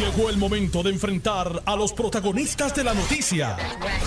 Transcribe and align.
Llegó 0.00 0.30
el 0.30 0.38
momento 0.38 0.82
de 0.82 0.88
enfrentar 0.88 1.60
a 1.66 1.76
los 1.76 1.92
protagonistas 1.92 2.74
de 2.74 2.84
la 2.84 2.94
noticia. 2.94 3.54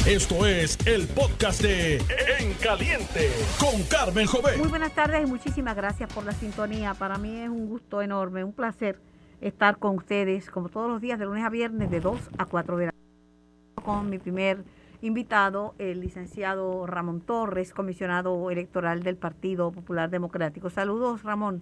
Esto 0.08 0.44
es 0.48 0.76
el 0.88 1.08
podcast 1.08 1.62
de 1.62 1.98
En 2.40 2.56
Caliente 2.56 3.30
con 3.60 3.84
Carmen 3.84 4.26
Jovet. 4.26 4.58
Muy 4.58 4.70
buenas 4.70 4.96
tardes 4.96 5.22
y 5.22 5.30
muchísimas 5.30 5.76
gracias 5.76 6.12
por 6.12 6.26
la 6.26 6.32
sintonía. 6.32 6.96
Para 6.96 7.20
mí 7.20 7.42
es 7.42 7.50
un 7.50 7.68
gusto 7.68 8.02
enorme, 8.02 8.44
un 8.44 8.54
placer 8.54 8.98
estar 9.40 9.78
con 9.78 9.96
ustedes 9.98 10.50
como 10.50 10.70
todos 10.70 10.90
los 10.90 11.00
días 11.00 11.20
de 11.20 11.26
lunes 11.26 11.46
a 11.46 11.52
viernes 11.52 11.92
de 11.92 12.00
2 12.00 12.20
a 12.40 12.46
4 12.48 12.78
de 12.78 12.86
la 12.88 12.92
tarde 12.92 13.84
con 13.86 14.10
mi 14.10 14.18
primer 14.18 14.64
invitado, 15.04 15.76
el 15.78 16.00
licenciado 16.00 16.88
Ramón 16.88 17.22
Torres, 17.22 17.72
comisionado 17.72 18.50
electoral 18.50 19.04
del 19.04 19.18
Partido 19.18 19.72
Popular 19.72 20.10
Democrático. 20.10 20.72
Saludos, 20.72 21.22
Ramón. 21.22 21.62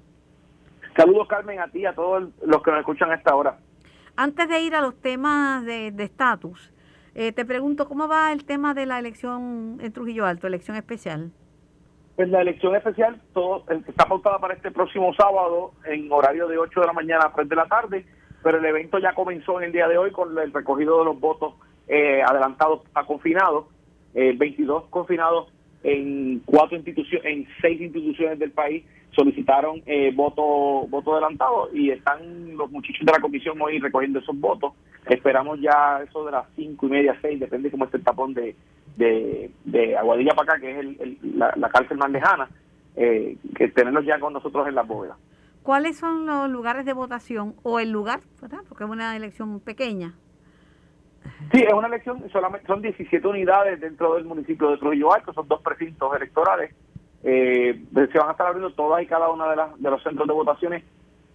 Saludos, 0.96 1.28
Carmen, 1.28 1.60
a 1.60 1.68
ti 1.68 1.80
y 1.80 1.86
a 1.86 1.94
todos 1.94 2.30
los 2.46 2.64
que 2.64 2.72
nos 2.72 2.80
escuchan 2.80 3.12
a 3.12 3.16
esta 3.16 3.36
hora. 3.36 3.58
Antes 4.24 4.48
de 4.48 4.62
ir 4.62 4.76
a 4.76 4.82
los 4.82 4.94
temas 5.02 5.66
de 5.66 5.88
estatus, 5.98 6.72
eh, 7.16 7.32
te 7.32 7.44
pregunto, 7.44 7.88
¿cómo 7.88 8.08
va 8.08 8.32
el 8.32 8.46
tema 8.46 8.76
de 8.76 8.86
la 8.86 9.00
elección 9.00 9.80
en 9.82 9.92
Trujillo 9.92 10.28
Alto, 10.28 10.46
elección 10.46 10.78
especial? 10.78 11.32
Pues 12.16 12.30
la 12.30 12.42
elección 12.42 12.76
especial 12.76 13.20
todo, 13.34 13.66
eh, 13.72 13.82
está 13.88 14.06
pautada 14.06 14.38
para 14.38 14.54
este 14.54 14.70
próximo 14.70 15.12
sábado 15.16 15.72
en 15.86 16.12
horario 16.12 16.48
de 16.48 16.60
8 16.60 16.82
de 16.82 16.86
la 16.86 16.94
mañana 16.94 17.26
a 17.26 17.34
3 17.34 17.50
de 17.50 17.56
la 17.56 17.66
tarde, 17.66 18.06
pero 18.44 18.60
el 18.60 18.66
evento 18.66 19.00
ya 19.00 19.16
comenzó 19.16 19.60
en 19.60 19.66
el 19.66 19.72
día 19.72 19.88
de 19.88 19.98
hoy 19.98 20.12
con 20.12 20.38
el 20.38 20.54
recogido 20.54 21.00
de 21.00 21.06
los 21.06 21.20
votos 21.20 21.56
eh, 21.88 22.22
adelantados 22.22 22.82
a 22.94 23.04
confinados, 23.04 23.66
22 24.14 24.84
confinados 24.92 25.52
en 25.82 26.44
cuatro 26.46 26.78
instituciones, 26.78 27.26
en 27.26 27.48
seis 27.60 27.82
instituciones 27.82 28.38
del 28.38 28.52
país 28.52 28.86
solicitaron 29.16 29.82
eh, 29.86 30.12
voto 30.14 30.88
voto 30.88 31.14
adelantado 31.14 31.70
y 31.74 31.92
están 31.92 32.56
los 32.56 32.72
muchachos 32.72 33.06
de 33.06 33.12
la 33.12 33.20
comisión 33.20 33.62
hoy 33.62 33.80
recogiendo 33.80 34.20
esos 34.20 34.40
votos. 34.40 34.74
Esperamos 35.06 35.60
ya 35.60 36.02
eso 36.04 36.26
de 36.26 36.32
las 36.32 36.46
cinco 36.56 36.88
y 36.88 36.92
media, 36.92 37.18
seis, 37.22 37.40
depende 37.40 37.72
cómo 37.72 37.86
esté 37.86 37.98
el 37.98 38.04
tapón 38.04 38.34
de, 38.34 38.56
de, 38.96 39.98
Aguadilla 39.98 40.34
para 40.36 40.54
acá, 40.54 40.62
que 40.62 40.80
es 40.80 41.24
la, 41.24 41.70
cárcel 41.70 41.98
más 41.98 42.12
lejana, 42.12 42.50
eh, 42.96 43.36
que 43.56 43.68
tenerlos 43.70 44.06
ya 44.06 44.20
con 44.20 44.34
nosotros 44.34 44.68
en 44.68 44.76
la 44.76 44.84
bóveda. 44.84 45.18
¿Cuáles 45.64 45.98
son 45.98 46.26
los 46.26 46.50
lugares 46.50 46.86
de 46.86 46.94
votación 46.94 47.56
o 47.64 47.80
el 47.80 47.92
lugar, 47.92 48.20
verdad? 48.42 48.60
Porque 48.68 48.84
es 48.84 48.90
una 48.90 49.16
elección 49.16 49.60
pequeña. 49.60 50.14
Sí, 51.52 51.62
es 51.62 51.74
una 51.74 51.88
elección, 51.88 52.24
solamente 52.32 52.66
son 52.68 52.82
17 52.82 53.28
unidades 53.28 53.80
dentro 53.80 54.16
del 54.16 54.26
municipio 54.26 54.70
de 54.70 54.78
Trujillo 54.78 55.14
Alto, 55.14 55.34
son 55.34 55.48
dos 55.48 55.62
precintos 55.62 56.16
electorales 56.16 56.74
eh, 57.24 57.80
se 57.94 58.18
van 58.18 58.30
a 58.30 58.32
estar 58.32 58.48
abriendo 58.48 58.72
todas 58.72 59.02
y 59.04 59.06
cada 59.06 59.30
una 59.30 59.50
de, 59.50 59.56
las, 59.56 59.80
de 59.82 59.90
los 59.90 60.02
centros 60.04 60.28
de 60.28 60.34
votaciones. 60.34 60.84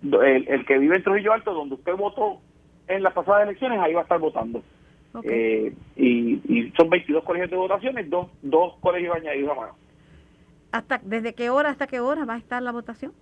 El, 0.02 0.66
que 0.66 0.78
vive 0.78 0.96
en 0.96 1.02
Trujillo 1.02 1.32
Alto, 1.32 1.54
donde 1.54 1.76
usted 1.76 1.94
votó 1.96 2.38
en 2.86 3.02
las 3.02 3.12
pasadas 3.12 3.44
elecciones, 3.44 3.80
ahí 3.80 3.94
va 3.94 4.00
a 4.00 4.02
estar 4.02 4.18
votando. 4.18 4.62
Eh, 5.24 5.72
y, 5.96 6.72
son 6.76 6.90
22 6.90 7.24
colegios 7.24 7.50
de 7.50 7.56
votaciones, 7.56 8.10
dos, 8.10 8.28
dos 8.42 8.74
colegios 8.80 9.16
añadidos 9.16 9.52
a 9.52 9.60
mano. 9.60 9.72
¿Hasta, 10.72 11.00
¿Desde 11.02 11.34
qué 11.34 11.48
hora 11.48 11.70
hasta 11.70 11.86
qué 11.86 12.00
hora 12.00 12.24
va 12.24 12.34
a 12.34 12.38
estar 12.38 12.62
la 12.62 12.72
votación? 12.72 13.12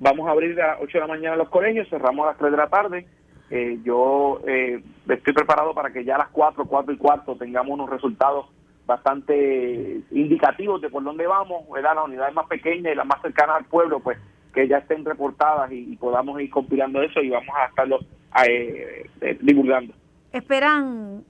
Vamos 0.00 0.26
a 0.26 0.32
abrir 0.32 0.60
a 0.60 0.72
las 0.72 0.78
8 0.80 0.92
de 0.92 1.00
la 1.00 1.06
mañana 1.06 1.36
los 1.36 1.48
colegios, 1.48 1.88
cerramos 1.88 2.24
a 2.24 2.30
las 2.30 2.38
3 2.38 2.50
de 2.50 2.56
la 2.56 2.68
tarde. 2.68 3.06
Eh, 3.50 3.78
yo 3.84 4.40
eh, 4.46 4.82
estoy 5.08 5.32
preparado 5.32 5.74
para 5.74 5.92
que 5.92 6.04
ya 6.04 6.16
a 6.16 6.18
las 6.18 6.28
4, 6.30 6.64
4 6.64 6.92
y 6.92 6.96
cuarto 6.96 7.36
tengamos 7.36 7.72
unos 7.72 7.90
resultados 7.90 8.46
bastante 8.92 10.00
indicativos 10.10 10.80
de 10.80 10.90
por 10.90 11.02
dónde 11.02 11.26
vamos, 11.26 11.68
¿verdad? 11.70 11.94
Las 11.94 12.04
unidades 12.04 12.34
más 12.34 12.46
pequeñas 12.46 12.92
y 12.92 12.96
las 12.96 13.06
más 13.06 13.20
cercanas 13.22 13.56
al 13.56 13.64
pueblo, 13.64 14.00
pues 14.00 14.18
que 14.52 14.68
ya 14.68 14.78
estén 14.78 15.04
reportadas 15.04 15.72
y, 15.72 15.96
podamos 15.96 16.40
ir 16.40 16.50
compilando 16.50 17.02
eso 17.02 17.20
y 17.20 17.30
vamos 17.30 17.54
a 17.56 17.66
estarlo 17.66 18.00
eh, 18.46 19.08
eh, 19.20 19.38
divulgando. 19.40 19.94
¿Esperan 20.32 21.24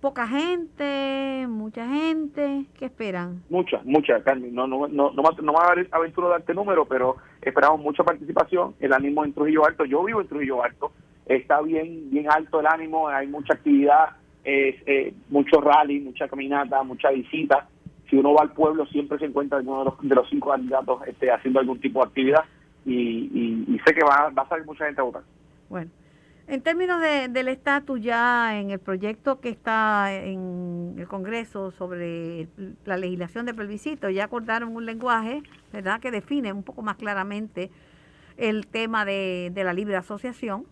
poca 0.00 0.26
gente, 0.26 1.46
mucha 1.48 1.86
gente? 1.86 2.64
¿Qué 2.78 2.86
esperan? 2.86 3.42
Mucha, 3.50 3.80
mucha, 3.84 4.22
Carmen. 4.22 4.54
No, 4.54 4.66
no, 4.66 4.86
no, 4.88 5.10
no, 5.10 5.22
no 5.42 5.52
va 5.52 5.64
a 5.64 5.72
haber 5.72 5.88
aventura 5.90 6.28
darte 6.28 6.54
número, 6.54 6.84
pero 6.86 7.16
esperamos 7.42 7.80
mucha 7.80 8.04
participación. 8.04 8.74
El 8.80 8.92
ánimo 8.92 9.24
en 9.24 9.32
Trujillo 9.32 9.66
Alto, 9.66 9.84
yo 9.84 10.04
vivo 10.04 10.20
en 10.20 10.28
Trujillo 10.28 10.62
Alto, 10.62 10.92
está 11.26 11.60
bien, 11.60 12.10
bien 12.10 12.30
alto 12.30 12.60
el 12.60 12.66
ánimo, 12.66 13.08
hay 13.08 13.26
mucha 13.26 13.54
actividad 13.54 14.16
es 14.44 14.76
eh, 14.86 15.14
mucho 15.28 15.60
rally, 15.60 16.00
mucha 16.00 16.28
caminata, 16.28 16.82
mucha 16.82 17.10
visita. 17.10 17.68
Si 18.08 18.16
uno 18.16 18.34
va 18.34 18.42
al 18.42 18.52
pueblo 18.52 18.86
siempre 18.86 19.18
se 19.18 19.26
encuentra 19.26 19.58
alguno 19.58 19.80
de 19.80 19.84
los, 19.84 20.00
de 20.00 20.14
los 20.14 20.28
cinco 20.28 20.50
candidatos 20.50 21.00
este, 21.06 21.30
haciendo 21.30 21.60
algún 21.60 21.80
tipo 21.80 22.00
de 22.00 22.08
actividad 22.08 22.44
y, 22.84 23.78
sé 23.86 23.94
que 23.94 24.04
va, 24.04 24.32
a 24.34 24.48
salir 24.48 24.66
mucha 24.66 24.86
gente 24.86 25.00
a 25.00 25.04
votar. 25.04 25.22
Bueno, 25.68 25.90
en 26.48 26.62
términos 26.62 27.00
de, 27.00 27.28
del 27.28 27.48
estatus 27.48 28.00
ya 28.00 28.58
en 28.58 28.70
el 28.70 28.80
proyecto 28.80 29.40
que 29.40 29.50
está 29.50 30.12
en 30.12 30.96
el 30.98 31.06
Congreso 31.06 31.70
sobre 31.70 32.48
la 32.84 32.96
legislación 32.96 33.46
de 33.46 33.54
plebiscito, 33.54 34.10
ya 34.10 34.24
acordaron 34.24 34.74
un 34.74 34.86
lenguaje, 34.86 35.42
¿verdad?, 35.72 36.00
que 36.00 36.10
define 36.10 36.52
un 36.52 36.64
poco 36.64 36.82
más 36.82 36.96
claramente 36.96 37.70
el 38.36 38.66
tema 38.66 39.04
de 39.04 39.52
la 39.54 39.72
libre 39.72 39.96
asociación. 39.96 40.64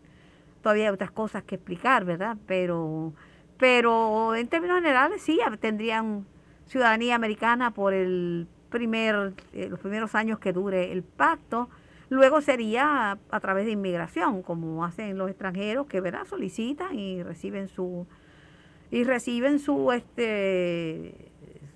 Todavía 0.62 0.88
hay 0.88 0.94
otras 0.94 1.12
cosas 1.12 1.44
que 1.44 1.54
explicar, 1.54 2.04
¿verdad? 2.04 2.36
Pero 2.46 3.12
pero 3.58 4.34
en 4.34 4.48
términos 4.48 4.76
generales 4.80 5.22
sí 5.22 5.40
tendrían 5.60 6.26
ciudadanía 6.66 7.14
americana 7.14 7.72
por 7.72 7.92
el 7.92 8.46
primer 8.70 9.32
eh, 9.52 9.68
los 9.68 9.80
primeros 9.80 10.14
años 10.14 10.38
que 10.38 10.52
dure 10.52 10.92
el 10.92 11.02
pacto. 11.02 11.68
Luego 12.10 12.40
sería 12.40 13.18
a, 13.30 13.40
través 13.40 13.66
de 13.66 13.72
inmigración 13.72 14.42
como 14.42 14.84
hacen 14.84 15.18
los 15.18 15.28
extranjeros 15.28 15.86
que 15.86 16.00
verá 16.00 16.24
solicitan 16.24 16.98
y 16.98 17.22
reciben 17.22 17.68
su 17.68 18.06
y 18.90 19.04
reciben 19.04 19.58
su 19.58 19.92
este 19.92 21.32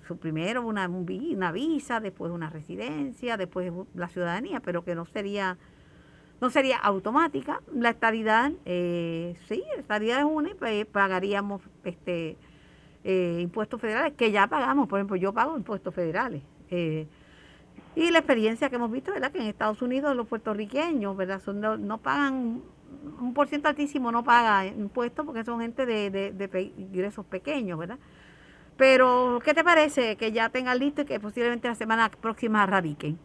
su 0.07 0.17
primero 0.17 0.65
una, 0.65 0.87
una 0.87 1.51
visa 1.51 1.99
después 1.99 2.31
una 2.31 2.49
residencia 2.49 3.37
después 3.37 3.71
la 3.93 4.09
ciudadanía 4.09 4.59
pero 4.59 4.83
que 4.83 4.95
no 4.95 5.05
sería 5.05 5.57
no 6.41 6.49
sería 6.49 6.77
automática. 6.77 7.61
La 7.73 7.89
estadidad, 7.89 8.51
eh, 8.65 9.35
sí, 9.47 9.63
estadidad 9.77 10.19
es 10.19 10.25
una 10.25 10.49
y 10.49 10.53
pues, 10.55 10.85
pagaríamos 10.85 11.61
este 11.83 12.37
eh, 13.03 13.39
impuestos 13.41 13.81
federales, 13.81 14.13
que 14.13 14.31
ya 14.31 14.47
pagamos, 14.47 14.87
por 14.87 14.99
ejemplo, 14.99 15.15
yo 15.17 15.33
pago 15.33 15.57
impuestos 15.57 15.93
federales. 15.93 16.41
Eh, 16.69 17.05
y 17.95 18.11
la 18.11 18.19
experiencia 18.19 18.69
que 18.69 18.75
hemos 18.77 18.91
visto, 18.91 19.11
¿verdad? 19.11 19.31
Que 19.31 19.39
en 19.39 19.47
Estados 19.47 19.81
Unidos 19.81 20.15
los 20.15 20.27
puertorriqueños, 20.27 21.15
¿verdad? 21.15 21.41
Son, 21.41 21.59
no, 21.61 21.97
pagan, 21.97 22.61
un 23.19 23.33
por 23.33 23.47
ciento 23.47 23.67
altísimo 23.67 24.11
no 24.11 24.23
paga 24.23 24.65
impuestos 24.65 25.25
porque 25.25 25.43
son 25.43 25.59
gente 25.59 25.85
de, 25.85 26.09
de, 26.09 26.71
ingresos 26.77 27.25
pequeños, 27.25 27.77
¿verdad? 27.77 27.99
Pero, 28.77 29.39
¿qué 29.43 29.53
te 29.53 29.63
parece 29.63 30.15
que 30.15 30.31
ya 30.31 30.49
tengan 30.49 30.79
listo 30.79 31.01
y 31.01 31.05
que 31.05 31.19
posiblemente 31.19 31.67
la 31.67 31.75
semana 31.75 32.09
próxima 32.09 32.65
radiquen? 32.65 33.19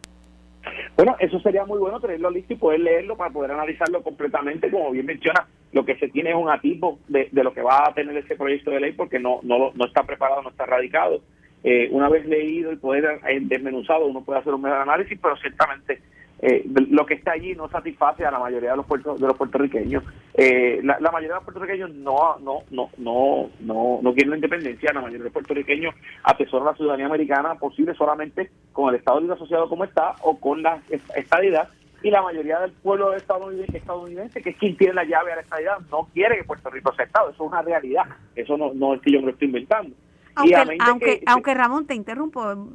Bueno, 0.96 1.16
eso 1.18 1.38
sería 1.40 1.64
muy 1.64 1.78
bueno 1.78 2.00
tenerlo 2.00 2.30
listo 2.30 2.52
y 2.52 2.56
poder 2.56 2.80
leerlo 2.80 3.16
para 3.16 3.30
poder 3.30 3.52
analizarlo 3.52 4.02
completamente. 4.02 4.70
Como 4.70 4.90
bien 4.90 5.06
menciona, 5.06 5.46
lo 5.72 5.84
que 5.84 5.96
se 5.96 6.08
tiene 6.08 6.30
es 6.30 6.36
un 6.36 6.50
atisbo 6.50 6.98
de, 7.08 7.28
lo 7.32 7.52
que 7.52 7.62
va 7.62 7.88
a 7.88 7.94
tener 7.94 8.16
ese 8.16 8.36
proyecto 8.36 8.70
de 8.70 8.80
ley 8.80 8.92
porque 8.92 9.18
no, 9.18 9.40
no, 9.42 9.72
no 9.74 9.84
está 9.84 10.02
preparado, 10.02 10.42
no 10.42 10.50
está 10.50 10.66
radicado. 10.66 11.20
Eh, 11.64 11.88
una 11.90 12.08
vez 12.08 12.24
leído 12.26 12.72
y 12.72 12.76
poder 12.76 13.20
eh, 13.28 13.38
desmenuzado, 13.42 14.06
uno 14.06 14.22
puede 14.24 14.40
hacer 14.40 14.54
un 14.54 14.62
mejor 14.62 14.78
análisis, 14.78 15.18
pero 15.20 15.36
ciertamente 15.36 16.00
eh, 16.40 16.64
lo 16.90 17.04
que 17.04 17.14
está 17.14 17.32
allí 17.32 17.54
no 17.54 17.68
satisface 17.68 18.24
a 18.24 18.30
la 18.30 18.38
mayoría 18.38 18.70
de 18.70 18.76
los 18.76 18.86
de 18.88 19.26
los 19.26 19.36
puertorriqueños. 19.36 20.04
Eh, 20.34 20.80
la, 20.84 20.98
mayoría 21.10 21.28
de 21.28 21.34
los 21.34 21.44
puertorriqueños 21.44 21.90
no 21.94 22.38
no 22.38 22.62
no 22.70 22.90
no 22.98 23.50
no 23.60 23.98
no 24.00 24.12
quieren 24.12 24.30
la 24.30 24.36
independencia, 24.36 24.92
la 24.92 25.00
mayoría 25.00 25.18
de 25.18 25.24
los 25.24 25.32
puertorriqueños 25.32 25.94
atesoran 26.22 26.66
la 26.66 26.74
ciudadanía 26.74 27.06
americana 27.06 27.56
posible 27.56 27.94
solamente 27.94 28.50
con 28.72 28.90
el 28.90 28.96
Estado 29.00 29.20
Libre 29.20 29.34
Asociado 29.34 29.68
como 29.68 29.84
está 29.84 30.14
o 30.22 30.38
con 30.38 30.62
la 30.62 30.80
estadidad 31.16 31.68
y 32.02 32.10
la 32.10 32.22
mayoría 32.22 32.60
del 32.60 32.70
pueblo 32.70 33.12
estadounidense, 33.14 34.40
que 34.40 34.50
es 34.50 34.56
quien 34.56 34.76
tiene 34.76 34.94
la 34.94 35.04
llave 35.04 35.32
a 35.32 35.36
la 35.36 35.42
estadidad, 35.42 35.78
no 35.90 36.08
quiere 36.14 36.36
que 36.36 36.44
Puerto 36.44 36.70
Rico 36.70 36.94
sea 36.94 37.04
Estado. 37.04 37.30
Eso 37.30 37.44
es 37.44 37.50
una 37.50 37.62
realidad. 37.62 38.04
Eso 38.36 38.56
no, 38.56 38.72
no 38.72 38.94
es 38.94 39.00
que 39.00 39.10
yo 39.10 39.18
me 39.18 39.26
lo 39.26 39.32
estoy 39.32 39.48
inventando. 39.48 39.96
Aunque, 40.36 41.22
aunque, 41.26 41.54
Ramón, 41.54 41.86
te 41.88 41.96
interrumpo, 41.96 42.68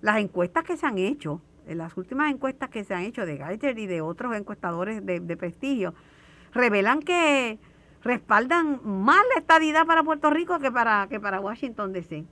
las 0.00 0.18
encuestas 0.18 0.64
que 0.64 0.76
se 0.76 0.86
han 0.86 0.98
hecho 0.98 1.40
en 1.66 1.78
las 1.78 1.96
últimas 1.96 2.32
encuestas 2.32 2.70
que 2.70 2.84
se 2.84 2.94
han 2.94 3.02
hecho 3.02 3.26
de 3.26 3.36
Geiter 3.36 3.78
y 3.78 3.86
de 3.86 4.00
otros 4.00 4.34
encuestadores 4.36 5.04
de, 5.04 5.36
prestigio, 5.36 5.94
revelan 6.52 7.02
que 7.02 7.58
respaldan 8.02 8.80
más 8.84 9.20
la 9.34 9.40
estadidad 9.40 9.86
para 9.86 10.02
Puerto 10.02 10.30
Rico 10.30 10.58
que 10.60 10.70
para 10.70 11.06
que 11.08 11.18
para 11.18 11.40
Washington 11.40 11.92
DC, 11.92 12.24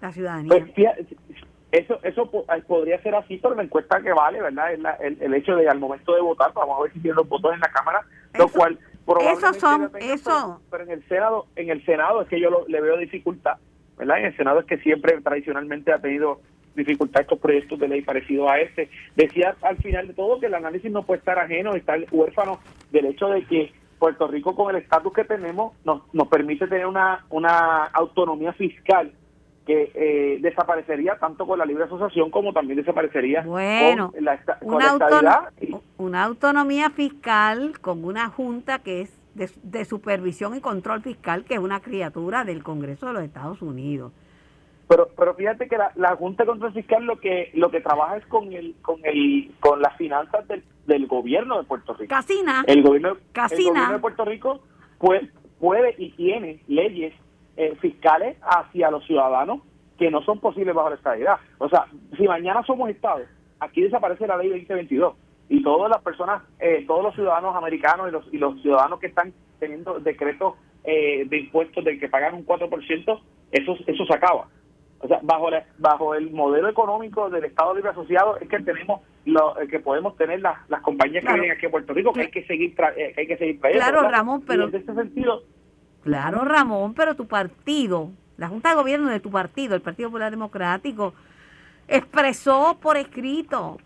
la 0.00 0.12
ciudadanía. 0.12 0.48
Pues, 0.48 1.08
eso 1.72 2.00
eso 2.02 2.28
podría 2.66 3.00
ser 3.00 3.14
así, 3.14 3.38
pero 3.38 3.54
la 3.54 3.62
encuesta 3.62 4.00
que 4.00 4.12
vale, 4.12 4.42
¿verdad? 4.42 4.72
Es 4.72 5.20
el, 5.20 5.34
hecho 5.34 5.54
de 5.54 5.68
al 5.68 5.78
momento 5.78 6.14
de 6.14 6.20
votar, 6.20 6.52
vamos 6.52 6.78
a 6.78 6.82
ver 6.82 6.92
si 6.92 7.00
tienen 7.00 7.16
los 7.16 7.28
votos 7.28 7.54
en 7.54 7.60
la 7.60 7.70
Cámara, 7.70 8.00
lo 8.36 8.48
cual 8.48 8.78
probablemente 9.06 9.60
son, 9.60 9.90
eso. 10.00 10.60
Pero, 10.68 10.84
en 10.84 10.90
el 10.90 11.06
Senado, 11.06 11.46
en 11.54 11.70
el 11.70 11.84
Senado 11.84 12.22
es 12.22 12.28
que 12.28 12.40
yo 12.40 12.64
le 12.66 12.80
veo 12.80 12.96
dificultad, 12.96 13.58
¿verdad? 13.96 14.18
En 14.18 14.24
el 14.26 14.36
Senado 14.36 14.60
es 14.60 14.66
que 14.66 14.78
siempre 14.78 15.20
tradicionalmente 15.20 15.92
ha 15.92 16.00
tenido 16.00 16.40
dificultad 16.74 17.22
estos 17.22 17.38
proyectos 17.38 17.78
de 17.78 17.88
ley 17.88 18.02
parecidos 18.02 18.50
a 18.50 18.60
este. 18.60 18.88
Decía 19.16 19.54
al 19.62 19.76
final 19.78 20.08
de 20.08 20.14
todo 20.14 20.40
que 20.40 20.46
el 20.46 20.54
análisis 20.54 20.90
no 20.90 21.02
puede 21.02 21.18
estar 21.18 21.38
ajeno, 21.38 21.74
estar 21.74 21.98
huérfano 22.10 22.60
del 22.90 23.06
hecho 23.06 23.28
de 23.28 23.44
que 23.44 23.72
Puerto 23.98 24.26
Rico 24.26 24.56
con 24.56 24.74
el 24.74 24.82
estatus 24.82 25.12
que 25.12 25.24
tenemos 25.24 25.74
nos, 25.84 26.02
nos 26.14 26.28
permite 26.28 26.66
tener 26.66 26.86
una, 26.86 27.24
una 27.28 27.84
autonomía 27.84 28.52
fiscal 28.52 29.12
que 29.66 29.92
eh, 29.94 30.38
desaparecería 30.40 31.16
tanto 31.16 31.46
con 31.46 31.58
la 31.58 31.66
libre 31.66 31.84
asociación 31.84 32.30
como 32.30 32.52
también 32.52 32.78
desaparecería 32.78 33.42
bueno, 33.42 34.10
con 34.10 34.24
la, 34.24 34.38
con 34.58 34.74
una, 34.74 34.96
la 35.22 35.52
una 35.98 36.24
autonomía 36.24 36.90
fiscal 36.90 37.78
con 37.78 38.04
una 38.04 38.30
junta 38.30 38.78
que 38.78 39.02
es 39.02 39.20
de, 39.34 39.84
supervisión 39.84 40.56
y 40.56 40.60
control 40.60 41.02
fiscal 41.02 41.44
que 41.44 41.54
es 41.54 41.60
una 41.60 41.80
criatura 41.80 42.44
del 42.44 42.62
Congreso 42.62 43.06
de 43.06 43.12
los 43.12 43.22
Estados 43.22 43.62
Unidos. 43.62 44.12
Pero, 44.90 45.08
pero 45.16 45.34
fíjate 45.34 45.68
que 45.68 45.78
la, 45.78 45.92
la 45.94 46.16
Junta 46.16 46.42
de 46.42 46.48
Control 46.48 46.72
Fiscal 46.72 47.04
lo 47.04 47.20
que 47.20 47.52
lo 47.54 47.70
que 47.70 47.80
trabaja 47.80 48.16
es 48.16 48.26
con 48.26 48.52
el 48.52 48.74
con 48.82 48.98
el 49.04 49.52
con 49.60 49.80
las 49.80 49.96
finanzas 49.96 50.48
del, 50.48 50.64
del 50.84 51.06
gobierno 51.06 51.58
de 51.58 51.64
Puerto 51.64 51.94
Rico. 51.94 52.12
Casina. 52.12 52.64
El 52.66 52.82
gobierno, 52.82 53.16
Casina. 53.30 53.60
El 53.60 53.68
gobierno 53.68 53.92
de 53.92 53.98
Puerto 54.00 54.24
Rico 54.24 54.60
puede, 54.98 55.30
puede 55.60 55.94
y 55.96 56.10
tiene 56.16 56.60
leyes 56.66 57.14
eh, 57.56 57.76
fiscales 57.80 58.36
hacia 58.42 58.90
los 58.90 59.06
ciudadanos 59.06 59.60
que 59.96 60.10
no 60.10 60.22
son 60.22 60.40
posibles 60.40 60.74
bajo 60.74 60.90
la 60.90 60.96
estabilidad. 60.96 61.36
O 61.58 61.68
sea, 61.68 61.86
si 62.16 62.26
mañana 62.26 62.64
somos 62.66 62.90
Estado, 62.90 63.22
aquí 63.60 63.82
desaparece 63.82 64.26
la 64.26 64.38
ley 64.38 64.48
2022 64.48 65.14
y 65.50 65.62
todas 65.62 65.88
las 65.88 66.02
personas, 66.02 66.42
eh, 66.58 66.84
todos 66.88 67.04
los 67.04 67.14
ciudadanos 67.14 67.54
americanos 67.54 68.08
y 68.08 68.10
los, 68.10 68.34
y 68.34 68.38
los 68.38 68.60
ciudadanos 68.60 68.98
que 68.98 69.06
están 69.06 69.32
teniendo 69.60 70.00
decretos 70.00 70.54
eh, 70.82 71.26
de 71.28 71.38
impuestos 71.38 71.84
de 71.84 71.96
que 71.96 72.08
pagan 72.08 72.34
un 72.34 72.44
4%, 72.44 73.20
eso, 73.52 73.76
eso 73.86 74.04
se 74.04 74.14
acaba. 74.14 74.48
O 75.00 75.08
sea, 75.08 75.18
bajo 75.22 75.48
bajo 75.78 76.14
el 76.14 76.30
modelo 76.30 76.68
económico 76.68 77.30
del 77.30 77.44
Estado 77.44 77.74
Libre 77.74 77.90
Asociado 77.90 78.36
es 78.38 78.48
que 78.48 78.60
tenemos 78.60 79.00
lo, 79.24 79.58
eh, 79.60 79.66
que 79.66 79.80
podemos 79.80 80.16
tener 80.16 80.40
las, 80.40 80.58
las 80.68 80.82
compañías 80.82 81.24
que 81.24 81.32
vienen 81.32 81.52
aquí 81.52 81.66
a 81.66 81.70
Puerto 81.70 81.94
Rico 81.94 82.12
que 82.12 82.22
hay 82.22 82.30
que 82.30 82.46
seguir 82.46 82.74
que 82.74 83.14
hay 83.16 83.26
que 83.26 83.36
seguir 83.36 83.60
trayendo. 83.60 83.86
Claro, 83.86 84.08
Ramón, 84.08 84.42
pero 84.46 84.68
en 84.68 84.74
ese 84.74 84.94
sentido 84.94 85.42
Claro, 86.02 86.44
Ramón, 86.44 86.94
pero 86.94 87.14
tu 87.14 87.26
partido, 87.26 88.10
la 88.38 88.48
Junta 88.48 88.70
de 88.70 88.76
Gobierno 88.76 89.10
de 89.10 89.20
tu 89.20 89.30
partido, 89.30 89.74
el 89.74 89.82
Partido 89.82 90.08
Popular 90.08 90.30
Democrático, 90.30 91.12
expresó 91.88 92.78
por 92.80 92.96
escrito 92.96 93.78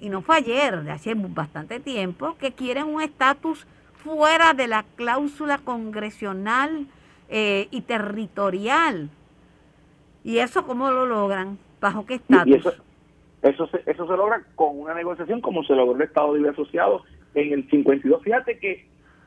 y 0.00 0.08
no 0.08 0.22
fue 0.22 0.36
ayer, 0.36 0.82
de 0.82 0.90
hace 0.90 1.12
bastante 1.14 1.78
tiempo, 1.78 2.36
que 2.38 2.52
quieren 2.52 2.84
un 2.84 3.02
estatus 3.02 3.66
fuera 4.02 4.54
de 4.54 4.66
la 4.66 4.84
cláusula 4.96 5.58
congresional 5.58 6.86
eh, 7.28 7.68
y 7.70 7.82
territorial. 7.82 9.10
¿Y 10.24 10.38
eso 10.38 10.64
cómo 10.66 10.90
lo 10.90 11.06
logran? 11.06 11.58
¿Bajo 11.80 12.04
qué 12.04 12.14
estatus? 12.14 12.56
Eso, 12.56 12.72
eso, 13.42 13.66
se, 13.68 13.82
eso 13.86 14.06
se 14.06 14.16
logra 14.16 14.42
con 14.54 14.78
una 14.78 14.94
negociación 14.94 15.40
como 15.40 15.62
se 15.64 15.74
logró 15.74 15.96
el 15.96 16.02
Estado 16.02 16.34
Libre 16.34 16.50
Asociado 16.50 17.02
en 17.34 17.52
el 17.52 17.70
52. 17.70 18.22
Fíjate 18.22 18.58
que 18.58 18.86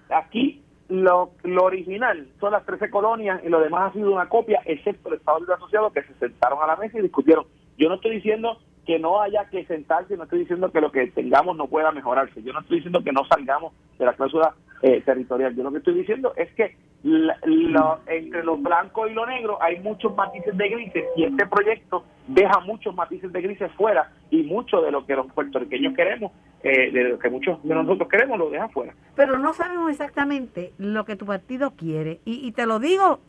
aquí 0.09 0.61
lo, 0.89 1.31
lo 1.43 1.63
original 1.63 2.27
son 2.39 2.51
las 2.51 2.65
13 2.65 2.89
colonias 2.89 3.41
y 3.43 3.49
lo 3.49 3.59
demás 3.59 3.89
ha 3.89 3.93
sido 3.93 4.13
una 4.13 4.29
copia, 4.29 4.61
excepto 4.65 5.09
el 5.09 5.15
Estado 5.15 5.39
Libre 5.39 5.55
Asociado 5.55 5.91
que 5.91 6.03
se 6.03 6.13
sentaron 6.15 6.59
a 6.61 6.67
la 6.67 6.75
mesa 6.75 6.99
y 6.99 7.01
discutieron. 7.01 7.45
Yo 7.77 7.89
no 7.89 7.95
estoy 7.95 8.15
diciendo 8.15 8.59
que 8.85 8.99
no 8.99 9.21
haya 9.21 9.45
que 9.49 9.65
sentarse, 9.65 10.17
no 10.17 10.23
estoy 10.23 10.39
diciendo 10.39 10.71
que 10.71 10.81
lo 10.81 10.91
que 10.91 11.07
tengamos 11.07 11.55
no 11.55 11.67
pueda 11.67 11.91
mejorarse, 11.91 12.43
yo 12.43 12.53
no 12.53 12.59
estoy 12.59 12.77
diciendo 12.77 13.03
que 13.03 13.13
no 13.13 13.25
salgamos 13.25 13.73
de 13.97 14.05
la 14.05 14.13
cláusula 14.13 14.53
eh, 14.85 15.01
territorial, 15.01 15.55
yo 15.55 15.63
lo 15.63 15.71
que 15.71 15.77
estoy 15.77 15.93
diciendo 15.93 16.33
es 16.35 16.51
que 16.55 16.75
entre 17.05 18.43
lo 18.43 18.57
blanco 18.57 19.07
y 19.07 19.13
lo 19.13 19.25
negro 19.25 19.57
hay 19.61 19.79
muchos 19.79 20.13
matices 20.13 20.57
de 20.57 20.69
grises 20.69 21.05
y 21.15 21.23
este 21.23 21.45
proyecto 21.47 22.03
deja 22.27 22.59
muchos 22.59 22.93
matices 22.93 23.31
de 23.31 23.41
grises 23.41 23.71
fuera 23.77 24.11
y 24.29 24.43
mucho 24.43 24.81
de 24.81 24.91
lo 24.91 25.05
que 25.05 25.15
los 25.15 25.31
puertorriqueños 25.31 25.95
queremos, 25.95 26.33
eh, 26.63 26.91
de 26.91 27.03
lo 27.05 27.19
que 27.19 27.29
muchos 27.29 27.63
de 27.63 27.73
nosotros 27.73 28.09
queremos, 28.09 28.37
lo 28.37 28.49
deja 28.49 28.67
fuera. 28.67 28.93
Pero 29.15 29.39
no 29.39 29.53
sabemos 29.53 29.89
exactamente 29.89 30.73
lo 30.77 31.05
que 31.05 31.15
tu 31.15 31.25
partido 31.25 31.71
quiere 31.71 32.19
y, 32.25 32.51
te 32.51 32.65
lo 32.65 32.79
digo 32.79 33.21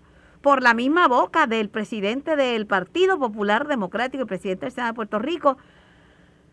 por 0.43 0.61
la 0.61 0.75
misma 0.75 1.07
boca 1.07 1.47
del 1.47 1.69
presidente 1.69 2.35
del 2.35 2.67
Partido 2.67 3.17
Popular 3.21 3.69
Democrático 3.69 4.25
y 4.25 4.27
presidente 4.27 4.67
del 4.67 4.73
Senado 4.73 4.93
de 4.93 4.97
Puerto 4.97 5.21
Rico, 5.21 5.57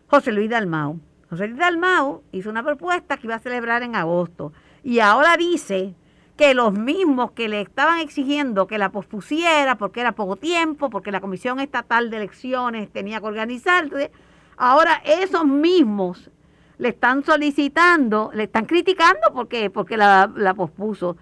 José 0.06 0.30
Luis 0.30 0.48
Dalmau. 0.48 1.00
José 1.28 1.48
Luis 1.48 1.58
Dalmau 1.58 2.22
hizo 2.30 2.50
una 2.50 2.62
propuesta 2.62 3.16
que 3.16 3.26
iba 3.26 3.34
a 3.34 3.40
celebrar 3.40 3.82
en 3.82 3.96
agosto 3.96 4.52
y 4.82 4.98
ahora 5.00 5.36
dice 5.36 5.94
que 6.36 6.54
los 6.54 6.72
mismos 6.72 7.32
que 7.32 7.48
le 7.48 7.60
estaban 7.60 8.00
exigiendo 8.00 8.66
que 8.66 8.78
la 8.78 8.90
pospusiera 8.90 9.76
porque 9.76 10.00
era 10.00 10.12
poco 10.12 10.36
tiempo, 10.36 10.90
porque 10.90 11.12
la 11.12 11.20
Comisión 11.20 11.60
Estatal 11.60 12.10
de 12.10 12.16
Elecciones 12.16 12.90
tenía 12.90 13.20
que 13.20 13.26
organizarse, 13.26 14.10
ahora 14.56 15.02
esos 15.04 15.44
mismos 15.44 16.30
le 16.78 16.88
están 16.88 17.24
solicitando, 17.24 18.30
le 18.34 18.44
están 18.44 18.66
criticando 18.66 19.20
porque, 19.32 19.70
porque 19.70 19.96
la, 19.96 20.30
la 20.34 20.54
pospuso. 20.54 21.16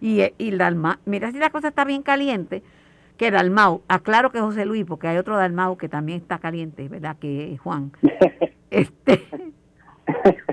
Y, 0.00 0.22
y 0.38 0.50
Dalmau, 0.50 0.96
mira 1.06 1.32
si 1.32 1.38
la 1.38 1.50
cosa 1.50 1.68
está 1.68 1.84
bien 1.84 2.02
caliente, 2.02 2.62
que 3.16 3.30
Dalmau, 3.30 3.82
aclaro 3.88 4.30
que 4.30 4.40
José 4.40 4.64
Luis, 4.64 4.84
porque 4.84 5.08
hay 5.08 5.16
otro 5.16 5.36
Dalmau 5.36 5.76
que 5.76 5.88
también 5.88 6.20
está 6.20 6.38
caliente, 6.38 6.88
¿verdad? 6.88 7.16
Que 7.18 7.54
es 7.54 7.60
Juan. 7.60 7.90
este, 8.70 9.26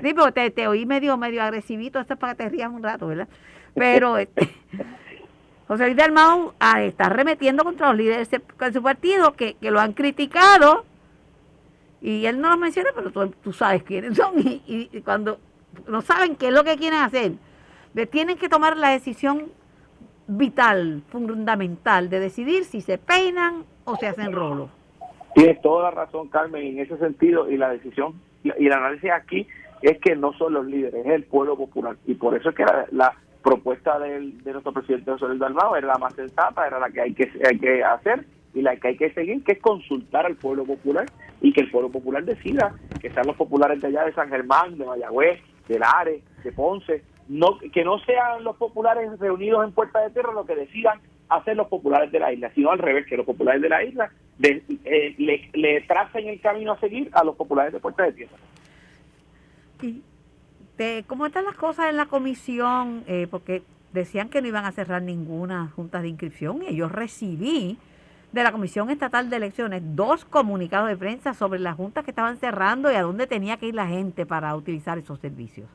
sí, 0.02 0.14
pero 0.14 0.32
te, 0.32 0.50
te, 0.50 0.68
oí 0.68 0.86
medio, 0.86 1.16
medio 1.16 1.42
agresivito, 1.42 2.00
esto 2.00 2.14
es 2.14 2.20
para 2.20 2.34
que 2.34 2.44
te 2.44 2.48
rías 2.50 2.70
un 2.70 2.82
rato, 2.82 3.06
¿verdad? 3.06 3.28
Pero 3.74 4.16
este, 4.16 4.48
José 5.68 5.86
Luis 5.86 5.96
Dalmau 5.96 6.52
ah, 6.60 6.82
está 6.82 7.08
remetiendo 7.08 7.64
contra 7.64 7.88
los 7.88 7.96
líderes 7.96 8.30
de 8.30 8.72
su 8.72 8.82
partido 8.82 9.32
que, 9.32 9.54
que 9.54 9.70
lo 9.70 9.80
han 9.80 9.92
criticado 9.92 10.84
y 12.00 12.26
él 12.26 12.40
no 12.40 12.50
lo 12.50 12.56
menciona, 12.56 12.90
pero 12.94 13.10
tú, 13.10 13.28
tú 13.42 13.52
sabes 13.52 13.82
quiénes 13.82 14.16
son 14.16 14.38
y, 14.38 14.62
y, 14.66 15.00
cuando 15.00 15.38
no 15.88 16.02
saben 16.02 16.36
qué 16.36 16.48
es 16.48 16.54
lo 16.54 16.64
que 16.64 16.76
quieren 16.76 17.00
hacer, 17.00 17.32
tienen 18.10 18.36
que 18.36 18.48
tomar 18.48 18.76
la 18.76 18.90
decisión 18.90 19.46
vital, 20.26 21.02
fundamental, 21.08 22.10
de 22.10 22.20
decidir 22.20 22.64
si 22.64 22.80
se 22.80 22.98
peinan 22.98 23.64
o 23.84 23.96
se 23.96 24.06
hacen 24.06 24.32
rolos. 24.32 24.70
Tienes 25.34 25.60
toda 25.62 25.84
la 25.84 25.90
razón, 25.90 26.28
Carmen, 26.28 26.62
en 26.64 26.78
ese 26.80 26.96
sentido, 26.98 27.50
y 27.50 27.56
la 27.56 27.70
decisión 27.70 28.14
y 28.58 28.66
el 28.66 28.72
análisis 28.72 29.10
aquí 29.10 29.46
es 29.82 29.98
que 29.98 30.16
no 30.16 30.32
son 30.34 30.54
los 30.54 30.66
líderes, 30.66 31.06
es 31.06 31.12
el 31.12 31.24
pueblo 31.24 31.56
popular. 31.56 31.96
Y 32.06 32.14
por 32.14 32.34
eso 32.36 32.50
es 32.50 32.54
que 32.54 32.64
la, 32.92 33.14
propuesta 33.42 33.96
de 34.00 34.32
nuestro 34.44 34.72
presidente 34.72 35.12
José 35.12 35.26
Luis 35.28 35.38
Dalmao 35.38 35.76
era 35.76 35.86
la 35.86 35.98
más 35.98 36.12
sensata, 36.14 36.66
era 36.66 36.80
la 36.80 36.90
que 36.90 37.00
hay 37.00 37.14
que, 37.14 37.30
hay 37.48 37.56
que 37.56 37.84
hacer 37.84 38.24
y 38.54 38.60
la 38.60 38.74
que 38.74 38.88
hay 38.88 38.96
que 38.96 39.12
seguir, 39.12 39.44
que 39.44 39.52
es 39.52 39.60
consultar 39.60 40.26
al 40.26 40.34
pueblo 40.34 40.64
popular 40.64 41.06
y 41.40 41.52
que 41.52 41.60
el 41.60 41.70
pueblo 41.70 41.88
popular 41.88 42.24
decida, 42.24 42.74
que 43.00 43.08
sean 43.08 43.24
los 43.24 43.36
populares 43.36 43.80
de 43.80 43.86
allá 43.86 44.04
de 44.04 44.14
San 44.14 44.30
Germán, 44.30 44.76
de 44.76 44.84
Mayagüez, 44.84 45.38
de 45.68 45.78
Lares, 45.78 46.24
de 46.42 46.50
Ponce, 46.50 47.04
no 47.28 47.58
que 47.58 47.84
no 47.84 48.00
sean 48.00 48.42
los 48.42 48.56
populares 48.56 49.16
reunidos 49.20 49.64
en 49.64 49.70
Puerta 49.70 50.00
de 50.00 50.10
Tierra 50.10 50.32
lo 50.32 50.44
que 50.44 50.56
decidan 50.56 50.98
hacer 51.28 51.56
los 51.56 51.68
populares 51.68 52.12
de 52.12 52.20
la 52.20 52.32
isla, 52.32 52.50
sino 52.54 52.70
al 52.70 52.78
revés, 52.78 53.06
que 53.06 53.16
los 53.16 53.26
populares 53.26 53.62
de 53.62 53.68
la 53.68 53.82
isla 53.82 54.10
eh, 54.42 55.14
le, 55.18 55.50
le, 55.52 55.80
tracen 55.82 56.28
el 56.28 56.40
camino 56.40 56.72
a 56.72 56.80
seguir 56.80 57.10
a 57.12 57.24
los 57.24 57.36
populares 57.36 57.72
de 57.72 57.80
Puerta 57.80 58.04
de 58.04 58.12
Tierra. 58.12 58.36
¿Y 59.82 60.02
cómo 61.06 61.26
están 61.26 61.44
las 61.44 61.56
cosas 61.56 61.90
en 61.90 61.96
la 61.96 62.06
comisión? 62.06 63.02
Eh, 63.06 63.26
porque 63.30 63.62
decían 63.92 64.28
que 64.28 64.42
no 64.42 64.48
iban 64.48 64.64
a 64.64 64.72
cerrar 64.72 65.02
ninguna 65.02 65.68
junta 65.74 66.02
de 66.02 66.08
inscripción 66.08 66.62
y 66.68 66.76
yo 66.76 66.88
recibí 66.88 67.78
de 68.32 68.42
la 68.42 68.52
Comisión 68.52 68.90
Estatal 68.90 69.30
de 69.30 69.36
Elecciones 69.36 69.82
dos 69.96 70.24
comunicados 70.24 70.88
de 70.88 70.96
prensa 70.96 71.32
sobre 71.32 71.58
las 71.58 71.76
juntas 71.76 72.04
que 72.04 72.10
estaban 72.10 72.36
cerrando 72.36 72.92
y 72.92 72.94
a 72.94 73.02
dónde 73.02 73.26
tenía 73.26 73.56
que 73.56 73.66
ir 73.66 73.74
la 73.74 73.86
gente 73.86 74.26
para 74.26 74.54
utilizar 74.54 74.98
esos 74.98 75.18
servicios. 75.20 75.68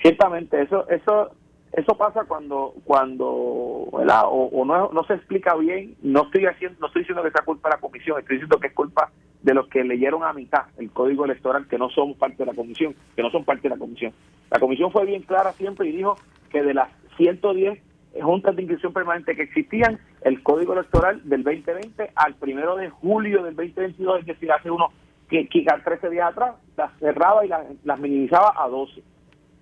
Ciertamente, 0.00 0.62
eso 0.62 0.88
eso 0.88 1.32
eso 1.78 1.96
pasa 1.96 2.24
cuando 2.24 2.74
cuando 2.84 3.26
O, 3.28 4.64
no, 4.64 4.90
no 4.92 5.04
se 5.04 5.14
explica 5.14 5.54
bien. 5.54 5.94
No 6.02 6.24
estoy 6.24 6.46
haciendo 6.46 6.78
no 6.80 6.86
estoy 6.88 7.02
diciendo 7.02 7.22
que 7.22 7.30
sea 7.30 7.44
culpa 7.44 7.68
de 7.68 7.76
la 7.76 7.80
comisión. 7.80 8.18
Estoy 8.18 8.36
diciendo 8.36 8.58
que 8.58 8.66
es 8.66 8.74
culpa 8.74 9.10
de 9.42 9.54
los 9.54 9.68
que 9.68 9.84
leyeron 9.84 10.24
a 10.24 10.32
mitad 10.32 10.62
el 10.78 10.90
código 10.90 11.24
electoral 11.24 11.68
que 11.68 11.78
no 11.78 11.88
son 11.90 12.14
parte 12.14 12.38
de 12.38 12.46
la 12.46 12.54
comisión 12.54 12.96
que 13.14 13.22
no 13.22 13.30
son 13.30 13.44
parte 13.44 13.62
de 13.62 13.68
la 13.70 13.78
comisión. 13.78 14.12
La 14.50 14.58
comisión 14.58 14.90
fue 14.90 15.06
bien 15.06 15.22
clara 15.22 15.52
siempre 15.52 15.88
y 15.88 15.92
dijo 15.92 16.16
que 16.50 16.62
de 16.62 16.74
las 16.74 16.88
110 17.16 17.80
juntas 18.20 18.56
de 18.56 18.62
inscripción 18.62 18.92
permanente 18.92 19.36
que 19.36 19.42
existían 19.42 20.00
el 20.22 20.42
código 20.42 20.72
electoral 20.72 21.20
del 21.28 21.44
2020 21.44 22.10
al 22.16 22.34
primero 22.34 22.74
de 22.74 22.90
julio 22.90 23.44
del 23.44 23.54
2022 23.54 24.20
es 24.20 24.26
decir 24.26 24.50
hace 24.50 24.70
uno 24.70 24.88
que, 25.28 25.46
que 25.46 25.64
13 25.84 26.10
días 26.10 26.32
atrás 26.32 26.56
las 26.76 26.90
cerraba 26.98 27.44
y 27.44 27.48
las, 27.48 27.64
las 27.84 28.00
minimizaba 28.00 28.52
a 28.56 28.66
12 28.66 29.00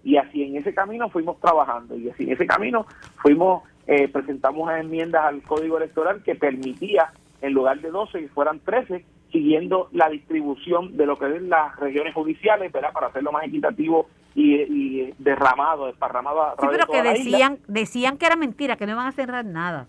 y 0.06 0.18
así 0.18 0.44
en 0.44 0.56
ese 0.56 0.72
camino 0.72 1.10
fuimos 1.10 1.40
trabajando. 1.40 1.96
Y 1.96 2.08
así 2.08 2.22
en 2.22 2.32
ese 2.32 2.46
camino 2.46 2.86
fuimos 3.16 3.64
eh, 3.88 4.06
presentamos 4.06 4.70
enmiendas 4.72 5.24
al 5.24 5.42
código 5.42 5.78
electoral 5.78 6.22
que 6.22 6.36
permitía 6.36 7.10
en 7.42 7.52
lugar 7.52 7.80
de 7.80 7.90
12 7.90 8.20
que 8.20 8.28
fueran 8.28 8.60
13 8.60 9.04
siguiendo 9.32 9.88
la 9.90 10.08
distribución 10.08 10.96
de 10.96 11.06
lo 11.06 11.16
que 11.16 11.26
es 11.34 11.42
las 11.42 11.74
regiones 11.80 12.14
judiciales 12.14 12.70
¿verdad? 12.70 12.92
para 12.92 13.08
hacerlo 13.08 13.32
más 13.32 13.44
equitativo 13.44 14.06
y, 14.36 14.54
y 14.54 15.14
derramado 15.18 15.86
desparramado 15.86 16.54
sí, 16.60 16.66
pero 16.70 16.86
que 16.86 17.02
decían 17.02 17.58
decían 17.66 18.16
que 18.16 18.26
era 18.26 18.36
mentira 18.36 18.76
que 18.76 18.86
no 18.86 18.92
iban 18.92 19.06
a 19.06 19.12
cerrar 19.12 19.44
nada 19.44 19.88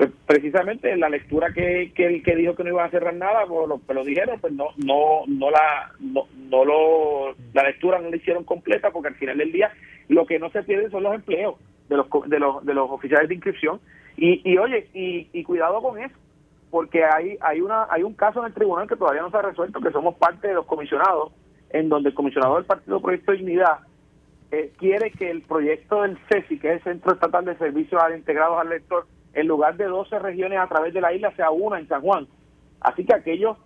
pues, 0.00 0.12
precisamente 0.24 0.96
la 0.96 1.10
lectura 1.10 1.52
que, 1.52 1.92
que, 1.94 2.22
que 2.22 2.34
dijo 2.34 2.54
que 2.54 2.64
no 2.64 2.70
iba 2.70 2.82
a 2.82 2.90
cerrar 2.90 3.12
nada, 3.12 3.44
pues 3.46 3.68
lo, 3.68 3.76
pues 3.76 3.94
lo 3.94 4.02
dijeron, 4.02 4.40
pues 4.40 4.50
no, 4.50 4.68
no, 4.78 5.24
no 5.26 5.50
la, 5.50 5.92
no, 5.98 6.26
no 6.48 6.64
lo, 6.64 7.34
la 7.52 7.64
lectura 7.64 7.98
no 7.98 8.08
la 8.08 8.16
hicieron 8.16 8.44
completa 8.44 8.92
porque 8.92 9.08
al 9.08 9.16
final 9.16 9.36
del 9.36 9.52
día 9.52 9.70
lo 10.08 10.24
que 10.24 10.38
no 10.38 10.48
se 10.48 10.62
pierde 10.62 10.88
son 10.88 11.02
los 11.02 11.14
empleos 11.14 11.56
de 11.90 11.98
los, 11.98 12.06
de 12.28 12.38
los, 12.38 12.64
de 12.64 12.72
los 12.72 12.90
oficiales 12.90 13.28
de 13.28 13.34
inscripción. 13.34 13.78
Y, 14.16 14.40
y 14.50 14.56
oye, 14.56 14.88
y, 14.94 15.28
y 15.34 15.44
cuidado 15.44 15.82
con 15.82 15.98
eso, 15.98 16.16
porque 16.70 17.04
hay, 17.04 17.36
hay, 17.42 17.60
una, 17.60 17.86
hay 17.90 18.02
un 18.02 18.14
caso 18.14 18.40
en 18.40 18.46
el 18.46 18.54
tribunal 18.54 18.88
que 18.88 18.96
todavía 18.96 19.20
no 19.20 19.30
se 19.30 19.36
ha 19.36 19.42
resuelto, 19.42 19.82
que 19.82 19.90
somos 19.90 20.14
parte 20.14 20.48
de 20.48 20.54
los 20.54 20.64
comisionados, 20.64 21.30
en 21.68 21.90
donde 21.90 22.08
el 22.08 22.14
comisionado 22.14 22.54
del 22.56 22.64
Partido 22.64 23.02
Proyecto 23.02 23.32
de 23.32 23.38
Dignidad 23.38 23.80
eh, 24.50 24.72
quiere 24.78 25.10
que 25.10 25.30
el 25.30 25.42
proyecto 25.42 26.00
del 26.00 26.16
CESI, 26.30 26.58
que 26.58 26.68
es 26.68 26.76
el 26.76 26.84
Centro 26.84 27.12
Estatal 27.12 27.44
de 27.44 27.58
Servicios 27.58 28.02
Integrados 28.16 28.58
al 28.58 28.70
Lector, 28.70 29.04
en 29.34 29.46
lugar 29.46 29.76
de 29.76 29.84
12 29.84 30.18
regiones 30.18 30.58
a 30.58 30.66
través 30.66 30.92
de 30.94 31.00
la 31.00 31.12
isla, 31.12 31.32
sea 31.36 31.50
una 31.50 31.78
en 31.78 31.88
San 31.88 32.02
Juan. 32.02 32.26
Así 32.80 33.04
que 33.04 33.14
aquellos 33.14 33.56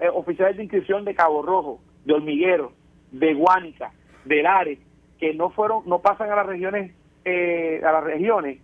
eh, 0.00 0.08
oficiales 0.12 0.56
de 0.56 0.64
inscripción 0.64 1.04
de 1.04 1.14
Cabo 1.14 1.42
Rojo, 1.42 1.80
de 2.04 2.14
Hormiguero, 2.14 2.72
de 3.12 3.34
Guánica, 3.34 3.92
de 4.24 4.42
Lares, 4.42 4.78
que 5.18 5.34
no 5.34 5.50
fueron, 5.50 5.82
no 5.86 6.00
pasan 6.00 6.30
a 6.30 6.36
las 6.36 6.46
regiones, 6.46 6.92
eh, 7.24 7.80
a 7.84 7.92
las 7.92 8.04
regiones, 8.04 8.58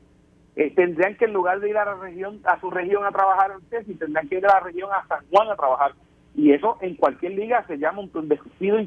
eh, 0.56 0.72
tendrían 0.74 1.14
que 1.16 1.26
en 1.26 1.32
lugar 1.32 1.60
de 1.60 1.70
ir 1.70 1.76
a 1.78 1.84
la 1.84 1.94
región, 1.94 2.40
a 2.44 2.58
su 2.58 2.70
región 2.70 3.04
a 3.04 3.12
trabajar 3.12 3.52
CESI, 3.70 3.94
tendrían 3.94 4.28
que 4.28 4.38
ir 4.38 4.46
a 4.46 4.54
la 4.54 4.60
región 4.60 4.90
a 4.92 5.06
San 5.06 5.24
Juan 5.30 5.48
a 5.48 5.56
trabajar. 5.56 5.92
Y 6.34 6.52
eso 6.52 6.78
en 6.80 6.96
cualquier 6.96 7.32
liga 7.32 7.64
se 7.66 7.78
llama 7.78 8.00
un 8.00 8.28
despido, 8.28 8.78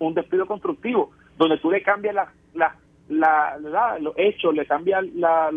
un 0.00 0.14
despido 0.14 0.46
constructivo, 0.46 1.10
donde 1.38 1.58
tú 1.58 1.70
le 1.70 1.82
cambias 1.82 2.14
la, 2.14 2.28
la, 2.54 3.58
la, 3.58 3.98
los 4.00 4.14
hechos, 4.16 4.54
le 4.54 4.66
cambias 4.66 5.04
la, 5.14 5.50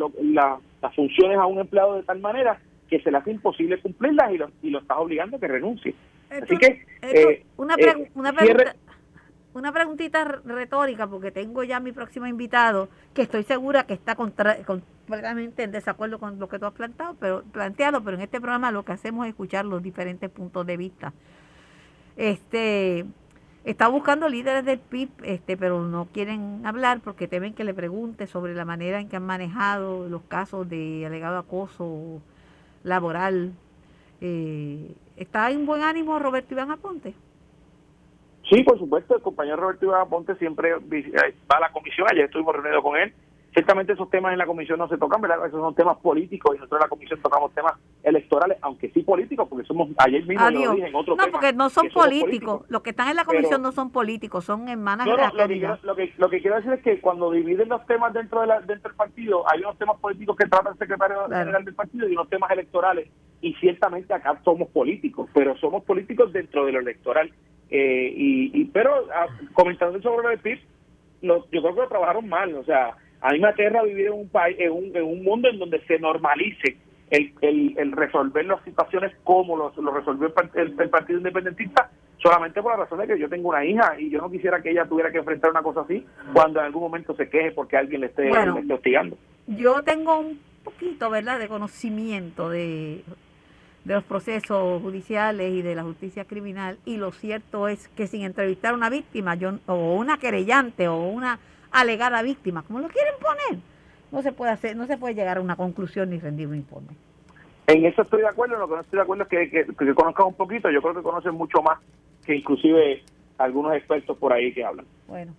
las 0.84 0.96
funciones 0.96 1.38
a 1.38 1.48
un 1.48 1.60
empleado 1.60 1.96
de 1.96 2.04
tal 2.04 2.20
manera 2.20 2.60
que 2.90 3.00
se 3.02 3.10
le 3.10 3.18
hace 3.18 3.32
imposible 3.32 3.80
cumplirlas 3.80 4.32
y 4.32 4.38
lo, 4.38 4.52
y 4.62 4.70
lo 4.70 4.80
estás 4.80 4.98
obligando 5.00 5.38
a 5.38 5.40
que 5.40 5.48
renuncie. 5.48 5.96
Así 6.30 6.58
que... 6.58 6.86
Eh, 7.02 7.44
una, 7.58 7.76
eh, 7.76 8.12
una 8.14 8.34
pregunta 8.34 8.76
una 9.54 9.72
preguntita 9.72 10.24
retórica, 10.24 11.08
porque 11.08 11.32
tengo 11.32 11.64
ya 11.64 11.80
mi 11.80 11.92
próximo 11.92 12.26
invitado, 12.26 12.90
que 13.14 13.22
estoy 13.22 13.44
segura 13.44 13.86
que 13.86 13.94
está 13.94 14.16
completamente 14.16 15.64
en 15.64 15.72
desacuerdo 15.72 16.18
con 16.18 16.40
lo 16.40 16.50
que 16.50 16.58
tú 16.58 16.66
has 16.66 16.74
planteado, 16.74 17.16
pero, 17.20 17.44
planteado, 17.52 18.04
pero 18.04 18.18
en 18.18 18.24
este 18.24 18.42
programa 18.42 18.72
lo 18.72 18.84
que 18.84 18.94
hacemos 18.94 19.26
es 19.26 19.30
escuchar 19.30 19.66
los 19.66 19.84
diferentes 19.84 20.30
puntos 20.32 20.66
de 20.66 20.76
vista. 20.76 21.14
Este, 22.18 23.06
está 23.64 23.88
buscando 23.88 24.28
líderes 24.28 24.66
del 24.66 24.80
PIB, 24.80 25.10
este, 25.24 25.58
pero 25.58 25.82
no 25.82 26.08
quieren 26.14 26.66
hablar 26.66 27.00
porque 27.04 27.28
temen 27.28 27.54
que 27.54 27.64
le 27.64 27.74
pregunte 27.74 28.28
sobre 28.28 28.54
la 28.54 28.66
manera 28.66 29.00
en 29.00 29.10
que 29.10 29.16
han 29.16 29.26
manejado 29.26 30.10
los 30.10 30.22
casos 30.24 30.70
de 30.70 31.06
alegado 31.06 31.38
acoso 31.38 32.22
laboral. 32.84 33.54
Eh, 34.22 34.92
¿Está 35.18 35.50
en 35.52 35.66
buen 35.66 35.84
ánimo 35.84 36.20
Roberto 36.20 36.54
Iván 36.54 36.72
Aponte? 36.72 37.14
Sí, 38.50 38.62
por 38.64 38.78
supuesto, 38.78 39.16
el 39.16 39.22
compañero 39.22 39.58
Roberto 39.58 39.86
Iván 39.86 40.02
Aponte 40.02 40.36
siempre 40.36 40.72
eh, 40.72 41.36
va 41.52 41.58
a 41.58 41.62
la 41.62 41.72
comisión, 41.72 42.08
ayer 42.12 42.26
estuvimos 42.26 42.56
reunidos 42.56 42.84
con 42.84 42.98
él, 42.98 43.14
Ciertamente 43.54 43.94
esos 43.94 44.10
temas 44.10 44.34
en 44.34 44.40
la 44.40 44.48
comisión 44.48 44.80
no 44.80 44.88
se 44.88 44.98
tocan, 44.98 45.22
¿verdad? 45.22 45.46
Esos 45.46 45.62
son 45.62 45.76
temas 45.76 45.98
políticos 45.98 46.56
y 46.56 46.58
nosotros 46.58 46.80
en 46.80 46.86
la 46.86 46.90
comisión 46.90 47.22
tocamos 47.22 47.54
temas 47.54 47.74
electorales, 48.02 48.58
aunque 48.62 48.90
sí 48.90 49.04
políticos, 49.04 49.48
porque 49.48 49.64
somos, 49.68 49.90
ayer 49.98 50.26
mismo 50.26 50.50
lo 50.50 50.74
dije 50.74 50.88
en 50.88 50.96
otro 50.96 51.16
No, 51.16 51.24
porque 51.32 51.54
no 51.54 51.70
son 51.70 51.88
políticos. 51.90 52.66
Los 52.70 52.82
que 52.82 52.90
están 52.90 53.10
en 53.10 53.16
la 53.16 53.26
comisión 53.26 53.62
no 53.62 53.72
son 53.72 53.92
políticos, 53.92 54.44
son 54.44 54.68
hermanas 54.68 55.06
no, 55.06 55.16
no, 55.16 55.32
lo, 55.32 55.48
que, 55.48 55.70
lo, 55.84 55.96
que, 55.96 56.14
lo 56.18 56.30
que 56.32 56.42
quiero 56.42 56.56
decir 56.56 56.74
es 56.74 56.82
que 56.82 57.00
cuando 57.00 57.30
dividen 57.30 57.70
los 57.70 57.86
temas 57.86 58.12
dentro, 58.12 58.42
de 58.42 58.48
la, 58.48 58.60
dentro 58.62 58.90
del 58.90 58.98
partido, 58.98 59.48
hay 59.48 59.60
unos 59.60 59.78
temas 59.78 60.00
políticos 60.00 60.36
que 60.36 60.48
trata 60.48 60.72
el 60.72 60.78
secretario 60.80 61.26
general 61.26 61.64
del 61.64 61.76
partido 61.76 62.10
y 62.10 62.14
unos 62.14 62.30
temas 62.30 62.50
electorales. 62.50 63.08
Y 63.42 63.54
ciertamente 63.56 64.16
acá 64.16 64.40
somos 64.44 64.70
políticos, 64.70 65.30
pero 65.32 65.56
somos 65.58 65.84
políticos 65.84 66.34
dentro 66.34 66.66
de 66.66 66.72
lo 66.72 66.80
electoral. 66.80 67.32
Eh, 67.70 68.14
y, 68.16 68.62
y 68.62 68.66
Pero 68.66 69.06
ah, 69.14 69.28
comentando 69.54 70.02
sobre 70.02 70.34
el 70.34 70.40
PIB, 70.40 70.60
yo 71.22 71.46
creo 71.50 71.76
que 71.76 71.82
lo 71.82 71.88
trabajaron 71.88 72.28
mal, 72.28 72.56
o 72.56 72.64
sea 72.64 72.96
a 73.24 73.32
mí 73.32 73.40
me 73.40 73.48
aterra 73.48 73.82
vivir 73.84 74.08
en 74.08 74.14
un 74.14 74.28
país, 74.28 74.58
en 74.60 74.72
un, 74.72 74.96
en 74.96 75.04
un 75.04 75.24
mundo 75.24 75.48
en 75.50 75.58
donde 75.58 75.80
se 75.88 75.98
normalice 75.98 76.76
el, 77.10 77.32
el, 77.78 77.92
resolver 77.94 78.46
las 78.46 78.62
situaciones 78.66 79.14
como 79.24 79.56
lo, 79.56 79.72
lo 79.82 79.94
resolvió 79.94 80.34
el, 80.56 80.90
Partido 80.90 81.20
Independentista, 81.20 81.90
solamente 82.18 82.62
por 82.62 82.74
la 82.74 82.84
razón 82.84 83.00
de 83.00 83.08
que 83.08 83.18
yo 83.18 83.30
tengo 83.30 83.50
una 83.50 83.64
hija 83.64 83.96
y 83.98 84.10
yo 84.10 84.20
no 84.20 84.30
quisiera 84.30 84.62
que 84.62 84.72
ella 84.72 84.86
tuviera 84.86 85.10
que 85.10 85.20
enfrentar 85.20 85.52
una 85.52 85.62
cosa 85.62 85.82
así 85.82 86.06
cuando 86.34 86.60
en 86.60 86.66
algún 86.66 86.82
momento 86.82 87.16
se 87.16 87.30
queje 87.30 87.52
porque 87.52 87.78
alguien 87.78 88.02
le 88.02 88.08
esté, 88.08 88.30
le 88.30 88.74
hostigando. 88.74 89.18
Yo 89.48 89.82
tengo 89.84 90.20
un 90.20 90.38
poquito, 90.66 91.10
¿verdad?, 91.10 91.40
de 91.40 91.48
conocimiento 91.48 92.50
de, 92.50 93.04
de 93.86 93.94
los 93.94 94.04
procesos 94.04 94.82
judiciales 94.82 95.54
y 95.54 95.62
de 95.62 95.76
la 95.76 95.84
justicia 95.84 96.26
criminal 96.26 96.78
y 96.84 96.98
lo 96.98 97.14
cierto 97.14 97.70
es 97.70 97.88
que 97.90 98.08
sin 98.08 98.24
entrevistar 98.24 98.74
a 98.74 98.76
una 98.76 98.90
víctima 98.90 99.36
yo, 99.36 99.60
o 99.68 99.96
una 99.96 100.18
querellante 100.18 100.90
o 100.90 100.98
una 100.98 101.40
alegada 101.74 102.22
víctima, 102.22 102.64
como 102.64 102.80
lo 102.80 102.88
quieren 102.88 103.14
poner, 103.20 103.60
no 104.12 104.22
se 104.22 104.32
puede 104.32 104.52
hacer, 104.52 104.76
no 104.76 104.86
se 104.86 104.98
puede 104.98 105.16
llegar 105.16 105.38
a 105.38 105.42
una 105.42 105.56
conclusión 105.56 106.12
ni 106.12 106.20
rendir 106.20 106.48
un 106.48 106.56
informe. 106.56 106.90
En 107.68 107.86
eso 107.86 108.04
estoy 108.04 108.22
de 108.22 108.28
acuerdo, 108.28 108.58
lo 108.58 108.68
que 108.68 108.76
no 108.76 108.82
estoy 108.82 108.98
de 108.98 109.04
acuerdo 109.04 109.24
es 109.24 109.30
que, 109.30 109.50
que, 109.50 109.66
que 109.66 109.94
conozcan 109.96 110.28
un 110.28 110.36
poquito, 110.36 110.70
yo 110.70 110.82
creo 110.82 110.94
que 110.94 111.02
conocen 111.02 111.34
mucho 111.34 111.62
más 111.62 111.80
que 112.26 112.36
inclusive 112.36 113.04
algunos 113.38 113.76
expertos 113.76 114.18
por 114.18 114.32
ahí 114.32 114.54
que 114.54 114.64
hablan. 114.64 114.86
Bueno, 115.08 115.34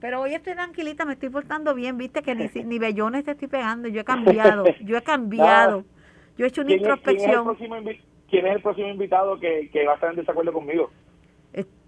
pero 0.00 0.20
hoy 0.20 0.34
estoy 0.34 0.54
tranquilita, 0.54 1.04
me 1.04 1.14
estoy 1.14 1.30
portando 1.30 1.74
bien, 1.74 1.96
viste 1.96 2.22
que 2.22 2.34
ni, 2.34 2.48
ni 2.64 2.78
bellones 2.78 3.24
te 3.24 3.30
estoy 3.32 3.48
pegando, 3.48 3.88
yo 3.88 4.00
he 4.00 4.04
cambiado, 4.04 4.64
yo 4.80 4.96
he 4.96 5.02
cambiado, 5.02 5.84
yo 6.36 6.44
he 6.44 6.48
hecho 6.48 6.62
una 6.62 6.72
introspección. 6.72 7.56
¿quién 8.28 8.46
es, 8.46 8.56
el 8.56 8.62
próximo 8.62 8.88
invitado 8.88 9.38
que, 9.38 9.70
que 9.72 9.84
va 9.84 9.92
a 9.92 9.94
estar 9.94 10.10
en 10.10 10.16
desacuerdo 10.16 10.52
conmigo? 10.52 10.90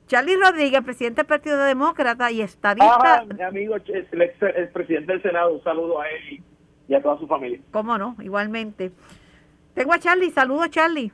Charlie 0.07 0.37
Rodríguez, 0.37 0.83
presidente 0.83 1.23
del 1.23 1.27
Partido 1.27 1.59
Demócrata 1.59 2.31
y 2.31 2.43
estadista. 2.43 3.21
Ah, 3.21 3.25
mi 3.25 3.43
amigo, 3.43 3.77
el, 3.77 4.23
ex, 4.23 4.73
presidente 4.73 5.13
del 5.13 5.23
Senado, 5.23 5.55
un 5.55 5.63
saludo 5.63 6.01
a 6.01 6.09
él 6.09 6.43
y 6.89 6.95
a 6.95 7.03
toda 7.03 7.19
su 7.19 7.27
familia. 7.27 7.59
Cómo 7.71 7.97
no, 7.97 8.17
igualmente. 8.21 8.93
Tengo 9.75 9.93
a 9.93 9.99
Charlie, 9.99 10.31
saludos 10.31 10.71
Charlie. 10.71 11.11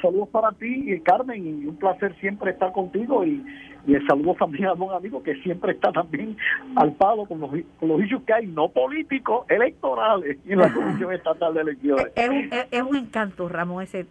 Saludos 0.00 0.28
para 0.28 0.52
ti, 0.52 0.92
y 0.92 1.00
Carmen, 1.00 1.44
y 1.44 1.66
un 1.66 1.76
placer 1.76 2.14
siempre 2.20 2.52
estar 2.52 2.72
contigo 2.72 3.24
y 3.24 3.44
y 3.86 3.94
el 3.94 4.06
saludo 4.06 4.34
también 4.34 4.66
a 4.66 4.72
un 4.74 4.92
amigo 4.92 5.22
que 5.22 5.34
siempre 5.42 5.72
está 5.72 5.92
también 5.92 6.36
al 6.76 6.92
palo 6.92 7.26
con 7.26 7.40
los, 7.40 7.50
con 7.78 7.88
los 7.88 8.02
issues 8.02 8.22
que 8.24 8.32
hay, 8.32 8.46
no 8.46 8.68
políticos, 8.68 9.46
electorales, 9.48 10.38
en 10.46 10.58
la 10.58 10.72
Comisión 10.72 11.12
Estatal 11.12 11.54
de 11.54 11.60
Elecciones. 11.60 12.06
Es 12.14 12.28
un, 12.28 12.50
es 12.70 12.82
un 12.82 12.96
encanto, 12.96 13.48
Ramón, 13.48 13.82
ese 13.82 14.06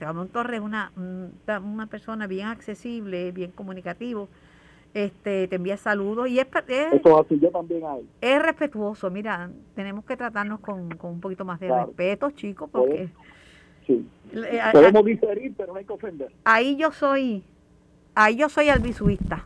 Ramón 0.00 0.28
Torres 0.28 0.60
es 0.60 0.64
una, 0.64 0.92
una 0.96 1.86
persona 1.86 2.26
bien 2.26 2.48
accesible, 2.48 3.32
bien 3.32 3.50
comunicativo. 3.52 4.28
Este, 4.94 5.46
te 5.46 5.56
envía 5.56 5.76
saludos 5.76 6.26
y 6.28 6.38
es, 6.38 6.46
es 6.68 7.02
yo 7.02 7.50
también 7.50 7.82
es 8.18 8.42
respetuoso 8.42 9.10
mira 9.10 9.50
tenemos 9.74 10.06
que 10.06 10.16
tratarnos 10.16 10.58
con, 10.60 10.88
con 10.96 11.10
un 11.10 11.20
poquito 11.20 11.44
más 11.44 11.60
de 11.60 11.68
respeto 11.68 12.30
chicos 12.30 12.70
porque 12.72 13.10
sí. 13.86 14.08
podemos 14.72 15.04
diferir 15.04 15.52
pero 15.54 15.74
no 15.74 15.78
hay 15.80 15.84
que 15.84 15.92
ofender 15.92 16.30
ahí 16.44 16.76
yo 16.76 16.92
soy 16.92 17.44
ahí 18.16 18.36
yo 18.36 18.48
soy 18.48 18.68
albisuista. 18.70 19.44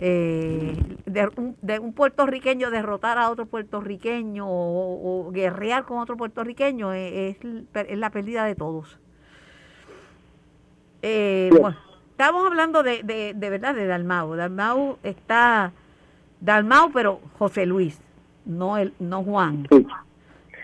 Eh, 0.00 0.76
de, 1.06 1.28
un, 1.36 1.56
de, 1.60 1.80
un, 1.80 1.92
puertorriqueño 1.92 2.70
derrotar 2.70 3.18
a 3.18 3.30
otro 3.30 3.46
puertorriqueño 3.46 4.44
o, 4.48 5.28
guerrear 5.32 5.84
con 5.84 5.98
otro 5.98 6.16
puertorriqueño 6.16 6.92
es, 6.92 7.36
la 7.74 8.10
pérdida 8.10 8.44
de 8.44 8.54
todos. 8.54 8.96
Eh, 11.02 11.50
bueno, 11.50 11.76
estamos 12.10 12.46
hablando 12.46 12.84
de, 12.84 13.02
de, 13.02 13.50
verdad 13.50 13.74
de 13.74 13.86
Dalmau. 13.86 14.36
Dalmau 14.36 14.98
está 15.02 15.72
Dalmau, 16.40 16.92
pero 16.92 17.20
José 17.36 17.66
Luis, 17.66 17.98
no 18.46 18.78
el, 18.78 18.94
no 19.00 19.24
Juan. 19.24 19.66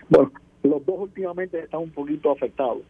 Bueno, 0.09 0.31
los 0.63 0.87
dos 0.87 0.97
últimamente 0.97 1.59
están 1.59 1.81
un 1.81 1.91
poquito 1.91 2.31
afectados 2.31 2.83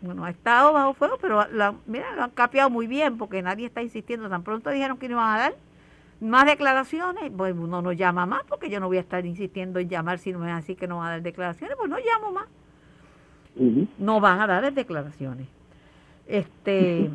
bueno, 0.00 0.24
ha 0.24 0.30
estado 0.30 0.72
bajo 0.72 0.94
fuego, 0.94 1.18
pero 1.20 1.46
la, 1.48 1.74
mira, 1.86 2.14
lo 2.16 2.22
han 2.22 2.30
capeado 2.30 2.70
muy 2.70 2.86
bien 2.86 3.18
porque 3.18 3.42
nadie 3.42 3.66
está 3.66 3.82
insistiendo. 3.82 4.28
Tan 4.28 4.42
pronto 4.42 4.70
dijeron 4.70 4.96
que 4.96 5.08
no 5.08 5.14
iban 5.14 5.34
a 5.34 5.38
dar 5.38 5.54
más 6.20 6.46
declaraciones, 6.46 7.30
pues 7.36 7.54
uno 7.56 7.82
no 7.82 7.92
llama 7.92 8.26
más 8.26 8.42
porque 8.48 8.70
yo 8.70 8.80
no 8.80 8.88
voy 8.88 8.98
a 8.98 9.00
estar 9.00 9.24
insistiendo 9.26 9.78
en 9.78 9.88
llamar 9.88 10.18
si 10.18 10.32
no 10.32 10.46
es 10.46 10.52
así 10.52 10.74
que 10.74 10.86
no 10.86 10.98
van 10.98 11.06
a 11.06 11.10
dar 11.10 11.22
declaraciones, 11.22 11.76
pues 11.76 11.90
no 11.90 11.98
llamo 11.98 12.32
más. 12.32 12.48
No 13.98 14.20
van 14.20 14.40
a 14.40 14.46
dar 14.46 14.72
declaraciones. 14.72 15.48
Este 16.26 17.10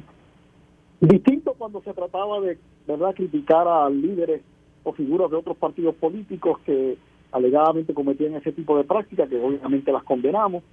distinto 0.99 1.53
cuando 1.57 1.81
se 1.81 1.93
trataba 1.93 2.39
de 2.41 2.57
verdad 2.87 3.15
criticar 3.15 3.67
a 3.67 3.89
líderes 3.89 4.41
o 4.83 4.93
figuras 4.93 5.31
de 5.31 5.37
otros 5.37 5.57
partidos 5.57 5.95
políticos 5.95 6.59
que 6.65 6.97
alegadamente 7.31 7.93
cometían 7.93 8.35
ese 8.35 8.51
tipo 8.51 8.77
de 8.77 8.83
prácticas, 8.83 9.27
que 9.27 9.41
obviamente 9.41 9.91
las 9.91 10.03
condenamos 10.03 10.63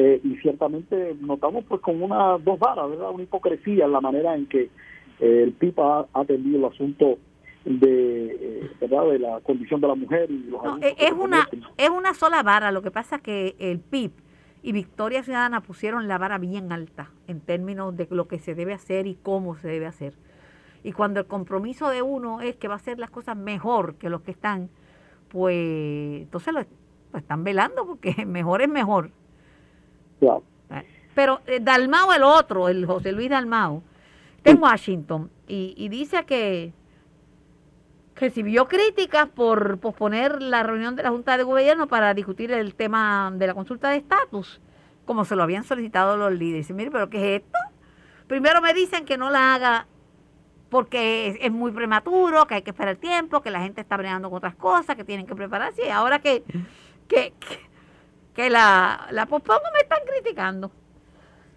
eh, 0.00 0.20
y 0.22 0.36
ciertamente 0.36 1.16
notamos 1.20 1.64
pues 1.68 1.80
con 1.80 2.00
una 2.00 2.38
dos 2.38 2.56
varas, 2.56 2.88
¿verdad? 2.88 3.10
Una 3.10 3.24
hipocresía 3.24 3.84
en 3.84 3.90
la 3.90 4.00
manera 4.00 4.36
en 4.36 4.46
que 4.46 4.70
eh, 5.18 5.42
el 5.42 5.52
PIPA 5.54 6.06
ha 6.12 6.20
atendido 6.20 6.58
el 6.58 6.72
asunto 6.72 7.18
de, 7.64 8.26
eh, 8.40 8.70
¿verdad? 8.80 9.10
de 9.10 9.18
la 9.18 9.40
condición 9.40 9.80
de 9.80 9.88
la 9.88 9.96
mujer 9.96 10.30
y 10.30 10.44
los 10.44 10.62
es 10.80 11.10
una 11.10 11.48
es 11.76 11.90
una 11.90 12.14
sola 12.14 12.44
vara, 12.44 12.70
lo 12.70 12.80
que 12.80 12.92
pasa 12.92 13.16
es 13.16 13.22
que 13.22 13.56
el 13.58 13.80
PIB 13.80 14.12
y 14.62 14.70
Victoria 14.70 15.24
Ciudadana 15.24 15.62
pusieron 15.62 16.06
la 16.06 16.16
vara 16.16 16.38
bien 16.38 16.70
alta 16.70 17.10
en 17.26 17.40
términos 17.40 17.96
de 17.96 18.06
lo 18.08 18.28
que 18.28 18.38
se 18.38 18.54
debe 18.54 18.74
hacer 18.74 19.08
y 19.08 19.16
cómo 19.16 19.56
se 19.56 19.66
debe 19.66 19.86
hacer. 19.86 20.14
Y 20.84 20.92
cuando 20.92 21.18
el 21.18 21.26
compromiso 21.26 21.90
de 21.90 22.02
uno 22.02 22.40
es 22.40 22.54
que 22.54 22.68
va 22.68 22.74
a 22.74 22.76
hacer 22.76 23.00
las 23.00 23.10
cosas 23.10 23.36
mejor 23.36 23.96
que 23.96 24.10
los 24.10 24.20
que 24.20 24.30
están, 24.30 24.70
pues 25.28 26.22
entonces 26.22 26.54
lo, 26.54 26.60
están 27.18 27.42
velando 27.42 27.84
porque 27.84 28.14
mejor 28.26 28.62
es 28.62 28.68
mejor. 28.68 29.10
Claro. 30.20 30.42
Pero 31.14 31.40
eh, 31.46 31.58
Dalmao, 31.60 32.12
el 32.12 32.22
otro, 32.22 32.68
el 32.68 32.86
José 32.86 33.12
Luis 33.12 33.28
Dalmao, 33.28 33.82
está 34.36 34.50
en 34.50 34.62
Washington 34.62 35.30
y, 35.48 35.74
y 35.76 35.88
dice 35.88 36.24
que 36.24 36.72
recibió 38.14 38.68
críticas 38.68 39.28
por 39.28 39.78
posponer 39.78 40.42
la 40.42 40.62
reunión 40.62 40.96
de 40.96 41.02
la 41.02 41.10
Junta 41.10 41.36
de 41.36 41.44
Gobierno 41.44 41.88
para 41.88 42.14
discutir 42.14 42.52
el 42.52 42.74
tema 42.74 43.32
de 43.34 43.46
la 43.46 43.54
consulta 43.54 43.90
de 43.90 43.96
estatus, 43.96 44.60
como 45.04 45.24
se 45.24 45.36
lo 45.36 45.42
habían 45.42 45.64
solicitado 45.64 46.16
los 46.16 46.32
líderes. 46.32 46.66
Dice, 46.66 46.74
mire, 46.74 46.90
pero 46.90 47.08
¿qué 47.08 47.36
es 47.36 47.42
esto? 47.42 47.58
Primero 48.26 48.60
me 48.60 48.74
dicen 48.74 49.04
que 49.04 49.16
no 49.16 49.30
la 49.30 49.54
haga 49.54 49.86
porque 50.68 51.38
es, 51.40 51.50
muy 51.50 51.72
prematuro, 51.72 52.46
que 52.46 52.56
hay 52.56 52.62
que 52.62 52.70
esperar 52.70 52.96
tiempo, 52.96 53.40
que 53.40 53.50
la 53.50 53.60
gente 53.60 53.80
está 53.80 53.96
bregando 53.96 54.28
con 54.28 54.36
otras 54.36 54.54
cosas, 54.54 54.96
que 54.96 55.04
tienen 55.04 55.26
que 55.26 55.34
prepararse. 55.34 55.86
Y 55.86 55.88
ahora 55.88 56.18
que, 56.18 56.42
que, 57.08 57.32
que, 57.40 57.67
la, 58.48 59.08
la 59.10 59.26
pospongo 59.26 59.62
me 59.74 59.80
están 59.80 59.98
criticando. 60.06 60.70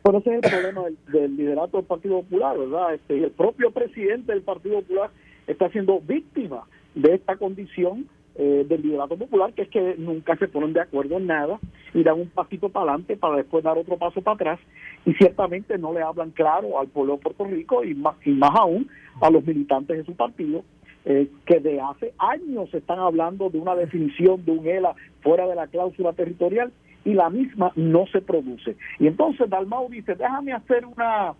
Pero 0.03 0.17
ese 0.17 0.35
es 0.35 0.43
el 0.43 0.49
problema 0.49 0.81
del, 1.11 1.37
liderato 1.37 1.77
del 1.77 1.85
Partido 1.85 2.21
Popular, 2.21 2.57
¿verdad? 2.57 2.95
Este, 2.95 3.23
el 3.23 3.31
propio 3.31 3.71
presidente 3.71 4.31
del 4.31 4.41
Partido 4.41 4.81
Popular 4.81 5.11
está 5.45 5.69
siendo 5.69 5.99
víctima 5.99 6.63
de 6.95 7.13
esta 7.13 7.35
condición 7.35 8.07
eh, 8.35 8.65
del 8.67 8.81
liderato 8.81 9.17
popular, 9.17 9.53
que 9.53 9.63
es 9.63 9.69
que 9.69 9.95
nunca 9.97 10.35
se 10.37 10.47
ponen 10.47 10.73
de 10.73 10.81
acuerdo 10.81 11.17
en 11.17 11.27
nada 11.27 11.59
y 11.93 12.01
dan 12.01 12.19
un 12.19 12.29
pasito 12.29 12.69
para 12.69 12.91
adelante 12.91 13.17
para 13.17 13.35
después 13.35 13.63
dar 13.63 13.77
otro 13.77 13.97
paso 13.97 14.21
para 14.21 14.35
atrás 14.35 14.59
y 15.05 15.13
ciertamente 15.13 15.77
no 15.77 15.93
le 15.93 16.01
hablan 16.01 16.31
claro 16.31 16.79
al 16.79 16.87
pueblo 16.87 17.17
de 17.17 17.23
Puerto 17.23 17.43
Rico 17.43 17.83
y 17.83 17.93
más, 17.93 18.15
y 18.25 18.31
más 18.31 18.51
aún 18.57 18.89
a 19.21 19.29
los 19.29 19.45
militantes 19.45 19.97
de 19.97 20.05
su 20.05 20.15
partido 20.15 20.63
eh, 21.05 21.27
que 21.45 21.59
de 21.59 21.81
hace 21.81 22.13
años 22.17 22.73
están 22.73 22.99
hablando 22.99 23.49
de 23.49 23.59
una 23.59 23.75
definición 23.75 24.45
de 24.45 24.51
un 24.51 24.67
ELA 24.67 24.93
fuera 25.21 25.47
de 25.47 25.55
la 25.55 25.67
cláusula 25.67 26.13
territorial 26.13 26.71
y 27.03 27.13
la 27.13 27.29
misma 27.29 27.71
no 27.75 28.05
se 28.07 28.21
produce. 28.21 28.75
Y 28.99 29.07
entonces 29.07 29.49
Dalmau 29.49 29.89
dice, 29.89 30.15
déjame 30.15 30.53
hacer 30.53 30.85
una 30.85 31.33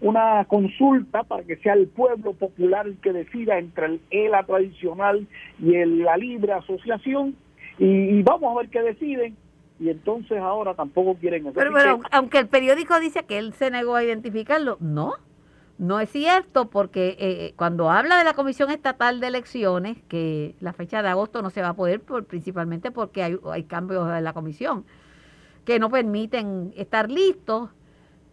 una 0.00 0.44
consulta 0.44 1.24
para 1.24 1.42
que 1.42 1.56
sea 1.56 1.74
el 1.74 1.88
pueblo 1.88 2.32
popular 2.32 2.86
el 2.86 2.98
que 2.98 3.12
decida 3.12 3.58
entre 3.58 3.86
el 3.86 4.00
ELA 4.10 4.44
tradicional 4.44 5.26
y 5.60 5.74
el, 5.74 6.04
la 6.04 6.16
libre 6.16 6.52
asociación 6.52 7.34
y, 7.80 8.22
vamos 8.22 8.54
a 8.56 8.60
ver 8.60 8.70
qué 8.70 8.82
deciden 8.82 9.36
y 9.80 9.88
entonces 9.88 10.38
ahora 10.38 10.74
tampoco 10.74 11.14
quieren 11.16 11.52
pero, 11.52 11.72
pero 11.72 12.00
aunque 12.10 12.38
el 12.38 12.48
periódico 12.48 12.98
dice 13.00 13.24
que 13.24 13.38
él 13.38 13.52
se 13.54 13.70
negó 13.70 13.96
a 13.96 14.04
identificarlo 14.04 14.76
no 14.80 15.14
no 15.78 16.00
es 16.00 16.10
cierto 16.10 16.68
porque 16.68 17.16
eh, 17.20 17.54
cuando 17.56 17.90
habla 17.90 18.18
de 18.18 18.24
la 18.24 18.34
Comisión 18.34 18.70
Estatal 18.70 19.20
de 19.20 19.28
Elecciones, 19.28 19.96
que 20.08 20.56
la 20.60 20.72
fecha 20.72 21.02
de 21.02 21.08
agosto 21.08 21.40
no 21.40 21.50
se 21.50 21.62
va 21.62 21.68
a 21.68 21.74
poder, 21.74 22.00
principalmente 22.00 22.90
porque 22.90 23.22
hay, 23.22 23.62
cambios 23.64 24.10
en 24.10 24.24
la 24.24 24.32
comisión 24.32 24.84
que 25.64 25.78
no 25.78 25.90
permiten 25.90 26.72
estar 26.76 27.10
listos, 27.10 27.70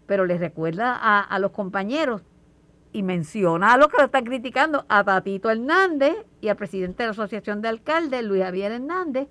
pero 0.07 0.25
les 0.25 0.39
recuerda 0.39 0.95
a, 0.95 1.37
los 1.39 1.51
compañeros 1.51 2.21
y 2.93 3.03
menciona 3.03 3.73
a 3.73 3.77
los 3.77 3.89
que 3.89 3.97
lo 3.97 4.05
están 4.05 4.23
criticando, 4.23 4.85
a 4.87 5.03
Tatito 5.03 5.51
Hernández 5.51 6.15
y 6.39 6.47
al 6.47 6.55
presidente 6.55 7.03
de 7.03 7.07
la 7.07 7.11
Asociación 7.11 7.61
de 7.61 7.67
Alcaldes, 7.67 8.23
Luis 8.23 8.41
Javier 8.41 8.71
Hernández, 8.71 9.27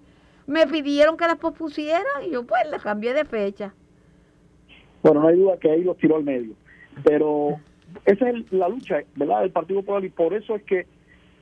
me 0.46 0.66
pidieron 0.66 1.16
que 1.16 1.26
las 1.26 1.38
pospusiera 1.38 2.04
y 2.26 2.32
yo 2.32 2.44
pues 2.44 2.60
le 2.70 2.78
cambié 2.78 3.14
de 3.14 3.24
fecha. 3.24 3.72
Bueno, 5.02 5.22
no 5.22 5.28
hay 5.28 5.36
duda 5.36 5.56
que 5.56 5.70
ahí 5.70 5.82
los 5.82 5.96
tiró 5.96 6.16
al 6.16 6.24
medio, 6.24 6.54
pero 7.02 7.58
esa 8.04 8.30
es 8.30 8.52
la 8.52 8.68
lucha, 8.68 9.02
¿verdad?, 9.16 9.42
del 9.42 9.50
Partido 9.50 9.80
Popular 9.80 10.04
y 10.04 10.10
por 10.10 10.34
eso 10.34 10.56
es 10.56 10.62
que 10.62 10.86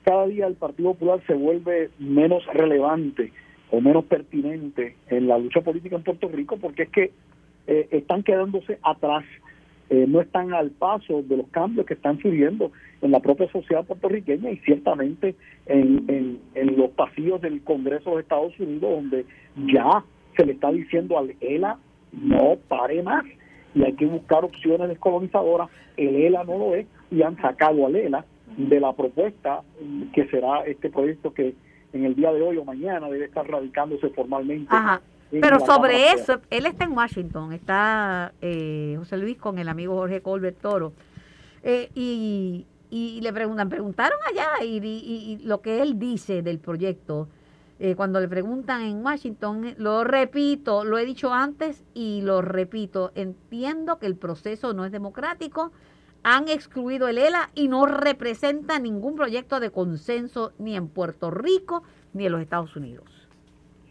cada 0.05 0.27
día 0.27 0.47
el 0.47 0.55
Partido 0.55 0.93
Popular 0.93 1.21
se 1.27 1.35
vuelve 1.35 1.91
menos 1.99 2.45
relevante 2.53 3.33
o 3.71 3.81
menos 3.81 4.05
pertinente 4.05 4.97
en 5.09 5.29
la 5.29 5.39
lucha 5.39 5.61
política 5.63 5.97
en 5.97 6.03
Puerto 6.03 6.29
Rico, 6.29 6.57
porque 6.59 6.83
es 6.85 6.91
que 6.91 7.13
eh, 7.67 7.89
están 7.91 8.23
quedándose 8.23 8.79
atrás, 8.83 9.25
eh, 9.89 10.07
no 10.09 10.21
están 10.21 10.53
al 10.53 10.71
paso 10.71 11.23
de 11.23 11.37
los 11.37 11.49
cambios 11.49 11.87
que 11.87 11.95
están 11.95 12.19
surgiendo 12.19 12.73
en 13.01 13.11
la 13.11 13.21
propia 13.21 13.51
sociedad 13.51 13.85
puertorriqueña 13.85 14.51
y 14.51 14.59
ciertamente 14.59 15.35
en, 15.67 16.39
en, 16.55 16.77
los 16.77 16.91
pasillos 16.91 17.41
del 17.41 17.63
Congreso 17.63 18.15
de 18.15 18.23
Estados 18.23 18.59
Unidos, 18.59 18.91
donde 18.91 19.27
ya 19.73 20.05
se 20.37 20.45
le 20.45 20.53
está 20.53 20.71
diciendo 20.71 21.19
al 21.19 21.35
ELA 21.41 21.79
no 22.13 22.57
pare 22.69 23.03
más 23.03 23.25
y 23.75 23.85
hay 23.85 23.93
que 23.95 24.07
buscar 24.07 24.45
opciones 24.45 24.89
descolonizadoras. 24.89 25.69
El 25.97 26.17
ELA 26.17 26.45
no 26.45 26.59
lo 26.59 26.75
es 26.75 26.87
y 27.11 27.23
han 27.23 27.37
sacado 27.41 27.87
al 27.87 27.97
ELA 27.97 28.25
de 28.57 28.81
la 28.81 28.93
propuesta 28.93 29.63
que 30.13 30.27
será 30.29 30.65
este 30.67 30.91
proyecto 30.91 31.33
que 31.33 31.55
en 31.93 32.05
el 32.05 32.15
día 32.15 32.33
de 32.33 32.43
hoy 32.43 32.57
o 32.57 32.65
mañana 32.65 33.09
debe 33.09 33.27
estar 33.27 33.47
radicándose 33.49 34.09
formalmente 34.11 34.75
pero 35.41 35.61
sobre 35.61 36.13
eso, 36.13 36.41
él 36.51 36.67
está 36.67 36.85
en 36.85 36.93
Washington, 36.93 37.53
está 37.53 38.33
eh, 38.43 38.97
José 38.99 39.17
Luis 39.17 39.39
con 39.39 39.59
el 39.59 39.69
amigo 39.69 39.97
Jorge 39.97 40.21
Colbert 40.21 40.59
Toro, 40.61 40.93
eh, 41.63 41.91
y, 41.95 42.67
y, 42.91 43.21
le 43.23 43.33
preguntan, 43.33 43.71
preguntaron 43.71 44.19
allá 44.31 44.63
y, 44.63 44.77
y, 44.85 45.39
lo 45.45 45.63
que 45.63 45.81
él 45.81 45.99
dice 45.99 46.43
del 46.43 46.59
proyecto, 46.59 47.29
eh, 47.85 47.97
cuando 47.97 48.21
le 48.21 48.29
preguntan 48.29 48.83
en 48.83 49.05
Washington, 49.05 49.75
lo 49.77 50.05
repito, 50.05 50.85
lo 50.85 50.99
he 50.99 51.05
dicho 51.05 51.35
antes 51.35 51.83
y 51.95 52.21
lo 52.23 52.41
repito, 52.41 53.11
entiendo 53.17 53.99
que 53.99 54.07
el 54.07 54.15
proceso 54.15 54.73
no 54.73 54.85
es 54.85 54.93
democrático, 54.93 55.73
han 56.23 56.49
excluido 56.49 57.09
el 57.09 57.19
ELA 57.19 57.51
y 57.57 57.67
no 57.67 57.87
representa 57.87 58.79
ningún 58.79 59.17
proyecto 59.17 59.59
de 59.59 59.71
consenso 59.71 60.53
ni 60.61 60.77
en 60.77 60.87
Puerto 60.87 61.33
Rico 61.33 61.83
ni 62.15 62.25
en 62.25 62.31
los 62.31 62.43
Estados 62.43 62.77
Unidos. 62.77 63.07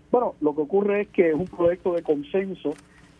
Bueno, 0.09 0.35
lo 0.39 0.55
que 0.55 0.61
ocurre 0.61 1.01
es 1.01 1.09
que 1.09 1.31
es 1.31 1.35
un 1.35 1.47
proyecto 1.47 1.91
de 1.91 2.01
consenso 2.01 2.73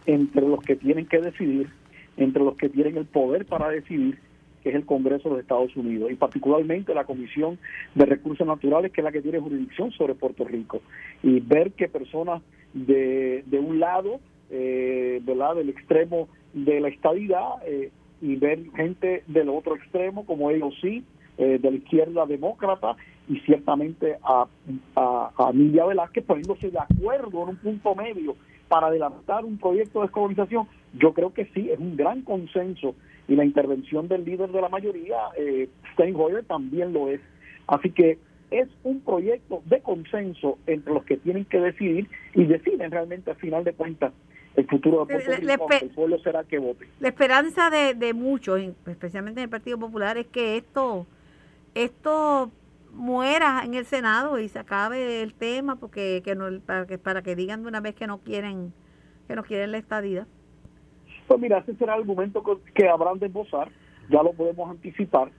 entre 0.05 0.47
los 0.47 0.61
que 0.61 0.77
tienen 0.77 1.05
que 1.05 1.19
decidir, 1.19 1.69
entre 2.15 2.45
los 2.45 2.55
que 2.55 2.69
tienen 2.69 2.95
el 2.95 3.07
poder 3.07 3.45
para 3.45 3.67
decidir, 3.67 4.19
que 4.61 4.69
es 4.69 4.75
el 4.75 4.85
Congreso 4.85 5.33
de 5.33 5.41
Estados 5.41 5.75
Unidos, 5.75 6.11
y 6.11 6.15
particularmente 6.15 6.93
la 6.93 7.05
Comisión 7.05 7.57
de 7.95 8.05
Recursos 8.05 8.45
Naturales, 8.45 8.91
que 8.91 9.01
es 9.01 9.05
la 9.05 9.11
que 9.11 9.21
tiene 9.21 9.39
jurisdicción 9.39 9.91
sobre 9.91 10.15
Puerto 10.15 10.43
Rico, 10.43 10.81
y 11.23 11.39
ver 11.39 11.71
que 11.71 11.87
personas 11.87 12.41
de, 12.73 13.43
de 13.45 13.59
un 13.59 13.79
lado, 13.79 14.19
eh, 14.49 15.21
¿verdad?, 15.23 15.55
del 15.55 15.69
extremo 15.69 16.27
de 16.53 16.79
la 16.79 16.89
estadidad, 16.89 17.49
eh, 17.65 17.91
y 18.21 18.35
ver 18.35 18.59
gente 18.75 19.23
del 19.27 19.49
otro 19.49 19.75
extremo, 19.75 20.25
como 20.25 20.51
ellos 20.51 20.75
sí, 20.81 21.03
eh, 21.37 21.57
de 21.59 21.71
la 21.71 21.77
izquierda 21.77 22.25
demócrata, 22.25 22.95
y 23.27 23.39
ciertamente 23.41 24.17
a, 24.23 24.45
a, 24.95 25.31
a 25.37 25.49
Emilia 25.51 25.85
Velázquez 25.85 26.23
poniéndose 26.25 26.69
de 26.69 26.79
acuerdo 26.79 27.43
en 27.43 27.49
un 27.49 27.55
punto 27.57 27.95
medio 27.95 28.35
para 28.67 28.87
adelantar 28.87 29.43
un 29.45 29.57
proyecto 29.57 29.99
de 29.99 30.07
descolonización, 30.07 30.67
yo 30.93 31.13
creo 31.13 31.33
que 31.33 31.45
sí, 31.53 31.69
es 31.69 31.79
un 31.79 31.95
gran 31.95 32.21
consenso 32.21 32.95
y 33.31 33.35
la 33.37 33.45
intervención 33.45 34.09
del 34.09 34.25
líder 34.25 34.51
de 34.51 34.59
la 34.59 34.67
mayoría, 34.67 35.17
eh, 35.37 35.69
Steinhoyer, 35.93 36.43
también 36.43 36.91
lo 36.91 37.07
es. 37.07 37.21
Así 37.65 37.89
que 37.91 38.17
es 38.51 38.67
un 38.83 38.99
proyecto 38.99 39.63
de 39.67 39.79
consenso 39.79 40.57
entre 40.67 40.93
los 40.93 41.05
que 41.05 41.15
tienen 41.15 41.45
que 41.45 41.61
decidir 41.61 42.09
y 42.33 42.43
deciden 42.43 42.91
realmente 42.91 43.31
al 43.31 43.37
final 43.37 43.63
de 43.63 43.71
cuentas 43.71 44.11
el 44.57 44.67
futuro 44.67 45.05
de 45.05 45.13
Puerto 45.13 45.31
Rico, 45.31 45.67
el 45.81 45.89
pueblo 45.91 46.19
será 46.19 46.43
que 46.43 46.59
vote. 46.59 46.89
La 46.99 47.07
esperanza 47.07 47.69
de, 47.69 47.93
de 47.93 48.13
muchos, 48.13 48.59
especialmente 48.85 49.39
en 49.39 49.45
el 49.45 49.49
Partido 49.49 49.79
Popular, 49.79 50.17
es 50.17 50.27
que 50.27 50.57
esto, 50.57 51.07
esto 51.73 52.51
muera 52.93 53.61
en 53.63 53.75
el 53.75 53.85
Senado 53.85 54.39
y 54.39 54.49
se 54.49 54.59
acabe 54.59 55.21
el 55.21 55.33
tema 55.33 55.77
porque 55.77 56.21
que 56.25 56.35
no, 56.35 56.59
para 56.59 56.85
que 56.85 56.97
para 56.97 57.21
que 57.21 57.37
digan 57.37 57.61
de 57.61 57.69
una 57.69 57.79
vez 57.79 57.95
que 57.95 58.07
no 58.07 58.17
quieren 58.17 58.73
que 59.29 59.37
no 59.37 59.43
quieren 59.43 59.71
la 59.71 59.77
estadía. 59.77 60.27
Pues 61.31 61.39
mira, 61.39 61.59
ese 61.59 61.75
será 61.75 61.95
el 61.95 62.01
argumento 62.01 62.43
que 62.75 62.89
habrán 62.89 63.17
de 63.17 63.27
esbozar, 63.27 63.69
ya 64.09 64.21
lo 64.21 64.33
podemos 64.33 64.69
anticipar, 64.69 65.29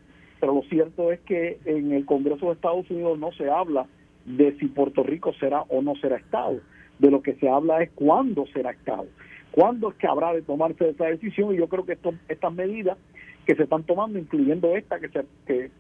pero 0.41 0.55
lo 0.55 0.63
cierto 0.63 1.13
es 1.13 1.21
que 1.21 1.59
en 1.67 1.93
el 1.93 2.07
Congreso 2.07 2.47
de 2.47 2.53
Estados 2.53 2.91
Unidos 2.91 3.19
no 3.19 3.31
se 3.33 3.51
habla 3.51 3.85
de 4.25 4.57
si 4.59 4.69
Puerto 4.69 5.03
Rico 5.03 5.35
será 5.35 5.61
o 5.69 5.83
no 5.83 5.95
será 5.97 6.17
Estado, 6.17 6.61
de 6.99 7.11
lo 7.11 7.21
que 7.21 7.35
se 7.35 7.47
habla 7.47 7.83
es 7.83 7.91
cuándo 7.91 8.47
será 8.55 8.71
Estado, 8.71 9.05
cuándo 9.51 9.91
es 9.91 9.97
que 9.97 10.07
habrá 10.07 10.33
de 10.33 10.41
tomarse 10.41 10.89
esa 10.89 11.05
decisión 11.05 11.53
y 11.53 11.59
yo 11.59 11.69
creo 11.69 11.85
que 11.85 11.93
esto, 11.93 12.15
estas 12.27 12.55
medidas 12.55 12.97
que 13.45 13.55
se 13.55 13.65
están 13.65 13.83
tomando, 13.83 14.19
incluyendo 14.19 14.75
esta 14.75 14.99
que, 14.99 15.11
se, 15.11 15.27
que 15.47 15.71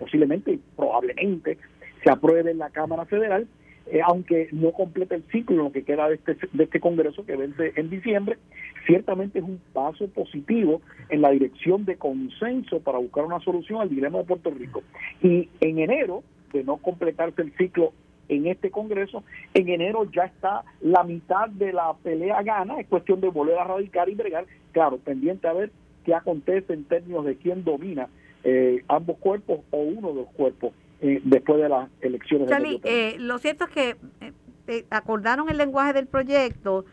posiblemente 0.00 0.54
y 0.54 0.60
probablemente 0.74 1.58
se 2.02 2.10
apruebe 2.10 2.50
en 2.50 2.58
la 2.58 2.70
Cámara 2.70 3.04
Federal, 3.04 3.46
eh, 3.90 4.00
aunque 4.04 4.48
no 4.52 4.70
complete 4.72 5.16
el 5.16 5.24
ciclo 5.24 5.64
lo 5.64 5.72
que 5.72 5.82
queda 5.82 6.08
de 6.08 6.14
este, 6.14 6.36
de 6.52 6.64
este 6.64 6.78
Congreso 6.78 7.26
que 7.26 7.36
vence 7.36 7.72
en 7.74 7.90
diciembre, 7.90 8.38
ciertamente 8.86 9.40
es 9.40 9.44
un 9.44 9.60
paso 9.72 10.06
positivo 10.08 10.80
en 11.08 11.22
la 11.22 11.30
dirección 11.30 11.84
de 11.84 11.96
consenso 11.96 12.80
para 12.80 12.98
buscar 12.98 13.24
una 13.24 13.40
solución 13.40 13.80
al 13.80 13.88
dilema 13.88 14.18
de 14.18 14.24
Puerto 14.24 14.50
Rico. 14.50 14.82
Y 15.22 15.48
en 15.60 15.80
enero, 15.80 16.22
de 16.52 16.62
no 16.62 16.76
completarse 16.76 17.42
el 17.42 17.52
ciclo 17.56 17.92
en 18.28 18.46
este 18.46 18.70
Congreso, 18.70 19.24
en 19.54 19.68
enero 19.68 20.08
ya 20.12 20.22
está 20.22 20.62
la 20.80 21.02
mitad 21.02 21.48
de 21.48 21.72
la 21.72 21.92
pelea 22.00 22.42
gana, 22.42 22.78
es 22.78 22.86
cuestión 22.86 23.20
de 23.20 23.28
volver 23.28 23.58
a 23.58 23.64
radicar 23.64 24.08
y 24.08 24.14
bregar, 24.14 24.46
claro, 24.70 24.98
pendiente 24.98 25.48
a 25.48 25.52
ver 25.52 25.72
qué 26.04 26.14
acontece 26.14 26.74
en 26.74 26.84
términos 26.84 27.24
de 27.24 27.36
quién 27.36 27.64
domina 27.64 28.08
eh, 28.44 28.84
ambos 28.86 29.18
cuerpos 29.18 29.60
o 29.70 29.78
uno 29.78 30.10
de 30.10 30.14
los 30.14 30.28
cuerpos 30.28 30.72
eh, 31.00 31.20
después 31.24 31.60
de 31.60 31.68
las 31.68 31.90
elecciones. 32.00 32.50
Eh, 32.84 33.16
lo 33.18 33.38
cierto 33.38 33.64
es 33.64 33.70
que 33.70 33.96
acordaron 34.90 35.50
el 35.50 35.56
lenguaje 35.56 35.92
del 35.92 36.06
proyecto 36.06 36.84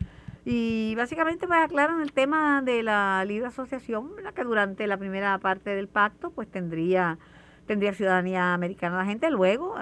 y 0.44 0.94
básicamente 0.96 1.46
pues 1.46 1.60
aclaran 1.60 2.00
el 2.00 2.12
tema 2.12 2.62
de 2.62 2.82
la 2.82 3.24
libre 3.24 3.48
asociación, 3.48 4.10
que 4.34 4.44
durante 4.44 4.86
la 4.86 4.96
primera 4.96 5.38
parte 5.38 5.70
del 5.70 5.88
pacto 5.88 6.30
pues 6.30 6.48
tendría 6.48 7.18
tendría 7.66 7.92
ciudadanía 7.92 8.54
americana 8.54 8.96
la 8.96 9.04
gente, 9.04 9.30
luego 9.30 9.74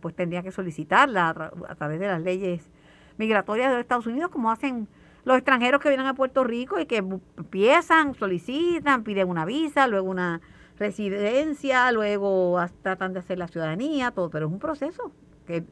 pues 0.00 0.14
tendría 0.14 0.42
que 0.42 0.52
solicitarla 0.52 1.28
a, 1.30 1.50
a 1.68 1.74
través 1.74 1.98
de 1.98 2.06
las 2.06 2.22
leyes 2.22 2.70
migratorias 3.18 3.70
de 3.70 3.74
los 3.74 3.82
Estados 3.82 4.06
Unidos, 4.06 4.30
como 4.30 4.50
hacen 4.52 4.86
los 5.24 5.36
extranjeros 5.36 5.80
que 5.80 5.88
vienen 5.90 6.06
a 6.06 6.14
Puerto 6.14 6.42
Rico 6.44 6.80
y 6.80 6.86
que 6.86 6.96
empiezan, 6.96 8.14
solicitan, 8.14 9.04
piden 9.04 9.28
una 9.28 9.44
visa, 9.44 9.86
luego 9.86 10.08
una 10.08 10.40
residencia, 10.78 11.90
luego 11.92 12.58
tratan 12.82 13.12
de 13.12 13.20
hacer 13.20 13.38
la 13.38 13.48
ciudadanía, 13.48 14.10
todo, 14.10 14.30
pero 14.30 14.46
es 14.46 14.52
un 14.52 14.58
proceso 14.58 15.12
que, 15.46 15.62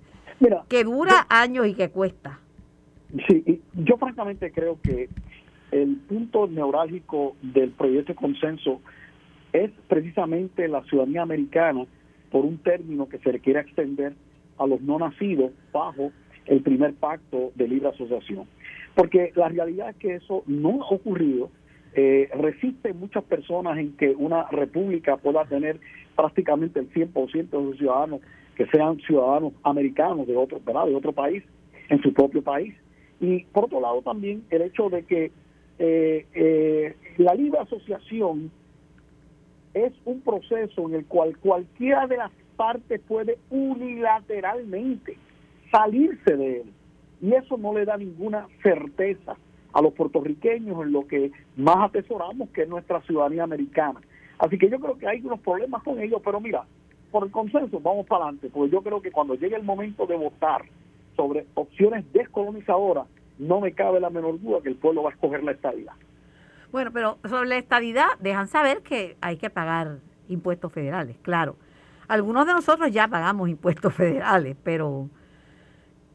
que 0.69 0.85
dura 0.85 1.27
años 1.29 1.67
y 1.67 1.75
que 1.75 1.91
cuesta. 1.91 2.39
Sí, 3.29 3.63
yo 3.75 3.97
francamente 3.97 4.51
creo 4.51 4.79
que 4.83 5.09
el 5.71 5.97
punto 6.09 6.47
neurálgico 6.47 7.37
del 7.43 7.71
proyecto 7.71 8.13
de 8.13 8.17
consenso 8.17 8.81
es 9.53 9.71
precisamente 9.89 10.69
la 10.69 10.83
ciudadanía 10.85 11.23
americana 11.23 11.85
por 12.31 12.45
un 12.45 12.59
término 12.59 13.09
que 13.09 13.19
se 13.19 13.33
le 13.33 13.41
quiere 13.41 13.61
extender 13.61 14.15
a 14.59 14.67
los 14.67 14.81
no 14.81 14.99
nacidos 14.99 15.53
bajo 15.73 16.13
el 16.47 16.63
primer 16.63 16.95
pacto 16.95 17.53
de 17.55 17.69
libre 17.69 17.89
asociación. 17.89 18.47
Porque 18.95 19.33
la 19.35 19.49
realidad 19.49 19.91
es 19.91 19.97
que 19.97 20.15
eso 20.17 20.43
no 20.47 20.83
ha 20.83 20.89
ocurrido 20.89 21.51
eh, 21.97 22.93
muchas 22.95 23.25
personas 23.25 23.79
en 23.79 23.97
que 23.97 24.11
una 24.11 24.45
república 24.51 25.17
pueda 25.17 25.47
tener 25.47 25.81
prácticamente 26.15 26.81
el 26.81 26.93
100% 26.93 27.35
de 27.35 27.49
sus 27.51 27.79
ciudadanos 27.79 28.21
que 28.55 28.67
sean 28.67 28.99
ciudadanos 29.01 29.55
americanos 29.63 30.27
de 30.27 30.37
otro, 30.37 30.61
¿verdad? 30.65 30.87
de 30.87 30.95
otro 30.95 31.13
país, 31.13 31.43
en 31.89 32.03
su 32.03 32.13
propio 32.13 32.43
país. 32.43 32.75
Y 33.21 33.45
por 33.45 33.65
otro 33.65 33.81
lado 33.81 34.03
también 34.03 34.43
el 34.51 34.63
hecho 34.63 34.91
de 34.91 35.05
que 35.05 35.31
eh, 35.79 36.27
eh, 36.35 36.95
la 37.17 37.35
libre 37.35 37.61
asociación 37.61 38.51
es 39.73 39.93
un 40.05 40.21
proceso 40.21 40.89
en 40.89 40.97
el 40.97 41.07
cual 41.07 41.37
cualquiera 41.39 42.07
de 42.07 42.19
las 42.19 42.31
partes 42.57 43.01
puede 43.09 43.39
unilateralmente 43.51 45.17
salirse 45.71 46.37
de 46.37 46.61
él. 46.61 46.73
Y 47.23 47.33
eso 47.33 47.57
no 47.57 47.73
le 47.73 47.87
da 47.87 47.97
ninguna 47.97 48.47
certeza 48.63 49.37
a 49.77 49.83
los 49.83 49.93
puertorriqueños 49.93 50.83
en 50.83 50.91
lo 50.91 51.07
que 51.07 51.31
más 51.55 51.77
atesoramos, 51.91 52.49
que 52.49 52.63
es 52.63 52.69
nuestra 52.69 53.03
ciudadanía 53.03 53.45
americana. 53.45 54.01
Así 54.39 54.57
que 54.57 54.71
yo 54.71 54.81
creo 54.81 54.97
que 54.97 55.07
hay 55.07 55.21
unos 55.23 55.39
problemas 55.41 55.83
con 55.83 56.01
ellos, 56.01 56.23
pero 56.25 56.41
mira, 56.41 56.65
por 57.11 57.25
el 57.25 57.31
consenso 57.31 57.79
vamos 57.81 58.07
para 58.07 58.25
adelante, 58.25 58.49
porque 58.51 58.73
yo 58.73 58.81
creo 58.81 59.03
que 59.03 59.13
cuando 59.13 59.35
llegue 59.35 59.55
el 59.55 59.65
momento 59.65 60.07
de 60.07 60.17
votar 60.17 60.65
sobre 61.15 61.45
opciones 61.53 62.11
descolonizadoras, 62.15 63.07
no 63.39 63.61
me 63.61 63.73
cabe 63.73 64.01
la 64.01 64.09
menor 64.09 64.41
duda 64.41 64.63
que 64.63 64.71
el 64.71 64.77
pueblo 64.77 65.03
va 65.03 65.11
a 65.11 65.13
escoger 65.13 65.45
la 65.45 65.53
estadidad. 65.53 65.93
Bueno, 66.73 66.91
pero 66.91 67.19
sobre 67.29 67.51
la 67.51 67.59
estadidad 67.59 68.07
dejan 68.21 68.49
saber 68.49 68.81
que 68.81 69.19
hay 69.21 69.37
que 69.37 69.51
pagar 69.51 69.99
impuestos 70.31 70.73
federales, 70.73 71.19
claro. 71.21 71.57
Algunos 72.09 72.47
de 72.47 72.55
nosotros 72.55 72.91
ya 72.93 73.09
pagamos 73.09 73.51
impuestos 73.51 73.93
federales, 73.95 74.57
pero 74.65 75.11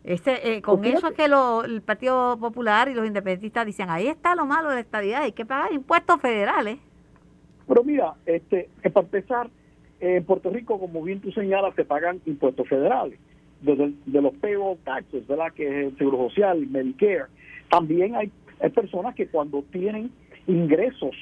este, 0.04 0.54
eh, 0.56 0.62
con 0.62 0.84
eso 0.84 1.08
es 1.08 1.14
que 1.14 1.26
el 1.26 1.82
Partido 1.82 2.38
Popular 2.38 2.90
y 2.90 2.94
los 2.94 3.06
independentistas 3.06 3.66
dicen, 3.66 3.90
ahí 3.90 4.08
está 4.08 4.36
lo 4.36 4.46
malo 4.46 4.70
de 4.70 4.76
la 4.76 4.82
estadidad, 4.82 5.24
hay 5.24 5.32
que 5.32 5.46
pagar 5.46 5.72
impuestos 5.72 6.20
federales. 6.20 6.80
Pero 7.68 7.84
mira, 7.84 8.14
este, 8.26 8.70
para 8.92 9.06
empezar, 9.06 9.50
en 10.00 10.24
Puerto 10.26 10.50
Rico, 10.50 10.80
como 10.80 11.04
bien 11.04 11.22
tú 11.22 11.32
señalas, 11.32 11.76
se 11.76 11.86
pagan 11.86 12.20
impuestos 12.26 12.68
federales, 12.68 13.20
desde 13.62 13.94
de 14.08 14.22
los 14.22 14.34
payroll 14.36 14.78
taxes, 14.84 15.28
¿verdad? 15.28 15.54
Que 15.54 15.68
es 15.68 15.88
el 15.88 15.98
Seguro 15.98 16.30
Social, 16.30 16.66
Medicare. 16.68 17.26
También 17.70 18.16
hay, 18.16 18.32
hay 18.60 18.70
personas 18.72 19.14
que 19.14 19.28
cuando 19.28 19.64
tienen 19.72 20.12
ingresos, 20.48 21.16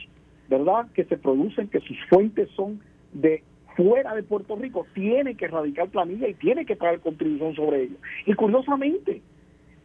¿verdad? 0.48 0.88
Que 0.94 1.04
se 1.04 1.18
producen, 1.18 1.68
que 1.68 1.82
sus 1.82 1.98
fuentes 2.08 2.50
son 2.56 2.80
de 3.12 3.44
fuera 3.80 4.14
de 4.14 4.24
Puerto 4.24 4.58
Rico 4.58 4.86
tiene 4.94 5.36
que 5.36 5.48
radicar 5.48 5.88
planilla 5.88 6.28
y 6.28 6.34
tiene 6.34 6.66
que 6.66 6.76
pagar 6.76 7.00
contribución 7.00 7.56
sobre 7.56 7.84
ello. 7.84 7.96
Y 8.26 8.34
curiosamente, 8.34 9.22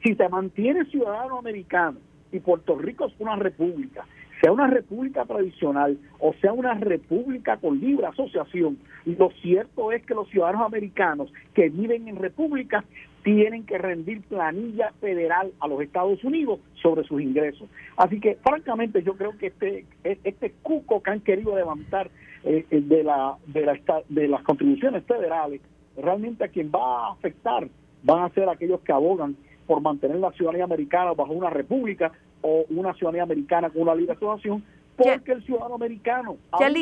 si 0.03 0.17
se 0.17 0.29
mantiene 0.29 0.85
ciudadano 0.87 1.39
americano 1.39 1.99
y 2.33 2.41
Puerto 2.41 2.77
Rico 2.77 3.07
es 3.07 3.15
una 3.21 3.37
república, 3.37 4.05
sea 4.41 4.51
una 4.51 4.67
república 4.67 5.25
tradicional 5.25 5.97
o 6.19 6.35
sea 6.41 6.53
una 6.53 6.75
república 6.75 7.57
con 7.59 7.79
libre 7.79 8.07
asociación, 8.07 8.79
lo 9.07 9.31
cierto 9.41 9.93
es 9.93 10.05
que 10.05 10.15
los 10.15 10.29
ciudadanos 10.29 10.67
americanos 10.67 11.33
que 11.55 11.69
viven 11.69 12.09
en 12.09 12.17
repúblicas 12.17 12.85
tienen 13.23 13.65
que 13.65 13.79
rendir 13.79 14.23
planilla 14.23 14.93
federal 15.01 15.53
a 15.61 15.69
los 15.69 15.81
Estados 15.81 16.23
Unidos 16.25 16.59
sobre 16.83 17.05
sus 17.05 17.23
ingresos. 17.23 17.69
Así 17.97 18.21
que, 18.21 18.37
francamente, 18.43 19.03
yo 19.03 19.17
creo 19.17 19.39
que 19.39 19.47
este, 19.47 19.87
este 20.03 20.53
cuco 20.63 21.03
que 21.03 21.11
han 21.11 21.21
querido 21.21 21.57
levantar 21.57 22.11
eh, 22.45 22.67
eh, 22.71 22.81
de, 22.81 23.03
la, 23.03 23.37
de, 23.47 23.65
la, 23.65 23.79
de 24.09 24.29
las 24.29 24.43
contribuciones 24.43 25.05
federales, 25.05 25.61
realmente 25.97 26.45
a 26.45 26.49
quien 26.49 26.71
va 26.71 27.09
a 27.09 27.13
afectar 27.13 27.67
van 28.03 28.23
a 28.23 28.29
ser 28.31 28.49
aquellos 28.49 28.81
que 28.81 28.93
abogan 28.93 29.35
por 29.67 29.81
mantener 29.81 30.19
la 30.19 30.31
ciudadanía 30.33 30.65
americana 30.65 31.13
bajo 31.13 31.33
una 31.33 31.49
república 31.51 32.13
o 32.43 32.65
una 32.69 32.93
ciudadanía 32.93 33.23
americana 33.23 33.71
con 33.71 33.83
una 33.83 33.95
libre 33.95 34.13
asociación, 34.13 34.63
porque 34.97 35.33
el 35.33 35.43
ciudadano 35.43 35.75
americano, 35.75 36.37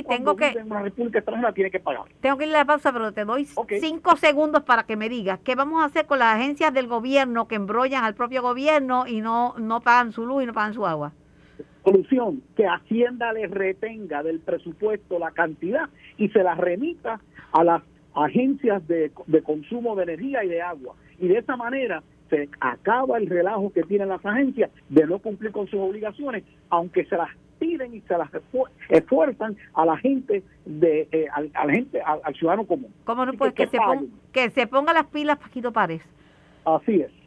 tengo 0.09 0.37
que, 0.37 0.49
en 0.49 0.67
una 0.67 0.83
república 0.83 1.21
extranjera, 1.21 1.53
tiene 1.53 1.71
que 1.71 1.79
pagar. 1.79 2.07
Tengo 2.21 2.37
que 2.37 2.45
ir 2.45 2.55
a 2.55 2.59
la 2.59 2.65
pausa, 2.65 2.93
pero 2.93 3.13
te 3.13 3.25
doy 3.25 3.47
cinco 3.81 4.17
segundos 4.17 4.65
para 4.65 4.83
que 4.83 4.97
me 4.97 5.09
digas 5.09 5.39
qué 5.45 5.55
vamos 5.55 5.81
a 5.81 5.87
hacer 5.87 6.07
con 6.07 6.19
las 6.19 6.37
agencias 6.37 6.75
del 6.75 6.89
gobierno 6.89 7.47
que 7.47 7.55
embrollan 7.55 8.05
al 8.05 8.15
propio 8.15 8.43
gobierno 8.43 9.07
y 9.07 9.21
no, 9.21 9.55
no 9.59 9.81
pagan 9.81 10.13
su 10.13 10.27
luz 10.27 10.43
y 10.43 10.47
no 10.47 10.53
pagan 10.53 10.75
su 10.75 10.85
agua. 10.85 11.13
Solución, 11.85 12.43
que 12.57 12.67
Hacienda 12.67 13.33
les 13.33 13.51
retenga 13.51 14.23
del 14.23 14.41
presupuesto 14.41 15.19
la 15.19 15.33
cantidad 15.33 15.89
y 16.17 16.29
se 16.29 16.43
la 16.43 16.55
remita 16.55 17.21
a 17.53 17.65
las 17.65 17.83
agencias 18.15 18.87
de, 18.87 19.11
consumo 19.45 19.97
de 19.97 20.05
energía 20.05 20.45
y 20.45 20.49
de 20.49 20.63
agua. 20.63 20.95
Y 21.19 21.29
de 21.29 21.39
esa 21.39 21.57
manera 21.57 22.03
se 22.31 22.49
acaba 22.61 23.19
el 23.19 23.27
relajo 23.27 23.73
que 23.73 23.83
tienen 23.83 24.09
las 24.09 24.25
agencias 24.25 24.71
de 24.89 25.07
no 25.07 25.19
cumplir 25.19 25.53
con 25.53 25.67
sus 25.67 25.81
obligaciones, 25.81 26.45
aunque 26.71 27.05
se 27.05 27.17
las 27.17 27.31
piden 27.59 27.95
y 27.95 28.01
se 28.01 28.17
las 28.17 28.31
esfuerzan 28.89 29.57
a 29.75 29.85
la 29.85 29.97
gente 29.97 30.43
de 30.65 31.09
eh, 31.13 31.27
a, 31.33 31.67
la 31.67 31.73
gente 31.73 32.01
al, 32.01 32.35
ciudadano 32.35 32.65
común. 32.65 32.93
¿Cómo 33.05 33.25
no? 33.27 33.35
Pues 33.35 33.53
que, 33.55 33.67
se 33.67 33.77
ponga, 33.77 34.03
que 34.33 34.51
se 34.51 34.67
ponga 34.67 34.93
las 34.93 35.07
pilas 35.07 35.39
Paquito 35.39 35.73
Párez. 35.73 36.03
Así 36.65 37.01
es. 37.01 37.22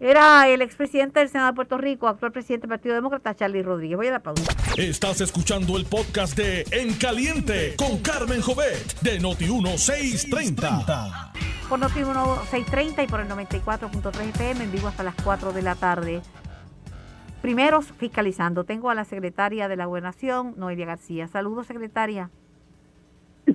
Era 0.00 0.48
el 0.48 0.62
expresidente 0.62 1.18
del 1.18 1.28
Senado 1.28 1.50
de 1.50 1.56
Puerto 1.56 1.76
Rico, 1.76 2.06
actual 2.06 2.30
presidente 2.30 2.68
del 2.68 2.70
Partido 2.70 2.94
Demócrata, 2.94 3.34
Charlie 3.34 3.64
Rodríguez. 3.64 3.96
Voy 3.96 4.06
a 4.06 4.12
la 4.12 4.20
pausa. 4.20 4.44
Estás 4.76 5.20
escuchando 5.20 5.76
el 5.76 5.86
podcast 5.86 6.36
de 6.36 6.64
En 6.70 6.94
Caliente 6.94 7.74
con 7.76 7.98
Carmen 7.98 8.40
Jovet 8.40 9.00
de 9.00 9.20
Noti1630. 9.20 11.32
Por 11.68 11.80
Noti1630 11.80 13.04
y 13.04 13.06
por 13.08 13.20
el 13.20 13.28
94.3 13.28 14.28
FM 14.28 14.64
en 14.64 14.70
vivo 14.70 14.86
hasta 14.86 15.02
las 15.02 15.16
4 15.16 15.52
de 15.52 15.62
la 15.62 15.74
tarde. 15.74 16.22
Primero, 17.42 17.82
fiscalizando. 17.82 18.62
Tengo 18.62 18.90
a 18.90 18.94
la 18.94 19.04
secretaria 19.04 19.66
de 19.66 19.74
la 19.74 19.86
Gobernación, 19.86 20.54
Noelia 20.56 20.86
García. 20.86 21.26
Saludos, 21.26 21.66
secretaria. 21.66 22.30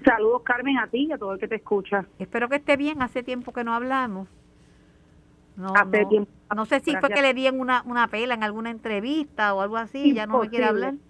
Saludos, 0.03 0.41
Carmen, 0.43 0.77
a 0.77 0.87
ti 0.87 1.07
y 1.09 1.13
a 1.13 1.17
todo 1.17 1.33
el 1.33 1.39
que 1.39 1.47
te 1.47 1.55
escucha. 1.55 2.05
Espero 2.19 2.49
que 2.49 2.57
esté 2.57 2.75
bien. 2.75 3.01
Hace 3.01 3.23
tiempo 3.23 3.53
que 3.53 3.63
no 3.63 3.73
hablamos. 3.73 4.27
No, 5.55 5.73
no, 6.55 6.65
sé 6.65 6.79
si 6.79 6.95
fue 6.95 7.09
que 7.09 7.21
le 7.21 7.33
dieron 7.33 7.59
una, 7.59 7.83
una 7.85 8.07
pela 8.07 8.33
en 8.33 8.43
alguna 8.43 8.71
entrevista 8.71 9.53
o 9.53 9.61
algo 9.61 9.77
así, 9.77 10.13
ya 10.13 10.25
no 10.25 10.39
me 10.39 10.49
quiere 10.49 10.65
hablar. 10.65 10.95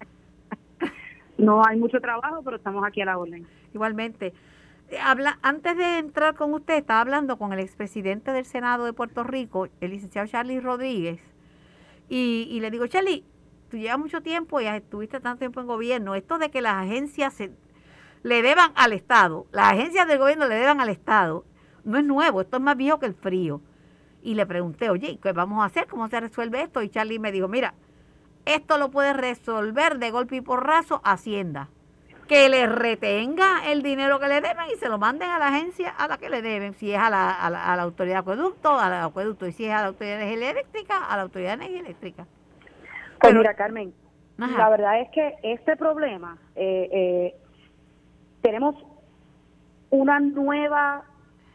No 1.36 1.65
hay 1.65 1.77
mucho 1.77 1.99
trabajo, 1.99 2.43
pero 2.43 2.58
estamos 2.58 2.86
aquí 2.86 3.01
a 3.01 3.06
la 3.06 3.17
orden. 3.17 3.45
Igualmente. 3.73 4.34
Eh, 4.89 4.99
habla, 4.99 5.39
antes 5.41 5.75
de 5.75 5.97
entrar 5.97 6.36
con 6.36 6.53
usted, 6.53 6.75
estaba 6.75 7.01
hablando 7.01 7.38
con 7.38 7.51
el 7.53 7.60
expresidente 7.60 8.32
del 8.32 8.45
Senado 8.45 8.86
de 8.86 8.93
Puerto 8.93 9.23
Rico, 9.23 9.67
el 9.82 9.91
licenciado 9.91 10.27
Charlie 10.27 10.60
Rodríguez, 10.60 11.19
y, 12.08 12.47
y 12.51 12.60
le 12.60 12.69
digo, 12.69 12.86
Charlie, 12.86 13.25
tú 13.71 13.77
llevas 13.77 13.97
mucho 13.97 14.21
tiempo 14.21 14.62
y 14.62 14.67
estuviste 14.67 15.19
tanto 15.19 15.39
tiempo 15.39 15.60
en 15.60 15.67
gobierno, 15.67 16.13
esto 16.13 16.38
de 16.38 16.51
que 16.51 16.62
las 16.62 16.75
agencias 16.75 17.34
se, 17.34 17.49
le 18.21 18.43
deban 18.43 18.71
al 18.75 18.93
Estado, 18.93 19.47
las 19.51 19.73
agencias 19.73 20.08
del 20.08 20.19
gobierno 20.19 20.47
le 20.47 20.56
deban 20.56 20.79
al 20.79 20.89
Estado, 20.89 21.43
no 21.84 21.97
es 21.97 22.06
nuevo, 22.06 22.41
esto 22.41 22.58
es 22.58 22.63
más 22.63 22.77
viejo 22.77 22.99
que 22.99 23.08
el 23.08 23.15
frío 23.15 23.60
y 24.24 24.36
le 24.36 24.46
pregunté, 24.46 24.90
oye, 24.90 25.20
¿qué 25.22 25.34
vamos 25.34 25.62
a 25.62 25.66
hacer? 25.66 25.86
¿Cómo 25.88 26.08
se 26.08 26.20
resuelve 26.20 26.62
esto? 26.62 26.82
Y 26.82 26.90
Charlie 26.90 27.20
me 27.20 27.32
dijo, 27.32 27.48
mira, 27.48 27.74
esto 28.46 28.78
lo 28.78 28.90
puede 28.90 29.14
resolver 29.14 30.00
de 30.00 30.12
golpe 30.12 30.38
y 30.38 30.42
porrazo 30.42 31.02
Hacienda. 31.04 31.68
Que 32.28 32.48
le 32.48 32.66
retenga 32.68 33.70
el 33.70 33.84
dinero 33.84 34.18
que 34.20 34.28
le 34.30 34.36
deben 34.36 34.66
y 34.74 34.78
se 34.78 34.88
lo 34.88 34.98
manden 34.98 35.30
a 35.30 35.40
la 35.40 35.50
agencia 35.50 35.90
a 35.90 36.08
la 36.08 36.18
que 36.18 36.30
le 36.30 36.42
deben, 36.42 36.74
si 36.74 36.94
es 36.94 36.98
a 36.98 37.10
la, 37.10 37.32
a 37.32 37.50
la, 37.50 37.82
autoridad 37.82 38.16
de 38.16 38.20
acueducto, 38.20 38.80
a 38.80 38.90
la 38.90 39.04
acueducto, 39.04 39.46
y 39.46 39.52
si 39.52 39.66
es 39.66 39.74
a 39.74 39.82
la 39.82 39.88
autoridad 39.88 40.18
de 40.18 40.24
energía 40.24 40.52
eléctrica, 40.52 41.06
a 41.06 41.18
la 41.18 41.24
autoridad 41.24 41.50
de 41.50 41.66
energía 41.66 41.80
eléctrica. 41.82 42.26
Pues 43.20 43.36
mira, 43.36 43.54
Carmen, 43.54 43.94
la 44.38 44.70
verdad 44.70 45.02
es 45.02 45.10
que 45.10 45.36
este 45.44 45.76
problema 45.76 46.38
eh, 46.56 46.90
eh, 46.92 47.36
tenemos 48.42 48.76
una 49.90 50.20
nueva 50.20 51.04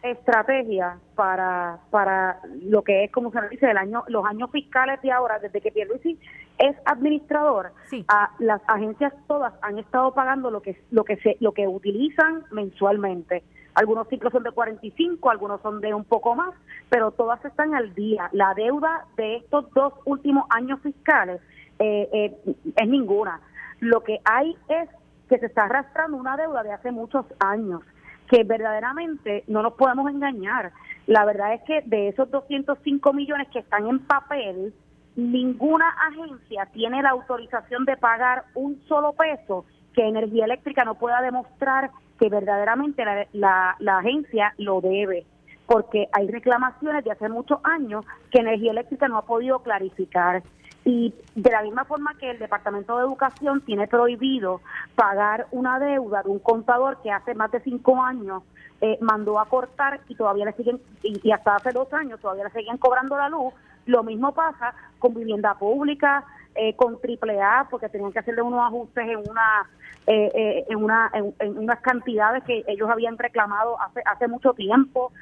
estrategia 0.02 0.98
para 1.14 1.80
para 1.90 2.40
lo 2.62 2.82
que 2.82 3.04
es 3.04 3.10
como 3.10 3.32
se 3.32 3.40
dice 3.48 3.70
el 3.70 3.76
año 3.76 4.04
los 4.08 4.24
años 4.24 4.50
fiscales 4.52 5.00
de 5.02 5.10
ahora 5.10 5.38
desde 5.40 5.60
que 5.60 5.72
Pierluisi 5.72 6.18
es 6.58 6.76
administrador 6.84 7.72
a 8.08 8.30
las 8.38 8.60
agencias 8.68 9.12
todas 9.26 9.52
han 9.62 9.78
estado 9.78 10.14
pagando 10.14 10.50
lo 10.50 10.62
que 10.62 10.80
lo 10.90 11.04
que 11.04 11.16
se 11.16 11.36
lo 11.40 11.52
que 11.52 11.66
utilizan 11.66 12.44
mensualmente. 12.52 13.42
Algunos 13.74 14.08
ciclos 14.08 14.32
son 14.32 14.42
de 14.42 14.52
45 14.52 15.30
algunos 15.30 15.60
son 15.62 15.80
de 15.80 15.92
un 15.94 16.04
poco 16.04 16.34
más 16.36 16.54
pero 16.88 17.10
todas 17.10 17.44
están 17.44 17.74
al 17.74 17.92
día. 17.94 18.28
La 18.32 18.54
deuda 18.54 19.06
de 19.16 19.36
estos 19.36 19.68
dos 19.72 19.94
últimos 20.04 20.44
años 20.50 20.80
fiscales 20.80 21.40
eh, 21.80 22.08
eh, 22.12 22.54
es 22.76 22.88
ninguna. 22.88 23.40
Lo 23.80 24.02
que 24.02 24.20
hay 24.24 24.56
es 24.68 24.88
que 25.28 25.38
se 25.38 25.46
está 25.46 25.64
arrastrando 25.64 26.16
una 26.16 26.36
deuda 26.36 26.62
de 26.62 26.72
hace 26.72 26.90
muchos 26.90 27.26
años 27.38 27.82
que 28.28 28.44
verdaderamente 28.44 29.44
no 29.46 29.62
nos 29.62 29.74
podemos 29.74 30.10
engañar. 30.10 30.72
La 31.06 31.24
verdad 31.24 31.54
es 31.54 31.62
que 31.62 31.82
de 31.86 32.08
esos 32.08 32.30
205 32.30 33.12
millones 33.12 33.48
que 33.48 33.60
están 33.60 33.86
en 33.86 34.00
papel, 34.00 34.74
ninguna 35.16 35.88
agencia 36.08 36.66
tiene 36.72 37.02
la 37.02 37.10
autorización 37.10 37.84
de 37.84 37.96
pagar 37.96 38.44
un 38.54 38.80
solo 38.86 39.14
peso 39.14 39.64
que 39.94 40.06
Energía 40.06 40.44
Eléctrica 40.44 40.84
no 40.84 40.94
pueda 40.94 41.20
demostrar 41.22 41.90
que 42.20 42.28
verdaderamente 42.28 43.04
la, 43.32 43.76
la, 43.78 43.98
agencia 43.98 44.54
lo 44.58 44.80
debe 44.80 45.24
porque 45.66 46.08
hay 46.12 46.26
reclamaciones 46.28 47.04
de 47.04 47.10
hace 47.10 47.28
muchos 47.28 47.58
años 47.62 48.04
que 48.30 48.40
Energía 48.40 48.70
Eléctrica 48.70 49.06
no 49.06 49.18
ha 49.18 49.26
podido 49.26 49.58
clarificar. 49.58 50.42
Y 50.88 51.12
de 51.34 51.50
la 51.50 51.60
misma 51.60 51.84
forma 51.84 52.14
que 52.14 52.30
el 52.30 52.38
Departamento 52.38 52.96
de 52.96 53.02
Educación 53.02 53.60
tiene 53.60 53.86
prohibido 53.86 54.62
pagar 54.94 55.46
una 55.50 55.78
deuda 55.78 56.22
de 56.22 56.30
un 56.30 56.38
contador 56.38 56.96
que 57.02 57.10
hace 57.10 57.34
más 57.34 57.52
de 57.52 57.60
cinco 57.60 58.02
años 58.02 58.42
eh, 58.80 58.96
mandó 59.02 59.38
a 59.38 59.44
cortar 59.44 60.00
y 60.08 60.14
todavía 60.14 60.46
le 60.46 60.54
siguen, 60.54 60.80
y, 61.02 61.30
hasta 61.30 61.56
hace 61.56 61.72
dos 61.72 61.92
años 61.92 62.18
todavía 62.20 62.44
le 62.44 62.50
siguen 62.52 62.78
cobrando 62.78 63.18
la 63.18 63.28
luz, 63.28 63.52
lo 63.84 64.02
mismo 64.02 64.32
pasa 64.32 64.72
con 64.98 65.12
vivienda 65.12 65.52
pública, 65.58 66.24
eh, 66.54 66.74
con 66.74 66.94
AAA, 66.94 67.68
porque 67.68 67.90
tenían 67.90 68.10
que 68.10 68.20
hacerle 68.20 68.40
unos 68.40 68.64
ajustes 68.66 69.06
en 69.06 69.18
una 69.18 69.68
eh, 70.06 70.64
en 70.70 70.82
una 70.82 71.10
en, 71.12 71.58
unas 71.58 71.80
cantidades 71.80 72.44
que 72.44 72.64
ellos 72.66 72.88
habían 72.88 73.18
reclamado 73.18 73.78
hace 73.78 74.00
hace 74.06 74.26
mucho 74.26 74.54
tiempo. 74.54 75.12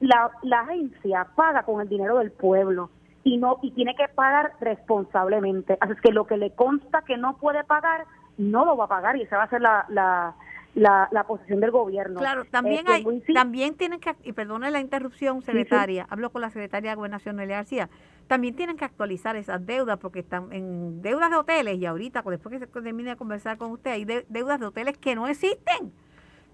la, 0.00 0.30
la 0.42 0.60
agencia 0.60 1.26
paga 1.36 1.62
con 1.62 1.82
el 1.82 1.90
dinero 1.90 2.16
del 2.16 2.30
pueblo 2.30 2.88
y 3.24 3.36
no 3.36 3.58
y 3.62 3.70
tiene 3.72 3.94
que 3.94 4.08
pagar 4.08 4.52
responsablemente. 4.60 5.78
Así 5.80 5.92
es 5.92 6.00
que 6.00 6.12
lo 6.12 6.26
que 6.26 6.36
le 6.36 6.50
consta 6.52 7.02
que 7.02 7.16
no 7.16 7.36
puede 7.36 7.64
pagar, 7.64 8.06
no 8.38 8.64
lo 8.64 8.76
va 8.76 8.84
a 8.84 8.88
pagar 8.88 9.16
y 9.16 9.22
esa 9.22 9.36
va 9.36 9.44
a 9.44 9.50
ser 9.50 9.60
la, 9.60 9.86
la, 9.88 10.34
la, 11.10 11.24
posición 11.24 11.60
del 11.60 11.70
gobierno. 11.70 12.18
Claro, 12.18 12.44
también 12.50 12.86
hay, 12.88 13.04
también 13.34 13.76
tienen 13.76 14.00
que, 14.00 14.14
y 14.24 14.32
perdone 14.32 14.70
la 14.70 14.80
interrupción, 14.80 15.42
secretaria, 15.42 16.06
hablo 16.10 16.30
con 16.30 16.40
la 16.40 16.50
secretaria 16.50 16.90
de 16.90 16.96
Gobernación, 16.96 17.36
Nelia 17.36 17.56
García, 17.56 17.90
también 18.26 18.56
tienen 18.56 18.76
que 18.76 18.84
actualizar 18.84 19.36
esas 19.36 19.64
deudas 19.66 19.98
porque 19.98 20.20
están 20.20 20.52
en 20.52 21.02
deudas 21.02 21.30
de 21.30 21.36
hoteles 21.36 21.78
y 21.78 21.86
ahorita, 21.86 22.22
después 22.22 22.52
que 22.52 22.58
se 22.58 22.66
termine 22.66 23.10
de 23.10 23.16
conversar 23.16 23.58
con 23.58 23.70
usted, 23.72 23.92
hay 23.92 24.04
deudas 24.04 24.58
de 24.58 24.66
hoteles 24.66 24.96
que 24.96 25.14
no 25.14 25.28
existen, 25.28 25.92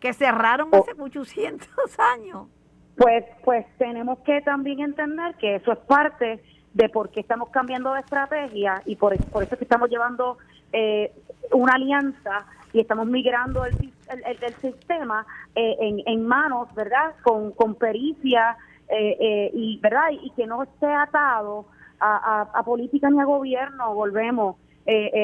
que 0.00 0.12
cerraron 0.12 0.68
hace 0.74 0.92
800 0.98 1.68
años. 2.14 2.48
Pues, 2.96 3.24
pues 3.44 3.64
tenemos 3.78 4.18
que 4.20 4.40
también 4.40 4.80
entender 4.80 5.36
que 5.36 5.54
eso 5.54 5.70
es 5.70 5.78
parte 5.78 6.42
de 6.78 6.88
por 6.88 7.10
qué 7.10 7.20
estamos 7.20 7.50
cambiando 7.50 7.92
de 7.92 8.00
estrategia 8.00 8.80
y 8.86 8.94
por, 8.94 9.12
eso 9.12 9.24
es 9.42 9.48
que 9.48 9.64
estamos 9.64 9.90
llevando 9.90 10.38
eh, 10.72 11.12
una 11.50 11.74
alianza 11.74 12.46
y 12.72 12.78
estamos 12.78 13.08
migrando 13.08 13.64
el, 13.64 13.74
el, 14.24 14.54
sistema 14.60 15.26
eh, 15.56 16.02
en, 16.06 16.24
manos, 16.24 16.72
¿verdad? 16.76 17.14
Con, 17.24 17.74
pericia 17.74 18.56
eh, 18.88 19.50
y, 19.52 19.80
¿verdad? 19.80 20.10
Y, 20.22 20.30
que 20.30 20.46
no 20.46 20.62
esté 20.62 20.86
atado 20.86 21.66
a, 21.98 22.42
a, 22.54 22.62
política 22.62 23.10
ni 23.10 23.20
a 23.20 23.24
gobierno, 23.24 23.92
volvemos. 23.94 24.54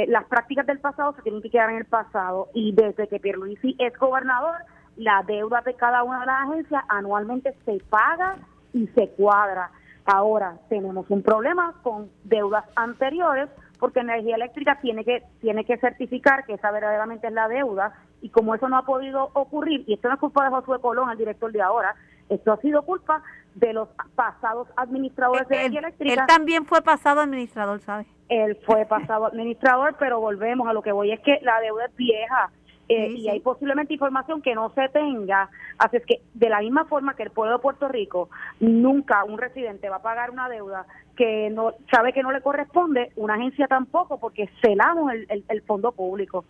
las 0.08 0.24
prácticas 0.24 0.66
del 0.66 0.80
pasado 0.80 1.14
se 1.14 1.22
tienen 1.22 1.40
que 1.40 1.50
quedar 1.50 1.70
en 1.70 1.76
el 1.76 1.84
pasado 1.84 2.48
y 2.52 2.72
desde 2.72 3.06
que 3.06 3.20
Pierluisi 3.20 3.76
es 3.78 3.96
gobernador, 3.96 4.56
la 4.96 5.22
deuda 5.22 5.60
de 5.60 5.74
cada 5.74 6.02
una 6.02 6.20
de 6.20 6.26
las 6.26 6.48
agencias 6.48 6.82
anualmente 6.88 7.54
se 7.64 7.78
paga 7.88 8.38
y 8.72 8.88
se 8.88 9.08
cuadra. 9.10 9.70
Ahora 10.06 10.58
tenemos 10.68 11.08
un 11.08 11.22
problema 11.22 11.74
con 11.82 12.10
deudas 12.24 12.64
anteriores 12.76 13.48
porque 13.78 14.00
Energía 14.00 14.36
Eléctrica 14.36 14.78
tiene 14.80 15.04
que 15.04 15.22
tiene 15.40 15.64
que 15.64 15.78
certificar 15.78 16.44
que 16.44 16.54
esa 16.54 16.70
verdaderamente 16.70 17.26
es 17.26 17.32
la 17.32 17.48
deuda 17.48 17.94
y 18.20 18.28
como 18.28 18.54
eso 18.54 18.68
no 18.68 18.78
ha 18.78 18.84
podido 18.84 19.30
ocurrir 19.34 19.84
y 19.86 19.94
esto 19.94 20.08
no 20.08 20.14
es 20.14 20.20
culpa 20.20 20.44
de 20.44 20.50
Josué 20.50 20.80
Colón, 20.80 21.10
el 21.10 21.18
director 21.18 21.50
de 21.52 21.62
ahora, 21.62 21.94
esto 22.28 22.52
ha 22.52 22.56
sido 22.58 22.82
culpa 22.82 23.22
de 23.54 23.72
los 23.72 23.88
pasados 24.14 24.68
administradores 24.76 25.46
de 25.48 25.56
Energía 25.56 25.80
Eléctrica. 25.80 26.22
Él 26.22 26.26
también 26.26 26.64
fue 26.64 26.82
pasado 26.82 27.20
administrador, 27.20 27.80
¿sabes? 27.80 28.06
Él 28.28 28.58
fue 28.64 28.86
pasado 28.86 29.26
administrador, 29.26 29.96
pero 29.98 30.20
volvemos 30.20 30.66
a 30.66 30.72
lo 30.72 30.82
que 30.82 30.92
voy 30.92 31.12
es 31.12 31.20
que 31.20 31.38
la 31.42 31.60
deuda 31.60 31.86
es 31.86 31.96
vieja 31.96 32.50
eh, 32.88 33.10
y 33.12 33.28
hay 33.28 33.40
posiblemente 33.40 33.94
información 33.94 34.42
que 34.42 34.54
no 34.54 34.70
se 34.74 34.88
tenga. 34.90 35.48
Así 35.78 35.96
es 35.96 36.06
que, 36.06 36.20
de 36.34 36.48
la 36.48 36.60
misma 36.60 36.84
forma 36.84 37.14
que 37.14 37.22
el 37.22 37.30
pueblo 37.30 37.54
de 37.54 37.62
Puerto 37.62 37.88
Rico, 37.88 38.28
nunca 38.60 39.24
un 39.24 39.38
residente 39.38 39.88
va 39.88 39.96
a 39.96 40.02
pagar 40.02 40.30
una 40.30 40.48
deuda 40.48 40.86
que 41.16 41.48
no 41.50 41.74
sabe 41.90 42.12
que 42.12 42.22
no 42.22 42.32
le 42.32 42.42
corresponde, 42.42 43.12
una 43.16 43.34
agencia 43.34 43.68
tampoco, 43.68 44.18
porque 44.18 44.50
celamos 44.60 45.12
el, 45.12 45.44
el, 45.48 45.62
fondo 45.62 45.92
público. 45.92 46.44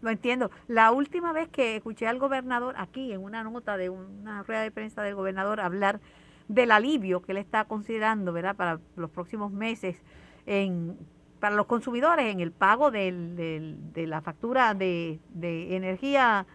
Lo 0.00 0.10
entiendo. 0.10 0.50
La 0.66 0.92
última 0.92 1.32
vez 1.32 1.48
que 1.48 1.76
escuché 1.76 2.06
al 2.06 2.18
gobernador 2.18 2.74
aquí, 2.78 3.12
en 3.12 3.22
una 3.22 3.42
nota 3.44 3.76
de 3.76 3.90
una 3.90 4.42
rueda 4.42 4.62
de 4.62 4.70
prensa 4.70 5.02
del 5.02 5.14
gobernador, 5.14 5.60
hablar 5.60 6.00
del 6.48 6.70
alivio 6.70 7.20
que 7.20 7.32
él 7.32 7.38
está 7.38 7.64
considerando, 7.64 8.32
¿verdad?, 8.32 8.56
para 8.56 8.78
los 8.96 9.10
próximos 9.10 9.52
meses 9.52 10.02
en 10.46 10.96
para 11.38 11.54
los 11.54 11.66
consumidores 11.66 12.26
en 12.26 12.40
el 12.40 12.52
pago 12.52 12.90
de 12.90 13.76
la 13.94 14.20
factura 14.20 14.74
de, 14.74 15.20
energía 15.40 16.46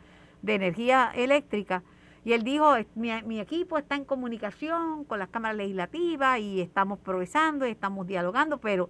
de 0.41 0.55
energía 0.55 1.11
eléctrica. 1.15 1.83
Y 2.25 2.33
él 2.33 2.43
dijo 2.43 2.75
mi, 2.95 3.11
mi, 3.23 3.39
equipo 3.39 3.77
está 3.77 3.95
en 3.95 4.05
comunicación 4.05 5.03
con 5.05 5.19
las 5.19 5.29
cámaras 5.29 5.57
legislativas 5.57 6.39
y 6.39 6.61
estamos 6.61 6.99
progresando 6.99 7.67
y 7.67 7.71
estamos 7.71 8.07
dialogando 8.07 8.59
pero 8.59 8.89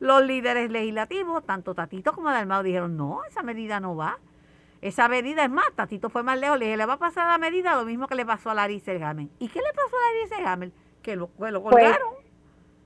los 0.00 0.22
líderes 0.22 0.70
legislativos 0.70 1.44
tanto 1.46 1.74
Tatito 1.74 2.12
como 2.12 2.30
Dalmao 2.30 2.62
dijeron 2.62 2.96
no 2.96 3.24
esa 3.24 3.42
medida 3.42 3.80
no 3.80 3.96
va. 3.96 4.18
Esa 4.82 5.08
medida 5.08 5.44
es 5.44 5.50
más 5.50 5.72
Tatito 5.74 6.10
fue 6.10 6.22
más 6.22 6.38
lejos 6.38 6.58
le 6.58 6.66
dije 6.66 6.76
le 6.76 6.86
va 6.86 6.94
a 6.94 6.98
pasar 6.98 7.26
la 7.26 7.38
medida 7.38 7.74
lo 7.74 7.86
mismo 7.86 8.06
que 8.06 8.14
le 8.14 8.26
pasó 8.26 8.50
a 8.50 8.54
Larry 8.54 8.80
Selhammer 8.80 9.28
¿y 9.38 9.48
qué 9.48 9.60
le 9.60 9.72
pasó 9.74 9.96
a 9.96 10.12
Larry 10.12 10.28
Selhammer? 10.28 10.72
que 11.02 11.16
lo, 11.16 11.32
que 11.34 11.50
lo 11.50 11.62
pues, 11.62 11.74
colgaron. 11.74 12.14
pues 12.14 12.27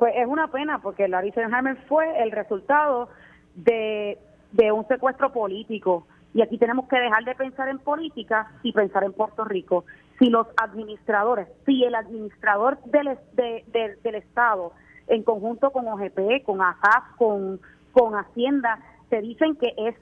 es 0.06 0.26
una 0.26 0.48
pena 0.48 0.78
porque 0.80 1.08
Larry 1.08 1.32
Senheimer 1.32 1.76
fue 1.88 2.22
el 2.22 2.30
resultado 2.30 3.08
de, 3.54 4.18
de 4.52 4.72
un 4.72 4.86
secuestro 4.86 5.32
político. 5.32 6.06
Y 6.34 6.42
aquí 6.42 6.56
tenemos 6.56 6.88
que 6.88 6.98
dejar 6.98 7.24
de 7.24 7.34
pensar 7.34 7.68
en 7.68 7.78
política 7.78 8.50
y 8.62 8.72
pensar 8.72 9.04
en 9.04 9.12
Puerto 9.12 9.44
Rico. 9.44 9.84
Si 10.18 10.30
los 10.30 10.46
administradores, 10.56 11.48
si 11.66 11.84
el 11.84 11.94
administrador 11.94 12.78
del, 12.84 13.18
del 13.34 14.14
Estado, 14.14 14.72
en 15.08 15.22
conjunto 15.22 15.70
con 15.70 15.86
OGP, 15.88 16.42
con 16.44 16.62
AJAF, 16.62 17.16
con, 17.16 17.60
con 17.92 18.14
Hacienda, 18.14 18.78
te 19.10 19.20
dicen 19.20 19.56
que 19.56 19.74
es 19.76 19.94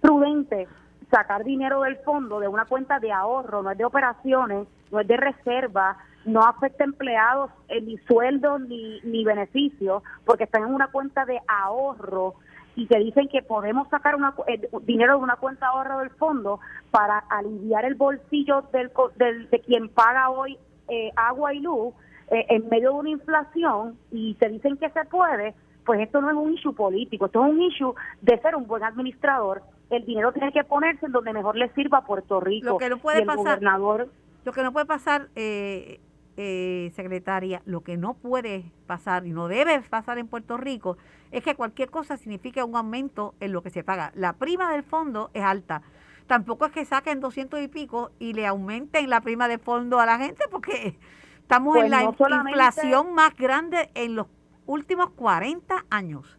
prudente 0.00 0.68
sacar 1.10 1.44
dinero 1.44 1.82
del 1.82 1.96
fondo 1.98 2.40
de 2.40 2.48
una 2.48 2.64
cuenta 2.64 2.98
de 2.98 3.12
ahorro, 3.12 3.62
no 3.62 3.70
es 3.70 3.78
de 3.78 3.84
operaciones, 3.84 4.68
no 4.90 5.00
es 5.00 5.06
de 5.06 5.16
reserva, 5.16 5.98
no 6.24 6.42
afecta 6.42 6.84
a 6.84 6.86
empleados 6.86 7.50
eh, 7.68 7.80
ni 7.80 7.96
sueldos 7.98 8.60
ni, 8.62 9.00
ni 9.02 9.24
beneficios, 9.24 10.02
porque 10.24 10.44
están 10.44 10.64
en 10.64 10.74
una 10.74 10.88
cuenta 10.88 11.24
de 11.24 11.40
ahorro 11.48 12.34
y 12.76 12.86
te 12.86 12.98
dicen 12.98 13.28
que 13.28 13.42
podemos 13.42 13.88
sacar 13.88 14.14
una, 14.14 14.34
eh, 14.46 14.68
dinero 14.82 15.18
de 15.18 15.24
una 15.24 15.36
cuenta 15.36 15.66
de 15.66 15.72
ahorro 15.72 15.98
del 15.98 16.10
fondo 16.10 16.60
para 16.90 17.18
aliviar 17.18 17.84
el 17.84 17.94
bolsillo 17.94 18.64
del, 18.72 18.90
del 19.16 19.50
de 19.50 19.60
quien 19.60 19.88
paga 19.88 20.30
hoy 20.30 20.58
eh, 20.88 21.10
agua 21.16 21.54
y 21.54 21.60
luz 21.60 21.94
en 22.32 22.68
medio 22.68 22.92
de 22.92 22.98
una 23.00 23.10
inflación 23.10 23.98
y 24.12 24.34
te 24.34 24.48
dicen 24.48 24.76
que 24.76 24.88
se 24.90 25.04
puede, 25.06 25.52
pues 25.84 26.00
esto 26.00 26.20
no 26.20 26.30
es 26.30 26.36
un 26.36 26.54
issue 26.54 26.72
político, 26.72 27.26
esto 27.26 27.44
es 27.44 27.52
un 27.52 27.60
issue 27.60 27.92
de 28.20 28.38
ser 28.38 28.54
un 28.54 28.68
buen 28.68 28.84
administrador. 28.84 29.62
El 29.90 30.04
dinero 30.04 30.30
tiene 30.30 30.52
que 30.52 30.62
ponerse 30.62 31.06
en 31.06 31.10
donde 31.10 31.32
mejor 31.32 31.56
le 31.56 31.68
sirva 31.70 31.98
a 31.98 32.04
Puerto 32.04 32.38
Rico. 32.38 32.68
Lo 32.68 32.78
que 32.78 32.88
no 32.88 32.98
puede 32.98 33.24
pasar, 33.24 33.56
gobernador. 33.56 34.08
Lo 34.44 34.52
que 34.52 34.62
no 34.62 34.72
puede 34.72 34.86
pasar, 34.86 35.26
eh, 35.34 35.98
eh, 36.36 36.90
secretaria, 36.94 37.62
lo 37.64 37.82
que 37.82 37.96
no 37.96 38.14
puede 38.14 38.72
pasar 38.86 39.26
y 39.26 39.30
no 39.30 39.48
debe 39.48 39.80
pasar 39.82 40.18
en 40.18 40.28
Puerto 40.28 40.56
Rico 40.56 40.96
es 41.30 41.42
que 41.42 41.54
cualquier 41.54 41.90
cosa 41.90 42.16
signifique 42.16 42.62
un 42.62 42.76
aumento 42.76 43.34
en 43.40 43.52
lo 43.52 43.62
que 43.62 43.70
se 43.70 43.84
paga. 43.84 44.12
La 44.14 44.34
prima 44.34 44.72
del 44.72 44.82
fondo 44.82 45.30
es 45.34 45.42
alta. 45.42 45.82
Tampoco 46.26 46.66
es 46.66 46.72
que 46.72 46.84
saquen 46.84 47.20
200 47.20 47.60
y 47.60 47.68
pico 47.68 48.12
y 48.18 48.34
le 48.34 48.46
aumenten 48.46 49.10
la 49.10 49.20
prima 49.20 49.48
de 49.48 49.58
fondo 49.58 49.98
a 49.98 50.06
la 50.06 50.18
gente 50.18 50.44
porque 50.50 50.96
estamos 51.40 51.76
en 51.76 51.82
pues 51.82 51.90
la 51.90 52.04
inflación 52.04 53.14
más 53.14 53.36
grande 53.36 53.90
en 53.94 54.14
los 54.14 54.28
últimos 54.66 55.10
40 55.10 55.86
años. 55.90 56.38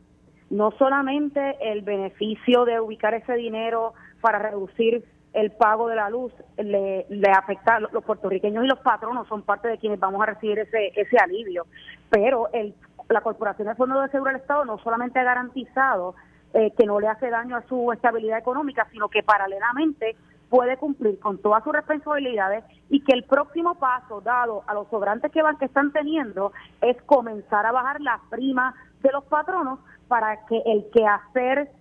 No 0.50 0.72
solamente 0.72 1.58
el 1.62 1.82
beneficio 1.82 2.66
de 2.66 2.80
ubicar 2.80 3.14
ese 3.14 3.34
dinero 3.34 3.94
para 4.22 4.40
reducir 4.40 5.06
el 5.34 5.52
pago 5.52 5.88
de 5.88 5.96
la 5.96 6.10
luz 6.10 6.34
le, 6.58 7.06
afecta 7.32 7.76
a 7.76 7.80
los 7.80 8.04
puertorriqueños 8.04 8.66
y 8.66 8.68
los 8.68 8.80
patronos 8.80 9.28
son 9.28 9.44
parte 9.44 9.68
de 9.68 9.78
quienes 9.78 10.00
vamos 10.00 10.22
a 10.22 10.26
recibir 10.26 10.60
ese, 10.60 10.92
ese 10.96 11.18
alivio. 11.18 11.66
Pero 12.10 12.50
el, 12.52 12.76
la 13.10 13.22
Corporación 13.22 13.68
de 13.68 13.76
Fondo 13.76 14.02
de 14.02 14.10
Seguro 14.10 14.32
del 14.32 14.42
Estado 14.42 14.66
no 14.66 14.78
solamente 14.80 15.20
ha 15.20 15.24
garantizado 15.24 16.16
eh, 16.54 16.72
que 16.78 16.86
no 16.86 17.00
le 17.00 17.08
hace 17.08 17.30
daño 17.30 17.56
a 17.56 17.64
su 17.64 17.92
estabilidad 17.94 18.38
económica, 18.38 18.88
sino 18.92 19.08
que 19.08 19.24
paralelamente 19.24 20.16
puede 20.50 20.76
cumplir 20.76 21.18
con 21.20 21.38
todas 21.38 21.64
sus 21.64 21.72
responsabilidades 21.72 22.66
y 22.90 23.02
que 23.06 23.14
el 23.14 23.24
próximo 23.24 23.76
paso 23.76 24.20
dado 24.20 24.64
a 24.68 24.74
los 24.74 24.90
sobrantes 24.90 25.32
que 25.32 25.42
van 25.42 25.58
que 25.58 25.66
están 25.66 25.94
teniendo 25.94 26.52
es 26.82 27.02
comenzar 27.04 27.66
a 27.66 27.72
bajar 27.72 28.02
la 28.02 28.20
prima 28.30 28.76
de 29.02 29.12
los 29.14 29.24
patronos 29.24 29.80
para 30.10 30.46
que 30.48 30.62
el 30.66 30.90
quehacer 30.92 31.72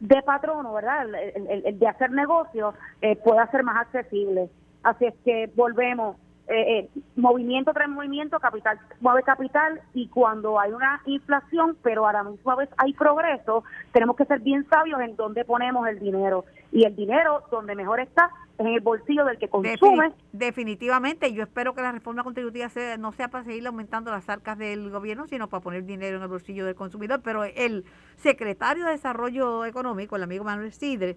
de 0.00 0.22
patrono, 0.22 0.72
¿verdad? 0.72 1.06
El, 1.14 1.78
de 1.78 1.86
hacer 1.86 2.10
negocios 2.10 2.74
eh, 3.00 3.16
pueda 3.16 3.50
ser 3.50 3.62
más 3.64 3.76
accesible. 3.76 4.48
Así 4.82 5.06
es 5.06 5.14
que 5.24 5.50
volvemos 5.56 6.16
eh, 6.48 6.78
eh, 6.78 6.88
movimiento 7.16 7.74
tras 7.74 7.90
movimiento, 7.90 8.40
capital 8.40 8.78
mueve 9.00 9.22
capital 9.22 9.82
y 9.92 10.08
cuando 10.08 10.58
hay 10.58 10.72
una 10.72 11.02
inflación, 11.04 11.76
pero 11.82 12.06
a 12.06 12.12
la 12.14 12.24
misma 12.24 12.56
vez 12.56 12.70
hay 12.78 12.94
progreso, 12.94 13.64
tenemos 13.92 14.16
que 14.16 14.24
ser 14.24 14.40
bien 14.40 14.66
sabios 14.70 14.98
en 15.00 15.14
dónde 15.14 15.44
ponemos 15.44 15.86
el 15.86 15.98
dinero. 15.98 16.46
Y 16.72 16.84
el 16.84 16.96
dinero 16.96 17.42
donde 17.50 17.74
mejor 17.74 18.00
está 18.00 18.30
es 18.30 18.30
en 18.58 18.66
el 18.66 18.80
bolsillo 18.80 19.24
del 19.24 19.38
que 19.38 19.48
consume. 19.48 20.12
definitivamente, 20.32 21.32
yo 21.32 21.42
espero 21.42 21.74
que 21.74 21.82
la 21.82 21.92
reforma 21.92 22.24
contributiva 22.24 22.68
sea, 22.68 22.96
no 22.96 23.12
sea 23.12 23.28
para 23.28 23.44
seguir 23.44 23.66
aumentando 23.66 24.10
las 24.10 24.28
arcas 24.28 24.58
del 24.58 24.90
gobierno, 24.90 25.26
sino 25.26 25.48
para 25.48 25.62
poner 25.62 25.84
dinero 25.84 26.16
en 26.16 26.22
el 26.22 26.28
bolsillo 26.28 26.66
del 26.66 26.74
consumidor. 26.74 27.20
Pero 27.22 27.44
el 27.44 27.84
secretario 28.16 28.84
de 28.86 28.92
Desarrollo 28.92 29.64
Económico, 29.64 30.16
el 30.16 30.24
amigo 30.24 30.44
Manuel 30.44 30.72
Sidre, 30.72 31.16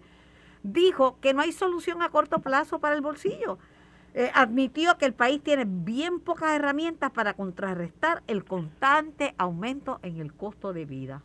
dijo 0.64 1.20
que 1.20 1.34
no 1.34 1.42
hay 1.42 1.52
solución 1.52 2.02
a 2.02 2.10
corto 2.10 2.40
plazo 2.40 2.80
para 2.80 2.96
el 2.96 3.02
bolsillo 3.02 3.58
eh, 4.14 4.30
admitió 4.34 4.98
que 4.98 5.06
el 5.06 5.14
país 5.14 5.42
tiene 5.42 5.64
bien 5.66 6.20
pocas 6.20 6.52
herramientas 6.52 7.12
para 7.12 7.34
contrarrestar 7.34 8.24
el 8.28 8.44
constante 8.44 9.34
aumento 9.38 10.00
en 10.04 10.20
el 10.20 10.34
costo 10.34 10.74
de 10.74 10.86
vida. 10.86 11.24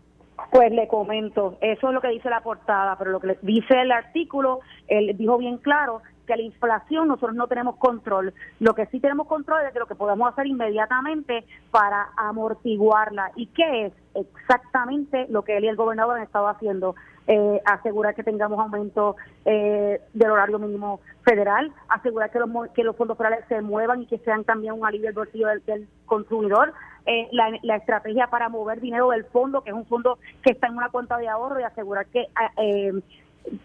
Pues 0.50 0.70
le 0.70 0.86
comento, 0.88 1.56
eso 1.60 1.88
es 1.88 1.94
lo 1.94 2.00
que 2.00 2.08
dice 2.08 2.28
la 2.28 2.42
portada, 2.42 2.96
pero 2.98 3.10
lo 3.10 3.20
que 3.20 3.38
dice 3.42 3.80
el 3.80 3.90
artículo, 3.90 4.60
él 4.86 5.16
dijo 5.16 5.38
bien 5.38 5.58
claro 5.58 6.02
que 6.26 6.36
la 6.36 6.42
inflación 6.42 7.08
nosotros 7.08 7.36
no 7.36 7.46
tenemos 7.46 7.76
control. 7.76 8.34
Lo 8.60 8.74
que 8.74 8.86
sí 8.86 9.00
tenemos 9.00 9.28
control 9.28 9.64
es 9.66 9.72
de 9.72 9.80
lo 9.80 9.86
que 9.86 9.94
podemos 9.94 10.28
hacer 10.28 10.46
inmediatamente 10.46 11.44
para 11.70 12.08
amortiguarla. 12.16 13.30
¿Y 13.36 13.46
qué 13.46 13.86
es? 13.86 13.92
Exactamente 14.14 15.26
lo 15.30 15.42
que 15.42 15.56
él 15.56 15.64
y 15.64 15.68
el 15.68 15.76
gobernador 15.76 16.16
han 16.16 16.24
estado 16.24 16.48
haciendo. 16.48 16.96
Eh, 17.28 17.60
asegurar 17.64 18.14
que 18.14 18.22
tengamos 18.22 18.56
aumento 18.60 19.16
eh, 19.44 20.00
del 20.14 20.30
horario 20.30 20.60
mínimo 20.60 21.00
federal, 21.24 21.72
asegurar 21.88 22.30
que 22.30 22.38
los, 22.38 22.48
que 22.72 22.84
los 22.84 22.94
fondos 22.94 23.18
federales 23.18 23.44
se 23.48 23.60
muevan 23.62 24.02
y 24.02 24.06
que 24.06 24.18
sean 24.18 24.44
también 24.44 24.74
un 24.74 24.86
alivio 24.86 25.06
del 25.06 25.16
bolsillo 25.16 25.48
del, 25.48 25.88
consumidor, 26.04 26.72
eh, 27.06 27.28
la, 27.32 27.76
estrategia 27.76 28.26
para 28.26 28.48
mover 28.48 28.80
dinero 28.80 29.10
del 29.10 29.24
fondo, 29.24 29.62
que 29.62 29.70
es 29.70 29.76
un 29.76 29.86
fondo 29.86 30.18
que 30.42 30.52
está 30.52 30.66
en 30.66 30.76
una 30.76 30.90
cuenta 30.90 31.16
de 31.18 31.28
ahorro 31.28 31.60
y 31.60 31.64
asegurar 31.64 32.06
que 32.06 32.26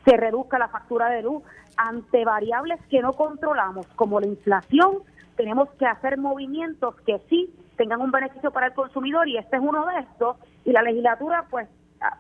se 0.05 0.17
reduzca 0.17 0.59
la 0.59 0.67
factura 0.67 1.09
de 1.09 1.23
luz 1.23 1.43
ante 1.75 2.23
variables 2.23 2.79
que 2.89 3.01
no 3.01 3.13
controlamos, 3.13 3.87
como 3.95 4.19
la 4.19 4.27
inflación, 4.27 4.99
tenemos 5.35 5.69
que 5.71 5.85
hacer 5.85 6.17
movimientos 6.17 6.95
que 7.01 7.19
sí 7.29 7.49
tengan 7.77 8.01
un 8.01 8.11
beneficio 8.11 8.51
para 8.51 8.67
el 8.67 8.73
consumidor 8.73 9.27
y 9.27 9.37
este 9.37 9.55
es 9.55 9.61
uno 9.61 9.85
de 9.87 9.99
estos. 9.99 10.37
Y 10.65 10.71
la 10.71 10.83
legislatura 10.83 11.45
pues 11.49 11.67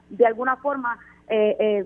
de 0.09 0.25
alguna 0.25 0.55
forma 0.57 0.97
eh, 1.27 1.55
eh, 1.59 1.85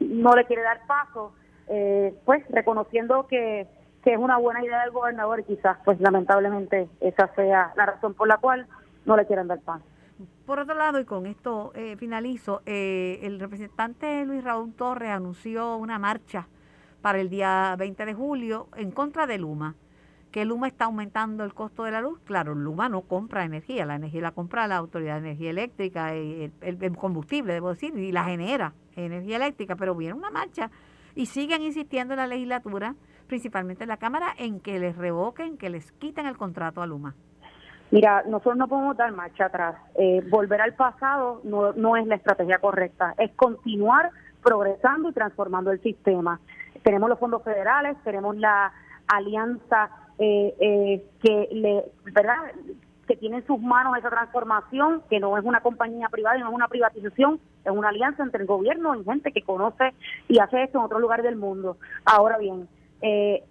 no 0.00 0.34
le 0.34 0.44
quiere 0.44 0.62
dar 0.62 0.86
paso, 0.86 1.32
eh, 1.68 2.14
pues 2.24 2.44
reconociendo 2.50 3.26
que, 3.26 3.66
que 4.02 4.12
es 4.12 4.18
una 4.18 4.38
buena 4.38 4.64
idea 4.64 4.82
del 4.82 4.90
gobernador 4.90 5.40
y 5.40 5.44
quizás 5.44 5.78
pues 5.84 6.00
lamentablemente 6.00 6.88
esa 7.00 7.32
sea 7.34 7.72
la 7.76 7.86
razón 7.86 8.14
por 8.14 8.28
la 8.28 8.38
cual 8.38 8.66
no 9.04 9.16
le 9.16 9.26
quieren 9.26 9.48
dar 9.48 9.60
paso. 9.60 9.84
Por 10.46 10.58
otro 10.58 10.74
lado, 10.74 10.98
y 11.00 11.04
con 11.04 11.26
esto 11.26 11.72
finalizo, 11.96 12.60
el 12.66 13.38
representante 13.38 14.24
Luis 14.26 14.42
Raúl 14.44 14.74
Torres 14.74 15.10
anunció 15.10 15.76
una 15.76 15.98
marcha 15.98 16.48
para 17.00 17.20
el 17.20 17.30
día 17.30 17.74
20 17.78 18.04
de 18.04 18.14
julio 18.14 18.68
en 18.76 18.90
contra 18.90 19.26
de 19.26 19.38
Luma 19.38 19.74
que 20.30 20.44
Luma 20.44 20.68
está 20.68 20.84
aumentando 20.84 21.44
el 21.44 21.54
costo 21.54 21.84
de 21.84 21.90
la 21.90 22.00
luz. 22.00 22.20
Claro, 22.24 22.54
Luma 22.54 22.88
no 22.88 23.02
compra 23.02 23.44
energía, 23.44 23.84
la 23.84 23.96
energía 23.96 24.22
la 24.22 24.30
compra 24.32 24.68
la 24.68 24.76
Autoridad 24.76 25.14
de 25.14 25.30
Energía 25.30 25.50
Eléctrica, 25.50 26.16
y 26.16 26.52
el, 26.60 26.96
combustible, 26.96 27.52
debo 27.52 27.70
decir, 27.70 27.96
y 27.96 28.12
la 28.12 28.24
genera 28.24 28.72
energía 28.96 29.36
eléctrica, 29.36 29.76
pero 29.76 29.94
viene 29.94 30.14
una 30.14 30.30
marcha 30.30 30.70
y 31.14 31.26
siguen 31.26 31.62
insistiendo 31.62 32.14
en 32.14 32.18
la 32.18 32.26
legislatura, 32.26 32.94
principalmente 33.30 33.84
en 33.84 33.88
la 33.88 33.96
Cámara, 33.96 34.34
en 34.38 34.58
que 34.58 34.80
les 34.80 34.96
revoquen, 34.96 35.56
que 35.56 35.70
les 35.70 35.92
quiten 35.92 36.26
el 36.26 36.36
contrato 36.36 36.82
a 36.82 36.86
Luma. 36.86 37.14
Mira, 37.92 38.24
nosotros 38.26 38.56
no 38.56 38.66
podemos 38.66 38.96
dar 38.96 39.12
marcha 39.12 39.46
atrás. 39.46 39.76
Eh, 39.94 40.20
volver 40.28 40.60
al 40.60 40.74
pasado 40.74 41.40
no, 41.44 41.72
no 41.74 41.96
es 41.96 42.08
la 42.08 42.16
estrategia 42.16 42.58
correcta, 42.58 43.14
es 43.18 43.30
continuar 43.36 44.10
progresando 44.42 45.10
y 45.10 45.12
transformando 45.12 45.70
el 45.70 45.80
sistema. 45.80 46.40
Tenemos 46.82 47.08
los 47.08 47.20
fondos 47.20 47.44
federales, 47.44 47.96
tenemos 48.02 48.36
la 48.36 48.72
alianza 49.06 49.90
eh, 50.18 50.54
eh, 50.58 51.04
que 51.22 51.48
le, 51.52 51.84
¿verdad? 52.12 52.34
que 53.06 53.14
tiene 53.16 53.38
en 53.38 53.46
sus 53.46 53.60
manos 53.60 53.96
esa 53.96 54.10
transformación, 54.10 55.02
que 55.08 55.20
no 55.20 55.38
es 55.38 55.44
una 55.44 55.60
compañía 55.60 56.08
privada 56.08 56.36
y 56.36 56.40
no 56.40 56.48
es 56.48 56.54
una 56.54 56.68
privatización, 56.68 57.40
es 57.64 57.72
una 57.72 57.90
alianza 57.90 58.24
entre 58.24 58.40
el 58.40 58.46
gobierno 58.48 58.94
y 58.96 59.04
gente 59.04 59.30
que 59.30 59.42
conoce 59.42 59.94
y 60.28 60.40
hace 60.40 60.64
esto 60.64 60.78
en 60.78 60.84
otros 60.84 61.00
lugares 61.00 61.24
del 61.24 61.36
mundo. 61.36 61.76
Ahora 62.04 62.38
bien, 62.38 62.68
eh, 63.02 63.42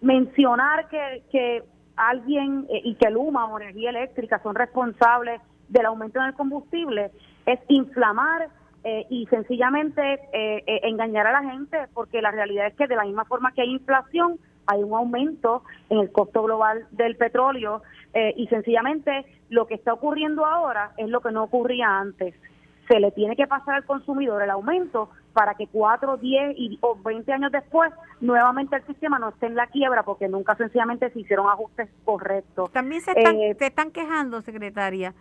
mencionar 0.00 0.88
que, 0.88 1.22
que 1.30 1.62
alguien 1.96 2.66
eh, 2.70 2.80
y 2.84 2.94
que 2.94 3.10
Luma 3.10 3.46
o 3.46 3.58
Energía 3.58 3.90
Eléctrica 3.90 4.40
son 4.42 4.54
responsables 4.54 5.40
del 5.68 5.86
aumento 5.86 6.18
en 6.20 6.26
el 6.26 6.34
combustible 6.34 7.10
es 7.46 7.60
inflamar 7.68 8.48
eh, 8.82 9.06
y 9.10 9.26
sencillamente 9.26 10.20
eh, 10.32 10.80
engañar 10.84 11.26
a 11.26 11.32
la 11.32 11.50
gente, 11.50 11.78
porque 11.92 12.22
la 12.22 12.30
realidad 12.30 12.66
es 12.66 12.74
que 12.74 12.86
de 12.86 12.96
la 12.96 13.04
misma 13.04 13.24
forma 13.26 13.52
que 13.52 13.62
hay 13.62 13.70
inflación, 13.70 14.38
hay 14.66 14.82
un 14.82 14.94
aumento 14.94 15.62
en 15.90 15.98
el 15.98 16.12
costo 16.12 16.42
global 16.42 16.86
del 16.92 17.16
petróleo 17.16 17.82
eh, 18.14 18.32
y 18.36 18.46
sencillamente 18.46 19.26
lo 19.50 19.66
que 19.66 19.74
está 19.74 19.92
ocurriendo 19.92 20.46
ahora 20.46 20.92
es 20.96 21.08
lo 21.08 21.20
que 21.20 21.30
no 21.30 21.44
ocurría 21.44 21.98
antes. 21.98 22.34
Se 22.88 23.00
le 23.00 23.10
tiene 23.12 23.36
que 23.36 23.46
pasar 23.46 23.74
al 23.74 23.84
consumidor 23.84 24.42
el 24.42 24.50
aumento 24.50 25.10
para 25.32 25.54
que 25.54 25.66
4, 25.66 26.16
10 26.16 26.54
y, 26.56 26.78
o 26.80 26.96
20 26.96 27.32
años 27.32 27.52
después 27.52 27.92
nuevamente 28.20 28.76
el 28.76 28.86
sistema 28.86 29.18
no 29.18 29.30
esté 29.30 29.46
en 29.46 29.54
la 29.54 29.66
quiebra 29.66 30.02
porque 30.02 30.28
nunca 30.28 30.56
sencillamente 30.56 31.10
se 31.10 31.20
hicieron 31.20 31.48
ajustes 31.48 31.88
correctos. 32.04 32.70
También 32.72 33.00
se 33.02 33.12
están, 33.12 33.36
eh, 33.36 33.56
se 33.58 33.66
están 33.66 33.90
quejando, 33.90 34.42
secretaria, 34.42 35.14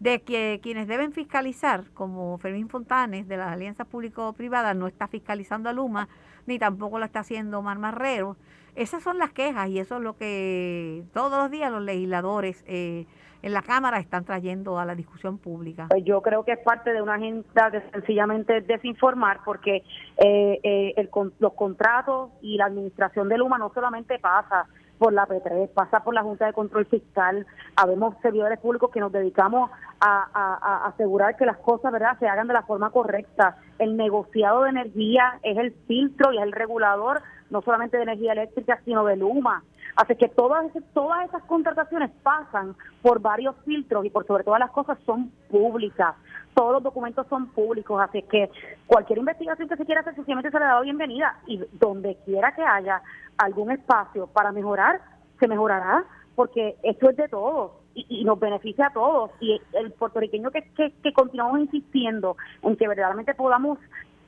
de 0.00 0.22
que 0.22 0.60
quienes 0.62 0.86
deben 0.86 1.12
fiscalizar, 1.12 1.84
como 1.94 2.36
Fermín 2.38 2.68
Fontanes 2.68 3.28
de 3.28 3.36
las 3.36 3.52
alianzas 3.52 3.86
público-privadas, 3.86 4.76
no 4.76 4.86
está 4.86 5.08
fiscalizando 5.08 5.68
a 5.68 5.72
Luma, 5.72 6.08
ni 6.46 6.58
tampoco 6.58 6.98
lo 6.98 7.04
está 7.04 7.20
haciendo 7.20 7.58
Omar 7.58 7.78
Marrero. 7.78 8.36
Esas 8.74 9.02
son 9.02 9.18
las 9.18 9.32
quejas 9.32 9.68
y 9.68 9.78
eso 9.78 9.96
es 9.96 10.02
lo 10.02 10.16
que 10.16 11.04
todos 11.12 11.38
los 11.40 11.50
días 11.50 11.70
los 11.70 11.82
legisladores 11.82 12.64
eh, 12.66 13.06
en 13.44 13.52
la 13.52 13.60
Cámara 13.60 13.98
están 13.98 14.24
trayendo 14.24 14.78
a 14.78 14.86
la 14.86 14.94
discusión 14.94 15.36
pública. 15.36 15.88
Pues 15.90 16.02
yo 16.02 16.22
creo 16.22 16.44
que 16.44 16.52
es 16.52 16.60
parte 16.60 16.94
de 16.94 17.02
una 17.02 17.16
agenda 17.16 17.68
de 17.68 17.82
sencillamente 17.90 18.62
desinformar 18.62 19.40
porque 19.44 19.82
eh, 20.16 20.60
eh, 20.62 21.10
los 21.38 21.52
contratos 21.52 22.30
y 22.40 22.56
la 22.56 22.64
administración 22.64 23.28
de 23.28 23.36
Luma 23.36 23.58
no 23.58 23.70
solamente 23.74 24.18
pasa 24.18 24.66
por 25.04 25.12
la 25.12 25.26
P3, 25.28 25.68
pasa 25.68 26.00
por 26.02 26.14
la 26.14 26.22
Junta 26.22 26.46
de 26.46 26.54
Control 26.54 26.86
Fiscal, 26.86 27.46
habemos 27.76 28.14
servidores 28.22 28.58
públicos 28.58 28.90
que 28.90 29.00
nos 29.00 29.12
dedicamos 29.12 29.70
a, 30.00 30.86
asegurar 30.86 31.36
que 31.36 31.44
las 31.44 31.58
cosas 31.58 31.92
verdad 31.92 32.18
se 32.18 32.26
hagan 32.26 32.48
de 32.48 32.54
la 32.54 32.62
forma 32.62 32.88
correcta. 32.88 33.58
El 33.78 33.98
negociado 33.98 34.62
de 34.62 34.70
energía 34.70 35.40
es 35.42 35.58
el 35.58 35.74
filtro 35.86 36.32
y 36.32 36.38
es 36.38 36.42
el 36.42 36.52
regulador 36.52 37.20
no 37.50 37.60
solamente 37.60 37.98
de 37.98 38.04
energía 38.04 38.32
eléctrica, 38.32 38.80
sino 38.86 39.04
de 39.04 39.16
Luma. 39.16 39.62
Así 39.94 40.16
que 40.16 40.28
todas, 40.28 40.72
todas 40.94 41.28
esas 41.28 41.42
contrataciones 41.42 42.10
pasan 42.22 42.74
por 43.02 43.20
varios 43.20 43.56
filtros 43.66 44.06
y 44.06 44.10
por 44.10 44.26
sobre 44.26 44.42
todas 44.42 44.60
las 44.60 44.70
cosas 44.70 44.96
son 45.04 45.30
públicas. 45.50 46.14
Todos 46.54 46.72
los 46.74 46.82
documentos 46.82 47.26
son 47.28 47.48
públicos, 47.48 48.00
así 48.00 48.22
que 48.22 48.50
cualquier 48.86 49.18
investigación 49.18 49.68
que 49.68 49.76
se 49.76 49.84
quiera 49.84 50.00
hacer 50.02 50.14
sencillamente 50.14 50.50
se 50.50 50.58
le 50.58 50.64
da 50.64 50.80
bienvenida 50.80 51.38
y 51.46 51.60
donde 51.72 52.16
quiera 52.24 52.54
que 52.54 52.62
haya 52.62 53.02
algún 53.38 53.72
espacio 53.72 54.28
para 54.28 54.52
mejorar, 54.52 55.00
se 55.40 55.48
mejorará, 55.48 56.04
porque 56.34 56.76
esto 56.82 57.10
es 57.10 57.16
de 57.16 57.28
todos 57.28 57.72
y, 57.94 58.24
nos 58.24 58.38
beneficia 58.38 58.86
a 58.86 58.92
todos. 58.92 59.30
Y 59.40 59.60
el 59.72 59.92
puertorriqueño 59.92 60.50
que, 60.50 60.62
que, 61.02 61.12
continuamos 61.12 61.60
insistiendo 61.60 62.36
en 62.62 62.76
que 62.76 62.88
verdaderamente 62.88 63.34
podamos 63.34 63.78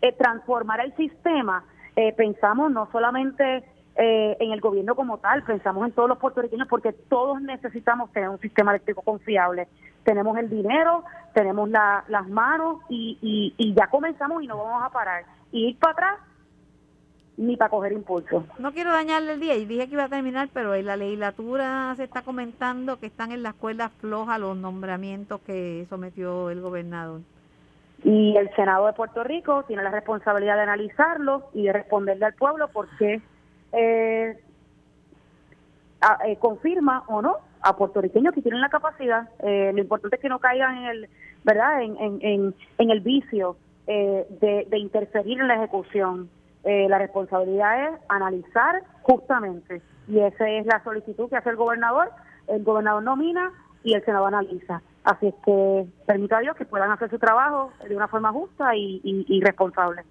eh, 0.03 0.13
transformar 0.13 0.81
el 0.81 0.95
sistema, 0.97 1.65
eh, 1.97 2.13
pensamos 2.13 2.71
no 2.71 2.89
solamente 2.93 3.65
eh, 3.99 4.37
en 4.41 4.53
el 4.53 4.61
gobierno 4.61 4.95
como 4.95 5.19
tal, 5.19 5.43
pensamos 5.45 5.87
en 5.87 5.93
todos 5.93 6.09
los 6.09 6.19
puertorriqueños 6.19 6.69
porque 6.69 6.93
todos 6.93 7.41
necesitamos 7.41 8.13
tener 8.13 8.29
un 8.29 8.39
sistema 8.41 8.73
eléctrico 8.73 9.01
confiable. 9.01 9.69
Tenemos 10.05 10.37
el 10.37 10.51
dinero, 10.51 11.03
tenemos 11.33 11.69
las 11.71 12.29
manos 12.29 12.81
y, 12.91 13.55
y, 13.57 13.75
ya 13.75 13.87
comenzamos 13.89 14.43
y 14.43 14.47
no 14.47 14.59
vamos 14.59 14.85
a 14.85 14.91
parar. 14.91 15.25
Y 15.51 15.69
ir 15.69 15.79
para 15.79 15.93
atrás 15.93 16.19
ni 17.39 17.57
para 17.57 17.71
coger 17.71 17.93
impulso. 17.93 18.45
No 18.59 18.73
quiero 18.73 18.93
dañarle 18.93 19.33
el 19.33 19.41
día 19.41 19.57
y 19.57 19.65
dije 19.65 19.87
que 19.87 19.95
iba 19.95 20.05
a 20.05 20.09
terminar, 20.09 20.49
pero 20.53 20.75
en 20.75 20.87
la 20.87 20.97
legislatura 20.97 21.95
se 21.97 22.05
está 22.05 22.23
comentando 22.23 22.99
que 22.99 23.07
están 23.07 23.33
en 23.33 23.43
la 23.43 23.51
escuela 23.51 23.89
floja 23.89 24.39
los 24.39 24.57
nombramientos 24.57 25.41
que 25.41 25.87
sometió 25.89 26.51
el 26.51 26.61
gobernador. 26.61 27.23
Y 28.05 28.37
el 28.37 28.55
Senado 28.55 28.87
de 28.87 28.93
Puerto 28.93 29.25
Rico 29.25 29.65
tiene 29.65 29.83
la 29.83 29.91
responsabilidad 29.91 30.57
de 30.57 30.63
analizarlo 30.63 31.49
y 31.55 31.65
de 31.65 31.73
responderle 31.73 32.27
al 32.27 32.35
pueblo 32.35 32.69
por 32.69 32.89
qué 32.99 33.23
eh, 33.77 34.39
eh, 36.27 36.37
confirma 36.39 37.05
o 37.09 37.23
no 37.23 37.37
a 37.63 37.77
puertorriqueños 37.77 38.35
que 38.35 38.43
tienen 38.43 38.61
la 38.61 38.69
capacidad. 38.69 39.29
Eh, 39.41 39.73
lo 39.75 39.81
importante 39.81 40.17
es 40.17 40.23
que 40.23 40.29
no 40.29 40.39
caigan 40.39 40.79
en 40.79 40.85
el, 40.87 41.09
¿verdad? 41.45 41.83
En, 41.83 41.97
en, 42.01 42.55
en, 42.79 42.91
el 42.91 43.01
vicio 43.01 43.57
de, 43.87 44.67
de 44.69 44.79
interferir 44.79 45.41
en 45.41 45.49
la 45.49 45.55
ejecución 45.55 46.29
eh, 46.67 46.89
la 46.89 46.99
responsabilidad 46.99 47.95
es 47.95 48.01
analizar 48.09 48.83
justamente, 49.03 49.81
y 50.09 50.19
esa 50.19 50.51
es 50.51 50.67
la 50.67 50.83
solicitud 50.83 51.31
que 51.31 51.37
hace 51.37 51.51
el 51.51 51.55
gobernador, 51.55 52.11
el 52.49 52.65
gobernador 52.65 53.05
nomina 53.05 53.53
y 53.85 53.95
el 53.95 54.05
senador 54.05 54.35
analiza. 54.35 54.83
Así 55.05 55.29
es 55.29 55.35
que 55.45 55.87
permita 56.07 56.39
a 56.39 56.41
Dios 56.41 56.57
que 56.57 56.65
puedan 56.65 56.91
hacer 56.91 57.09
su 57.09 57.21
trabajo 57.21 57.71
de 57.89 57.95
una 57.95 58.09
forma 58.09 58.33
justa 58.33 58.75
y, 58.75 59.41
responsable. 59.45 60.03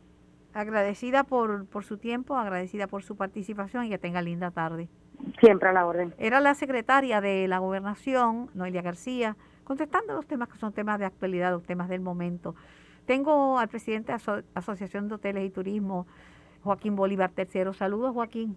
Agradecida 0.56 1.26
por, 1.26 1.66
por 1.66 1.84
su 1.84 1.98
tiempo, 1.98 2.38
agradecida 2.38 2.88
por 2.88 3.04
su 3.04 3.18
participación 3.18 3.84
y 3.84 3.90
que 3.90 3.98
tenga 3.98 4.22
linda 4.22 4.52
tarde. 4.52 4.88
Siempre 5.42 5.68
a 5.68 5.74
la 5.74 5.86
orden. 5.86 6.14
Era 6.18 6.40
la 6.40 6.56
secretaria 6.56 7.20
de 7.20 7.46
la 7.50 7.58
gobernación, 7.58 8.50
Noelia 8.54 8.82
García, 8.82 9.36
contestando 9.66 10.14
los 10.14 10.26
temas 10.26 10.48
que 10.48 10.58
son 10.58 10.72
temas 10.72 10.98
de 10.98 11.04
actualidad, 11.04 11.52
los 11.52 11.64
temas 11.64 11.90
del 11.90 12.00
momento. 12.00 12.56
Tengo 13.06 13.60
al 13.60 13.68
presidente 13.68 14.14
de 14.14 14.20
la 14.26 14.44
Asociación 14.54 15.10
de 15.10 15.16
Hoteles 15.16 15.46
y 15.46 15.50
Turismo, 15.50 16.08
Joaquín 16.64 16.96
Bolívar 16.96 17.32
III. 17.38 17.74
Saludos, 17.74 18.14
Joaquín. 18.14 18.56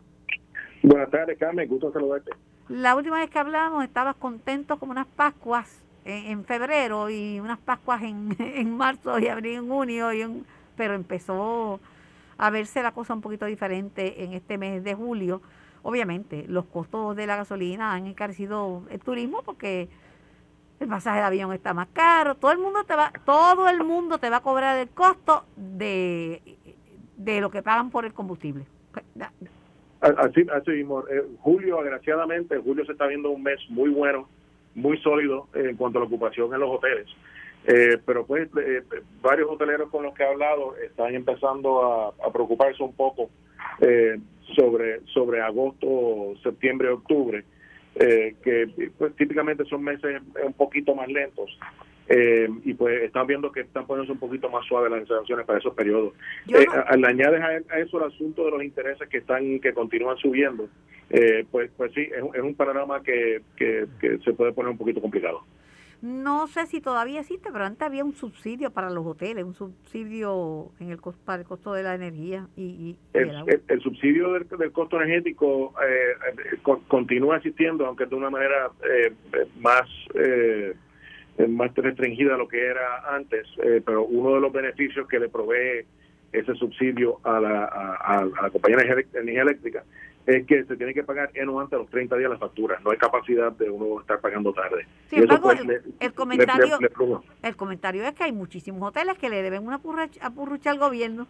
Buenas 0.84 1.10
tardes, 1.10 1.36
Carmen. 1.36 1.68
Gusto 1.68 1.92
saludarte. 1.92 2.30
La 2.68 2.94
última 2.94 3.18
vez 3.18 3.28
que 3.28 3.40
hablamos 3.40 3.82
estabas 3.82 4.14
contento 4.14 4.78
como 4.78 4.92
unas 4.92 5.08
Pascuas 5.08 5.82
en, 6.04 6.44
febrero 6.44 7.10
y 7.10 7.40
unas 7.40 7.58
Pascuas 7.58 8.04
en, 8.04 8.36
en, 8.38 8.76
marzo 8.76 9.18
y 9.18 9.26
abril, 9.26 9.56
en 9.56 9.68
junio, 9.68 10.12
y 10.12 10.22
pero 10.78 10.94
empezó 10.94 11.78
a 12.38 12.50
verse 12.50 12.82
la 12.82 12.92
cosa 12.92 13.12
un 13.12 13.20
poquito 13.20 13.44
diferente 13.44 14.24
en 14.24 14.32
este 14.32 14.56
mes 14.56 14.82
de 14.82 14.94
julio. 14.94 15.42
Obviamente, 15.82 16.46
los 16.48 16.64
costos 16.64 17.14
de 17.16 17.26
la 17.26 17.36
gasolina 17.36 17.92
han 17.92 18.06
encarecido 18.06 18.84
el 18.90 19.00
turismo 19.00 19.42
porque 19.44 19.88
el 20.80 20.88
pasaje 20.88 21.18
de 21.18 21.24
avión 21.24 21.52
está 21.52 21.74
más 21.74 21.88
caro, 21.92 22.36
todo 22.36 22.52
el 22.52 22.58
mundo 22.58 22.84
te 22.84 22.94
va, 22.94 23.12
todo 23.26 23.68
el 23.68 23.84
mundo 23.84 24.18
te 24.18 24.30
va 24.30 24.38
a 24.38 24.40
cobrar 24.40 24.78
el 24.78 24.88
costo 24.88 25.44
de 25.56 26.40
de 27.18 27.40
lo 27.40 27.50
que 27.50 27.62
pagan 27.62 27.90
por 27.90 28.06
el 28.06 28.14
combustible. 28.14 28.64
Así, 30.00 30.46
así 30.52 30.70
mismo. 30.70 31.04
Eh, 31.08 31.24
julio, 31.40 31.80
agraciadamente, 31.80 32.56
julio 32.58 32.86
se 32.86 32.92
está 32.92 33.06
viendo 33.06 33.30
un 33.30 33.42
mes 33.42 33.58
muy 33.68 33.90
bueno, 33.90 34.28
muy 34.74 34.96
sólido 34.98 35.48
en 35.54 35.76
cuanto 35.76 35.98
a 35.98 36.02
la 36.02 36.06
ocupación 36.06 36.54
en 36.54 36.60
los 36.60 36.70
hoteles. 36.70 37.08
Eh, 37.66 37.98
pero 38.04 38.24
pues 38.24 38.48
eh, 38.56 38.82
varios 39.20 39.50
hoteleros 39.50 39.90
con 39.90 40.02
los 40.04 40.14
que 40.14 40.22
he 40.22 40.26
hablado 40.26 40.76
están 40.76 41.14
empezando 41.14 42.12
a, 42.22 42.32
preocuparse 42.32 42.82
un 42.82 42.94
poco 42.94 43.30
sobre 44.56 45.00
sobre 45.06 45.40
agosto, 45.40 46.34
septiembre, 46.42 46.88
octubre, 46.88 47.44
que 47.94 48.90
pues 48.96 49.14
típicamente 49.16 49.64
son 49.66 49.82
meses 49.82 50.22
un 50.42 50.52
poquito 50.54 50.94
más 50.94 51.08
lentos. 51.08 51.58
Eh, 52.10 52.48
y 52.64 52.72
pues 52.72 53.02
están 53.02 53.26
viendo 53.26 53.52
que 53.52 53.60
están 53.60 53.86
poniéndose 53.86 54.12
un 54.12 54.18
poquito 54.18 54.48
más 54.48 54.64
suaves 54.66 54.90
las 54.90 55.06
sanciones 55.06 55.44
para 55.44 55.58
esos 55.58 55.74
periodos. 55.74 56.14
Eh, 56.48 56.64
al 56.86 57.04
añades 57.04 57.42
a, 57.42 57.78
eso 57.78 57.98
el 57.98 58.10
asunto 58.10 58.46
de 58.46 58.50
los 58.50 58.64
intereses 58.64 59.06
que 59.10 59.18
están 59.18 59.60
que 59.60 59.74
continúan 59.74 60.16
subiendo, 60.16 60.68
eh, 61.10 61.44
pues 61.50 61.70
pues 61.76 61.92
sí, 61.92 62.08
es, 62.10 62.42
un 62.42 62.54
panorama 62.54 63.02
que, 63.02 63.42
que, 63.56 63.86
se 64.24 64.32
puede 64.32 64.52
poner 64.52 64.72
un 64.72 64.78
poquito 64.78 65.02
complicado. 65.02 65.42
No 66.00 66.46
sé 66.46 66.66
si 66.66 66.80
todavía 66.80 67.20
existe, 67.20 67.50
pero 67.52 67.64
antes 67.64 67.82
había 67.82 68.04
un 68.04 68.14
subsidio 68.14 68.70
para 68.70 68.88
los 68.90 69.04
hoteles, 69.04 69.44
un 69.44 69.54
subsidio 69.54 70.70
en 70.78 70.90
el 70.90 70.98
para 71.24 71.42
el 71.42 71.48
costo 71.48 71.72
de 71.72 71.82
la 71.82 71.94
energía 71.94 72.46
y, 72.56 72.96
el, 73.14 73.80
subsidio 73.80 74.32
del, 74.32 74.72
costo 74.72 75.00
energético 75.02 75.74
continúa 76.86 77.38
existiendo, 77.38 77.84
aunque 77.84 78.06
de 78.06 78.14
una 78.14 78.30
manera 78.30 78.70
más 79.58 79.88
más 81.46 81.72
restringida 81.74 82.34
a 82.34 82.38
lo 82.38 82.48
que 82.48 82.66
era 82.66 83.14
antes, 83.14 83.46
eh, 83.62 83.80
pero 83.84 84.04
uno 84.04 84.34
de 84.34 84.40
los 84.40 84.52
beneficios 84.52 85.06
que 85.06 85.20
le 85.20 85.28
provee 85.28 85.86
ese 86.32 86.54
subsidio 86.54 87.20
a 87.22 87.38
la, 87.40 87.64
a, 87.64 88.24
la 88.24 88.50
compañía 88.50 88.78
de 88.78 89.06
energía 89.14 89.42
eléctrica 89.42 89.84
es 90.28 90.46
que 90.46 90.62
se 90.64 90.76
tiene 90.76 90.92
que 90.92 91.02
pagar 91.04 91.30
en 91.32 91.48
o 91.48 91.58
antes 91.58 91.70
de 91.70 91.78
los 91.78 91.90
30 91.90 92.16
días 92.18 92.30
la 92.30 92.36
factura, 92.36 92.78
no 92.84 92.90
hay 92.90 92.98
capacidad 92.98 93.50
de 93.52 93.70
uno 93.70 93.98
estar 93.98 94.20
pagando 94.20 94.52
tarde. 94.52 94.86
Sin 95.08 95.22
embargo, 95.22 95.52
el, 95.52 96.12
comentario, 96.12 96.78
el 97.42 97.56
comentario 97.56 98.04
es 98.04 98.12
que 98.12 98.24
hay 98.24 98.32
muchísimos 98.32 98.90
hoteles 98.90 99.16
que 99.16 99.30
le 99.30 99.42
deben 99.42 99.66
una 99.66 99.80
apurrucha 100.20 100.70
al 100.70 100.78
gobierno. 100.78 101.26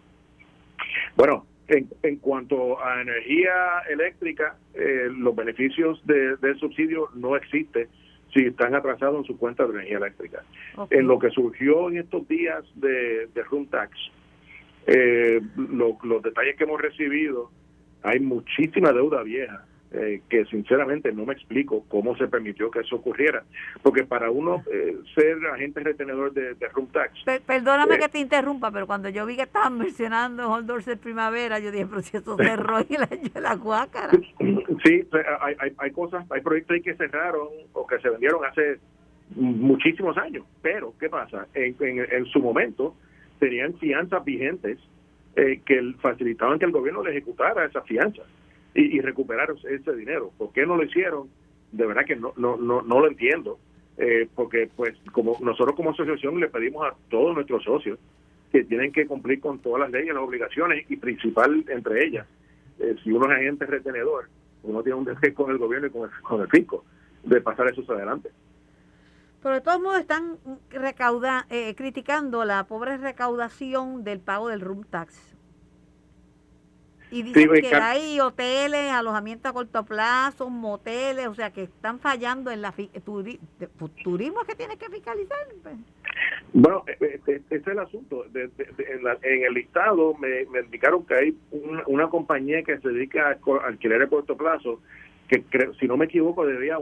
Bueno, 1.15 1.47
en, 1.69 1.89
en 2.03 2.17
cuanto 2.17 2.83
a 2.83 3.01
energía 3.01 3.83
eléctrica, 3.89 4.57
eh, 4.75 5.09
los 5.17 5.37
beneficios 5.37 6.05
de, 6.05 6.37
del 6.39 6.59
subsidio 6.59 7.09
no 7.15 7.37
existen 7.37 7.87
si 8.35 8.47
están 8.47 8.75
atrasados 8.75 9.19
en 9.19 9.25
su 9.25 9.39
cuenta 9.39 9.65
de 9.65 9.75
energía 9.75 9.99
eléctrica. 9.99 10.43
En 10.91 11.07
lo 11.07 11.21
que 11.21 11.31
surgió 11.31 11.89
en 11.89 11.99
estos 11.99 12.27
días 12.27 12.65
de, 12.75 13.29
de 13.33 13.43
Room 13.45 13.69
Tax, 13.69 13.97
eh, 14.89 15.41
los 15.57 16.23
detalles 16.23 16.57
que 16.57 16.65
hemos 16.65 16.81
recibido, 16.81 17.53
hay 18.03 18.21
muchísima 18.21 18.93
deuda 18.93 19.23
vieja 19.23 19.65
eh, 19.91 20.21
que 20.29 20.45
sinceramente 20.45 21.11
no 21.13 21.25
me 21.25 21.33
explico 21.33 21.83
cómo 21.89 22.15
se 22.19 22.29
permitió 22.29 22.71
que 22.71 22.81
eso 22.81 22.97
ocurriera. 22.97 23.43
Porque 23.83 24.05
para 24.05 24.31
uno 24.31 24.63
eh, 24.71 24.99
ser 25.15 25.39
agente 25.47 25.81
retenedor 25.81 26.35
de, 26.35 26.53
de 26.55 26.69
room 26.69 26.89
tax. 26.89 27.25
perdóname 27.47 27.95
eh, 27.95 27.99
que 28.01 28.09
te 28.11 28.19
interrumpa, 28.19 28.71
pero 28.71 28.87
cuando 28.87 29.09
yo 29.09 29.25
vi 29.25 29.37
que 29.37 29.45
estaban 29.45 29.79
mencionando 29.79 30.51
Holdors 30.51 30.85
de 30.85 30.99
Primavera, 30.99 31.59
yo 31.59 31.71
dije, 31.71 31.87
pero 31.87 32.03
si 32.03 32.19
eso 32.19 32.37
cerró 32.37 32.81
y 32.89 32.99
la, 32.99 33.09
la 33.41 33.55
guácara. 33.55 34.13
Sí, 34.85 35.05
hay, 35.41 35.57
hay, 35.59 35.73
hay 35.77 35.91
cosas, 35.91 36.25
hay 36.31 36.41
proyectos 36.41 36.77
ahí 36.77 36.83
que 36.83 36.95
cerraron 36.95 37.49
o 37.73 37.85
que 37.85 37.99
se 37.99 38.09
vendieron 38.11 38.45
hace 38.45 38.79
muchísimos 39.35 40.17
años. 40.17 40.45
Pero, 40.63 40.95
¿qué 41.01 41.09
pasa? 41.09 41.47
En, 41.55 41.75
en, 41.81 42.27
su 42.27 42.41
momento 42.41 42.95
tenían 43.41 43.75
fianzas 43.75 44.25
vigentes 44.25 44.79
que 45.65 45.95
facilitaban 46.01 46.59
que 46.59 46.65
el 46.65 46.73
gobierno 46.73 47.03
le 47.03 47.11
ejecutara 47.11 47.65
esas 47.65 47.85
fianzas 47.87 48.27
y, 48.75 49.01
recuperar 49.01 49.55
ese 49.69 49.95
dinero. 49.95 50.33
¿Por 50.37 50.53
qué 50.53 50.67
no 50.67 50.77
lo 50.77 50.85
hicieron? 50.85 51.29
De 51.73 51.87
verdad 51.87 52.05
que 52.05 52.17
no, 52.17 52.33
no, 52.37 52.57
no, 52.57 52.83
no 52.83 53.01
lo 53.01 53.09
entiendo. 53.09 53.59
Eh, 53.97 54.29
porque 54.35 54.69
pues 54.77 54.97
como 55.11 55.37
nosotros 55.41 55.75
como 55.75 55.91
asociación 55.91 56.39
le 56.39 56.49
pedimos 56.49 56.87
a 56.87 56.95
todos 57.11 57.35
nuestros 57.35 57.65
socios 57.65 57.99
que 58.53 58.63
tienen 58.63 58.93
que 58.93 59.07
cumplir 59.07 59.41
con 59.41 59.59
todas 59.59 59.81
las 59.81 59.91
leyes, 59.91 60.15
las 60.15 60.23
obligaciones 60.23 60.89
y 60.89 60.97
principal 60.97 61.65
entre 61.69 62.05
ellas, 62.07 62.27
eh, 62.79 62.95
si 63.03 63.11
uno 63.11 63.27
es 63.27 63.39
agente 63.39 63.67
retenedor, 63.67 64.29
uno 64.63 64.85
tiene 64.85 64.99
un 64.99 65.05
deber 65.05 65.35
con 65.35 65.51
el 65.51 65.59
gobierno 65.59 65.89
y 65.89 65.91
con 65.91 66.09
el, 66.09 66.11
con 66.23 66.41
el 66.41 66.49
fisco 66.49 66.85
de 67.25 67.41
pasar 67.41 67.69
eso 67.69 67.83
adelante. 67.93 68.31
Pero 69.43 69.55
de 69.55 69.61
todos 69.61 69.81
modos 69.81 70.01
están 70.01 70.37
recauda, 70.71 71.47
eh, 71.51 71.75
criticando 71.77 72.45
la 72.45 72.65
pobre 72.65 72.97
recaudación 72.97 74.03
del 74.05 74.21
pago 74.21 74.49
del 74.49 74.61
room 74.61 74.85
tax. 74.85 75.37
Y 77.11 77.23
dicen 77.23 77.49
que 77.53 77.75
hay 77.75 78.21
hoteles, 78.21 78.91
alojamientos 78.91 79.49
a 79.49 79.53
corto 79.55 79.85
plazo, 79.85 80.51
moteles, 80.51 81.27
o 81.27 81.35
sea, 81.35 81.51
que 81.51 81.63
están 81.63 82.01
fallando 82.01 82.51
en 82.51 82.61
la 82.61 82.75
turismo 84.03 84.45
que 84.45 84.55
tiene 84.55 84.77
que 84.77 84.91
fiscalizar. 84.91 85.39
Pues. 85.63 85.77
Bueno, 86.53 86.85
e, 86.87 87.05
e, 87.05 87.21
e, 87.27 87.37
ese 87.37 87.57
es 87.57 87.67
el 87.67 87.79
asunto. 87.79 88.27
en, 88.35 89.45
el 89.45 89.55
listado 89.55 90.15
me, 90.15 90.43
indicaron 90.61 91.07
que 91.07 91.15
hay 91.15 91.37
una, 91.87 92.09
compañía 92.09 92.63
que 92.63 92.79
se 92.79 92.89
dedica 92.89 93.29
a 93.29 93.67
alquiler 93.67 94.03
a 94.03 94.07
corto 94.09 94.37
plazo 94.37 94.81
que, 95.29 95.45
si 95.79 95.87
no 95.87 95.97
me 95.97 96.07
equivoco, 96.07 96.45
debía 96.45 96.79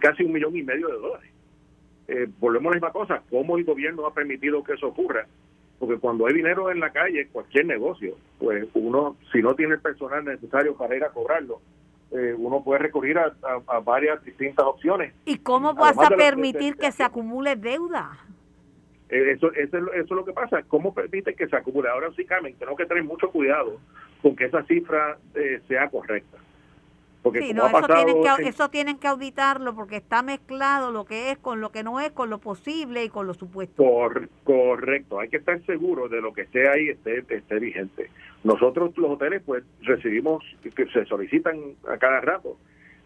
casi 0.00 0.24
un 0.24 0.32
millón 0.32 0.56
y 0.56 0.62
medio 0.62 0.88
de 0.88 0.94
dólares. 0.94 1.30
Eh, 2.08 2.28
volvemos 2.38 2.66
a 2.66 2.70
la 2.70 2.76
misma 2.76 2.92
cosa. 2.92 3.22
¿Cómo 3.30 3.56
el 3.56 3.64
gobierno 3.64 4.06
ha 4.06 4.14
permitido 4.14 4.62
que 4.62 4.74
eso 4.74 4.88
ocurra? 4.88 5.26
porque 5.82 5.98
cuando 5.98 6.28
hay 6.28 6.34
dinero 6.34 6.70
en 6.70 6.78
la 6.78 6.90
calle, 6.90 7.26
cualquier 7.32 7.66
negocio, 7.66 8.16
pues 8.38 8.68
uno, 8.74 9.16
si 9.32 9.42
no 9.42 9.56
tiene 9.56 9.74
el 9.74 9.80
personal 9.80 10.24
necesario 10.24 10.76
para 10.76 10.94
ir 10.94 11.02
a 11.02 11.08
cobrarlo, 11.08 11.60
eh, 12.12 12.36
uno 12.38 12.62
puede 12.62 12.78
recurrir 12.78 13.18
a, 13.18 13.32
varias 13.80 14.24
distintas 14.24 14.64
opciones. 14.64 15.12
¿Y 15.24 15.38
cómo 15.38 15.74
vas 15.74 15.98
a 15.98 16.10
permitir 16.10 16.76
que 16.76 16.92
se 16.92 17.02
acumule 17.02 17.56
deuda? 17.56 18.16
Eh, 19.08 19.32
eso, 19.32 19.52
eso, 19.54 19.92
es 19.92 20.08
lo 20.08 20.24
que 20.24 20.32
pasa. 20.32 20.62
¿Cómo 20.68 20.94
permite 20.94 21.34
que 21.34 21.48
se 21.48 21.56
acumule? 21.56 21.88
Ahora 21.88 22.12
sí, 22.14 22.24
Carmen, 22.24 22.54
tenemos 22.54 22.78
que 22.78 22.86
tener 22.86 23.02
mucho 23.02 23.28
cuidado 23.32 23.80
con 24.22 24.36
que 24.36 24.44
esa 24.44 24.62
cifra 24.62 25.18
eh, 25.34 25.62
sea 25.66 25.88
correcta. 25.88 26.38
Porque 27.22 27.40
Sí, 27.40 27.52
no, 27.52 27.66
eso 27.66 27.72
pasado 27.72 27.94
tienen, 28.04 28.22
que, 28.36 28.48
eso 28.48 28.68
tienen 28.70 28.98
que 28.98 29.06
auditarlo 29.06 29.74
porque 29.76 29.96
está 29.96 30.22
mezclado 30.22 30.90
lo 30.90 31.04
que 31.04 31.30
es 31.30 31.38
con 31.38 31.60
lo 31.60 31.70
que 31.70 31.84
no 31.84 32.00
es, 32.00 32.10
con 32.10 32.30
lo 32.30 32.38
posible 32.38 33.04
y 33.04 33.08
con 33.08 33.28
lo 33.28 33.34
supuesto. 33.34 33.76
Cor- 33.76 34.28
correcto, 34.42 35.20
hay 35.20 35.28
que 35.28 35.36
estar 35.36 35.64
seguro 35.64 36.08
de 36.08 36.20
lo 36.20 36.32
que 36.32 36.42
esté 36.42 36.68
ahí 36.68 36.88
esté, 36.88 37.24
esté 37.28 37.58
vigente. 37.60 38.10
Nosotros 38.42 38.96
los 38.98 39.10
hoteles 39.12 39.40
pues 39.46 39.62
recibimos, 39.82 40.44
que 40.74 40.86
se 40.86 41.04
solicitan 41.06 41.56
a 41.88 41.96
cada 41.96 42.20
rato 42.20 42.56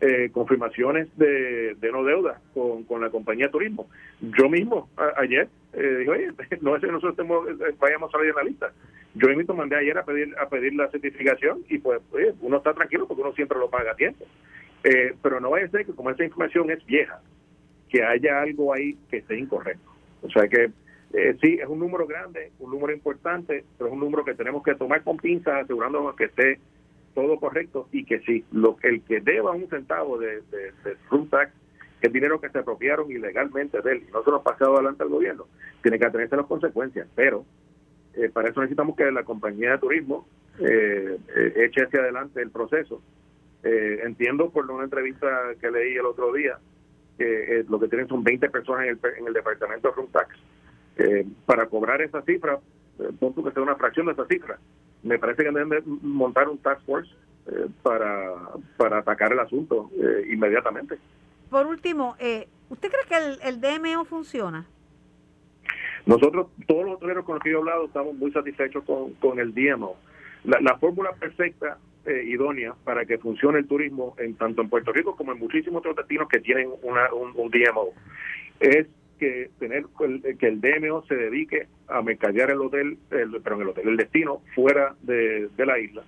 eh, 0.01 0.31
confirmaciones 0.33 1.09
de, 1.19 1.75
de 1.75 1.93
no 1.93 2.03
deuda 2.03 2.41
con, 2.55 2.85
con 2.85 3.03
la 3.03 3.11
compañía 3.11 3.47
de 3.47 3.53
turismo. 3.53 3.87
Yo 4.21 4.49
mismo 4.49 4.89
a- 4.97 5.21
ayer 5.21 5.49
eh, 5.77 5.97
dije, 5.99 6.11
oye, 6.11 6.29
no 6.63 6.75
es 6.75 6.83
que 6.83 6.91
nosotros 6.91 7.27
eh, 7.49 7.75
vayamos 7.79 8.09
a 8.09 8.19
salir 8.19 8.31
en 8.31 8.37
la 8.37 8.43
lista. 8.45 8.73
Yo 9.15 9.29
mismo 9.29 9.55
mandé 9.55 9.77
ayer 9.77 9.97
a 9.97 10.05
pedir 10.05 10.35
a 10.39 10.49
pedir 10.49 10.75
la 10.75 10.89
certificación 10.91 11.65
y 11.69 11.79
pues 11.79 12.01
oye, 12.13 12.35
uno 12.41 12.57
está 12.59 12.75
tranquilo 12.75 13.07
porque 13.07 13.23
uno 13.23 13.33
siempre 13.33 13.59
lo 13.59 13.71
paga 13.71 13.93
a 13.93 13.97
tiempo. 13.97 14.25
Eh, 14.85 15.15
pero 15.23 15.41
no 15.41 15.51
vaya 15.51 15.67
a 15.67 15.71
ser 15.71 15.85
que 15.85 15.93
como 15.93 16.11
esa 16.11 16.25
información 16.25 16.71
es 16.71 16.85
vieja, 16.87 17.21
que 17.89 18.03
haya 18.05 18.41
algo 18.41 18.73
ahí 18.73 18.97
que 19.11 19.19
esté 19.19 19.39
incorrecto. 19.39 19.91
O 20.23 20.31
sea 20.31 20.49
que 20.49 20.71
eh, 21.13 21.37
sí, 21.41 21.59
es 21.61 21.69
un 21.69 21.79
número 21.79 22.07
grande, 22.07 22.53
un 22.59 22.71
número 22.71 22.93
importante, 22.93 23.65
pero 23.79 23.89
es 23.89 23.93
un 23.95 24.01
número 24.01 24.25
que 24.25 24.35
tenemos 24.35 24.63
que 24.63 24.75
tomar 24.75 25.03
con 25.03 25.17
pinzas, 25.17 25.65
asegurándonos 25.65 26.17
que 26.17 26.25
esté 26.25 26.59
todo 27.15 27.39
correcto 27.39 27.89
y 27.93 28.05
que 28.05 28.21
sí, 28.21 28.45
lo, 28.53 28.77
el 28.83 29.03
que 29.03 29.21
deba 29.21 29.53
un 29.53 29.69
centavo 29.69 30.19
de, 30.19 30.43
de, 30.51 30.73
de 30.85 30.97
tax, 31.31 31.53
que 32.01 32.09
es 32.09 32.13
dinero 32.13 32.41
que 32.41 32.51
se 32.51 32.59
apropiaron 32.59 33.11
ilegalmente 33.11 33.81
de 33.81 33.93
él 33.93 34.05
y 34.09 34.13
no 34.13 34.23
se 34.23 34.31
lo 34.31 34.37
ha 34.37 34.43
pasado 34.43 34.75
adelante 34.75 35.03
al 35.03 35.09
gobierno, 35.09 35.47
tiene 35.83 35.99
que 35.99 36.07
atenerse 36.07 36.37
las 36.37 36.47
consecuencias. 36.47 37.09
Pero 37.15 37.45
eh, 38.15 38.31
para 38.33 38.49
eso 38.49 38.61
necesitamos 38.61 38.97
que 38.97 39.11
la 39.11 39.25
compañía 39.25 39.73
de 39.73 39.79
turismo 39.79 40.27
eh, 40.59 41.19
eh, 41.37 41.53
eche 41.67 41.85
hacia 41.85 42.01
adelante 42.01 42.41
el 42.41 42.51
proceso. 42.51 43.03
Eh, 43.63 44.01
entiendo 44.05 44.51
por 44.51 44.71
una 44.71 44.85
entrevista 44.85 45.27
que 45.61 45.71
leí 45.71 45.95
el 45.95 46.07
otro 46.07 46.33
día 46.33 46.59
que 47.19 47.65
lo 47.69 47.81
que 47.81 47.89
tienen 47.89 48.09
son 48.09 48.23
20 48.23 48.51
personas 48.51 48.87
en 48.87 48.91
el, 48.91 49.19
en 49.19 49.27
el 49.27 49.33
departamento 49.33 49.89
de 49.89 49.95
room 49.95 50.09
tax. 50.13 50.37
Para 51.47 51.67
cobrar 51.67 52.03
esa 52.03 52.21
cifra, 52.23 52.59
punto 53.19 53.43
que 53.43 53.53
sea 53.53 53.63
una 53.63 53.75
fracción 53.75 54.07
de 54.07 54.13
esa 54.13 54.27
cifra, 54.27 54.59
me 55.03 55.19
parece 55.19 55.43
que 55.43 55.51
deben 55.51 55.69
de 55.71 55.83
montar 56.03 56.47
un 56.49 56.59
task 56.59 56.83
force 56.85 57.11
para, 57.83 58.35
para 58.77 58.99
atacar 58.99 59.33
el 59.33 59.41
asunto 59.41 59.91
inmediatamente. 60.29 60.99
Por 61.51 61.67
último, 61.67 62.17
eh, 62.19 62.49
¿usted 62.69 62.91
cree 62.91 63.39
que 63.39 63.49
el, 63.49 63.61
DMO 63.61 64.05
funciona? 64.05 64.67
Nosotros, 66.05 66.49
todos 66.67 66.85
los 66.85 66.97
hoteleros 66.97 67.25
con 67.25 67.37
los 67.37 67.45
que 67.45 67.51
yo 67.51 67.59
he 67.59 67.61
hablado, 67.61 67.87
estamos 67.87 68.15
muy 68.15 68.31
satisfechos 68.33 68.85
con, 68.85 69.15
con 69.15 69.39
el 69.39 69.55
DMO. 69.55 69.97
La, 70.45 70.61
la 70.61 70.79
fórmula 70.79 71.13
perfecta, 71.13 71.79
eh, 72.07 72.23
idónea, 72.25 72.73
para 72.85 73.05
que 73.05 73.19
funcione 73.19 73.59
el 73.59 73.67
turismo, 73.67 74.15
en 74.19 74.35
tanto 74.35 74.63
en 74.63 74.69
Puerto 74.69 74.93
Rico 74.93 75.17
como 75.17 75.33
en 75.33 75.41
muchísimos 75.41 75.81
otros 75.81 75.97
destinos 75.97 76.29
que 76.29 76.39
tienen 76.39 76.71
una, 76.83 77.13
un, 77.13 77.51
DMO, 77.51 77.89
es 78.61 78.87
que 79.19 79.51
tener 79.59 79.87
que 80.39 80.47
el 80.47 80.61
DMO 80.61 81.03
se 81.07 81.17
dedique 81.17 81.67
a 81.89 82.03
mercadear 82.03 82.51
el 82.51 82.61
hotel, 82.61 82.99
el, 83.11 83.41
perdón, 83.43 83.63
el 83.63 83.69
hotel, 83.71 83.89
el 83.89 83.97
destino 83.97 84.41
fuera 84.55 84.95
de, 85.03 85.49
de 85.57 85.67
la 85.67 85.81
isla, 85.81 86.05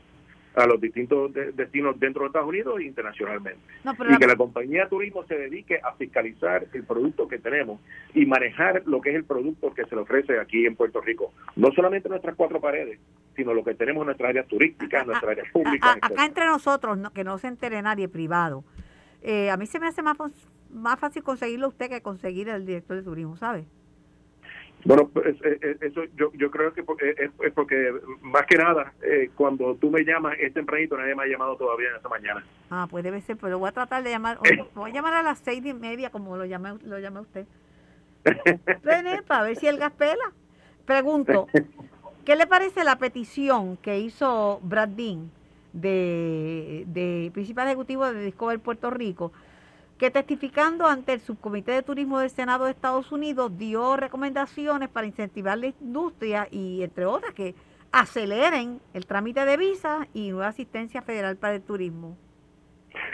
a 0.59 0.67
los 0.67 0.81
distintos 0.81 1.33
de- 1.33 1.53
destinos 1.53 1.99
dentro 2.01 2.23
de 2.23 2.27
Estados 2.29 2.49
Unidos 2.49 2.81
e 2.81 2.85
internacionalmente. 2.85 3.61
No, 3.85 3.93
y 3.99 4.11
la- 4.13 4.19
que 4.19 4.27
la 4.27 4.37
compañía 4.37 4.85
de 4.85 4.89
turismo 4.91 5.25
se 5.25 5.37
dedique 5.37 5.79
a 5.83 5.93
fiscalizar 5.93 6.67
el 6.73 6.85
producto 6.85 7.29
que 7.29 7.39
tenemos 7.39 7.81
y 8.15 8.27
manejar 8.27 8.83
lo 8.87 9.01
que 9.01 9.11
es 9.11 9.17
el 9.17 9.25
producto 9.25 9.73
que 9.73 9.85
se 9.85 9.95
le 9.95 10.03
ofrece 10.03 10.39
aquí 10.41 10.67
en 10.67 10.75
Puerto 10.77 11.01
Rico. 11.01 11.33
No 11.57 11.71
solamente 11.73 12.09
nuestras 12.09 12.35
cuatro 12.35 12.61
paredes, 12.61 12.99
sino 13.37 13.55
lo 13.55 13.63
que 13.63 13.75
tenemos 13.75 14.03
en 14.03 14.07
nuestras 14.07 14.31
áreas 14.31 14.49
turísticas, 14.49 15.03
en 15.03 15.07
nuestras 15.09 15.31
áreas 15.33 15.49
públicas. 15.53 15.91
acá 15.91 15.99
etcétera. 16.07 16.27
entre 16.27 16.45
nosotros, 16.47 16.99
no- 16.99 17.13
que 17.13 17.23
no 17.25 17.39
se 17.39 17.47
entere 17.47 17.81
nadie 17.83 18.09
privado, 18.09 18.65
eh, 19.23 19.51
a 19.51 19.57
mí 19.57 19.67
se 19.67 19.79
me 19.79 19.87
hace 19.87 20.03
más, 20.03 20.17
más 20.73 20.99
fácil 20.99 21.23
conseguirlo 21.23 21.69
usted 21.69 21.89
que 21.89 22.01
conseguir 22.03 22.51
al 22.51 22.67
director 22.67 22.97
de 22.97 23.03
turismo, 23.05 23.37
¿sabe? 23.37 23.65
Bueno, 24.89 25.07
pues, 25.07 25.37
eso 25.83 26.05
yo, 26.17 26.33
yo 26.33 26.51
creo 26.51 26.73
que 26.73 26.81
es, 26.81 27.31
es 27.45 27.53
porque 27.53 27.93
más 28.23 28.47
que 28.47 28.57
nada, 28.57 28.95
eh, 29.03 29.29
cuando 29.35 29.75
tú 29.75 29.91
me 29.91 30.03
llamas 30.03 30.39
es 30.41 30.55
tempranito, 30.55 30.97
nadie 30.97 31.15
me 31.15 31.25
ha 31.25 31.27
llamado 31.27 31.57
todavía 31.57 31.91
en 31.91 31.97
esta 31.97 32.09
mañana. 32.09 32.43
Ah, 32.71 32.87
pues 32.91 33.05
debe 33.05 33.21
ser, 33.21 33.37
pero 33.37 33.59
voy 33.59 33.69
a 33.69 33.73
tratar 33.73 34.03
de 34.03 34.09
llamar, 34.09 34.39
voy 34.75 34.91
a 34.91 34.95
llamar 34.95 35.13
a 35.13 35.23
las 35.23 35.41
seis 35.41 35.63
y 35.63 35.75
media 35.75 36.09
como 36.09 36.39
lo 36.39 36.47
llama, 36.47 36.79
lo 36.83 36.99
llama 36.99 37.21
usted. 37.21 37.45
René, 38.83 39.23
para 39.25 39.43
ver 39.43 39.57
si 39.57 39.67
el 39.67 39.77
gas 39.77 39.93
pela. 39.93 40.33
Pregunto, 40.87 41.49
¿qué 42.25 42.35
le 42.35 42.47
parece 42.47 42.83
la 42.83 42.97
petición 42.97 43.77
que 43.77 43.99
hizo 43.99 44.59
Brad 44.63 44.89
Dean 44.89 45.31
de, 45.75 46.85
de 46.87 47.31
principal 47.35 47.67
ejecutivo 47.67 48.11
de 48.11 48.25
Discover 48.25 48.59
Puerto 48.59 48.89
Rico, 48.89 49.33
que 49.99 50.11
testificando 50.11 50.87
ante 50.87 51.13
el 51.13 51.21
Subcomité 51.21 51.73
de 51.73 51.83
Turismo 51.83 52.21
del 52.21 52.31
Senado 52.31 52.65
de 52.67 52.71
Estados 52.71 53.11
Unidos 53.11 53.59
dio 53.59 53.97
recomendaciones 53.97 54.89
para 54.89 55.07
incentivar 55.07 55.59
la 55.59 55.67
industria 55.67 56.47
y, 56.51 56.83
entre 56.83 57.05
otras, 57.05 57.35
que 57.35 57.55
aceleren 57.91 58.81
el 58.95 59.07
trámite 59.07 59.45
de 59.45 59.57
visas 59.57 60.07
y 60.15 60.31
nueva 60.31 60.49
asistencia 60.49 61.03
federal 61.03 61.37
para 61.37 61.57
el 61.57 61.63
turismo? 61.63 62.17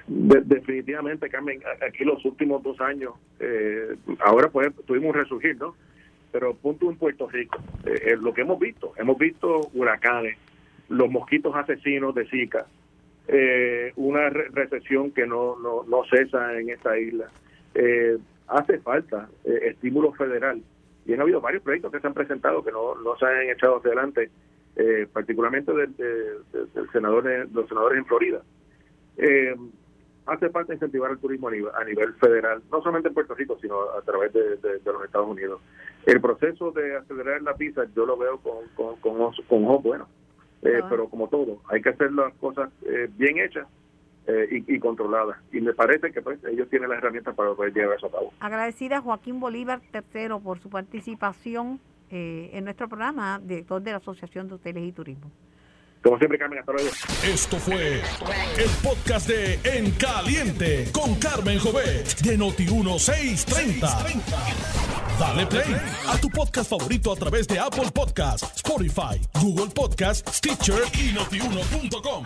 De- 0.07 0.43
definitivamente, 0.43 1.29
Carmen, 1.31 1.63
aquí 1.87 2.05
los 2.05 2.25
últimos 2.25 2.63
dos 2.63 2.81
años, 2.81 3.15
eh, 3.41 3.97
ahora 4.21 4.49
pues 4.49 4.71
tuvimos 4.87 5.09
un 5.09 5.15
resurgir, 5.15 5.57
¿no? 5.57 5.75
Pero 6.33 6.55
punto 6.55 6.91
en 6.91 6.97
Puerto 6.97 7.29
Rico, 7.29 7.59
eh, 7.87 8.09
eh, 8.13 8.17
lo 8.21 8.35
que 8.35 8.43
hemos 8.43 8.59
visto, 8.59 8.93
hemos 8.97 9.17
visto 9.17 9.71
huracanes, 9.73 10.37
los 10.89 11.09
mosquitos 11.11 11.55
asesinos 11.55 12.15
de 12.15 12.27
Zika, 12.29 12.67
eh, 13.29 13.93
una 13.97 14.29
re- 14.31 14.49
recesión 14.53 15.11
que 15.13 15.27
no, 15.27 15.57
no, 15.59 15.85
no 15.85 16.05
cesa 16.05 16.59
en 16.59 16.71
esta 16.71 16.99
isla. 16.99 17.29
Eh, 17.75 18.19
hace 18.49 18.79
falta 18.79 19.29
eh, 19.45 19.61
estímulo 19.71 20.13
federal 20.13 20.63
y 21.07 21.13
han 21.15 21.21
habido 21.21 21.41
varios 21.41 21.63
proyectos 21.63 21.93
que 21.93 22.01
se 22.01 22.07
han 22.07 22.15
presentado 22.15 22.63
que 22.63 22.73
no, 22.73 22.95
no 22.97 23.17
se 23.17 23.27
han 23.27 23.51
echado 23.51 23.77
hacia 23.79 23.89
adelante, 23.93 24.31
eh, 24.77 25.07
particularmente 25.13 25.73
del, 25.73 25.97
de- 25.97 26.35
de- 26.53 26.67
del 26.75 26.91
senador, 26.93 27.25
los 27.53 27.69
senadores 27.69 27.99
en 27.99 28.07
Florida. 28.07 28.41
Eh, 29.17 29.55
hace 30.27 30.49
falta 30.51 30.73
incentivar 30.75 31.11
el 31.11 31.19
turismo 31.19 31.49
a 31.49 31.85
nivel, 31.85 32.15
federal, 32.15 32.63
no 32.73 32.81
solamente 32.81 33.09
en 33.09 33.15
Puerto 33.15 33.35
Rico, 33.35 33.59
sino 33.61 33.79
a 33.91 34.01
través 34.03 34.33
de, 34.33 34.57
los 34.85 35.05
Estados 35.05 35.29
Unidos. 35.29 35.61
El 36.07 36.21
proceso 36.21 36.71
de 36.73 36.97
acelerar 36.97 37.43
la 37.43 37.53
visa 37.53 37.85
yo 37.95 38.05
lo 38.07 38.17
veo 38.17 38.39
con, 38.39 38.67
con, 38.75 38.97
con, 38.97 39.33
con 39.49 39.65
ojos 39.67 39.83
buenos, 39.83 40.09
Eh, 40.65 40.81
Ah. 40.83 40.87
pero 40.89 41.09
como 41.09 41.29
todo, 41.29 41.61
hay 41.69 41.81
que 41.83 41.91
hacer 41.91 42.11
las 42.13 42.33
cosas 42.35 42.71
eh, 42.87 43.09
bien 43.17 43.39
hechas 43.39 43.67
eh, 44.27 44.49
y, 44.67 44.75
y 44.75 44.79
controladas. 44.79 45.37
Y 45.53 45.61
me 45.61 45.75
parece 45.75 46.11
que 46.11 46.23
pues 46.23 46.43
ellos 46.45 46.69
tienen 46.71 46.89
las 46.89 46.99
herramientas 46.99 47.35
para 47.35 47.53
poder 47.55 47.75
llevar 47.75 47.97
eso 47.99 48.07
a 48.07 48.11
cabo. 48.11 48.33
Agradecida 48.41 48.97
a 48.97 49.01
Joaquín 49.03 49.39
Bolívar 49.41 49.81
III 49.93 50.39
por 50.43 50.59
su 50.59 50.71
participación 50.71 51.79
eh, 52.11 52.51
en 52.55 52.65
nuestro 52.65 52.89
programa, 52.89 53.39
director 53.43 53.83
de 53.83 53.91
la 53.91 53.99
Asociación 53.99 54.49
de 54.49 54.55
Hoteles 54.55 54.85
y 54.85 54.93
Turismo. 54.93 55.31
Como 56.05 56.19
siempre, 56.19 56.39
Carmen, 56.39 56.59
hasta 56.59 56.73
luego. 56.73 56.91
Esto 57.25 57.57
fue 57.59 58.03
el 58.59 58.71
podcast 58.83 59.27
de 59.27 59.59
En 59.65 59.91
Caliente 59.93 60.91
con 60.93 61.15
Carmen 61.15 61.59
Jovet 61.59 62.21
de 62.21 62.39
Noti1630. 62.39 64.23
Dale 65.19 65.47
play 65.47 65.77
a 66.07 66.19
tu 66.19 66.29
podcast 66.29 66.69
favorito 66.69 67.11
a 67.11 67.17
través 67.17 67.49
de 67.49 67.59
Apple 67.59 67.91
Podcasts, 67.91 68.53
Spotify, 68.57 69.19
Google 69.41 69.73
Podcasts, 69.75 70.31
Stitcher 70.37 70.83
y 70.93 71.13
notiuno.com. 71.13 72.25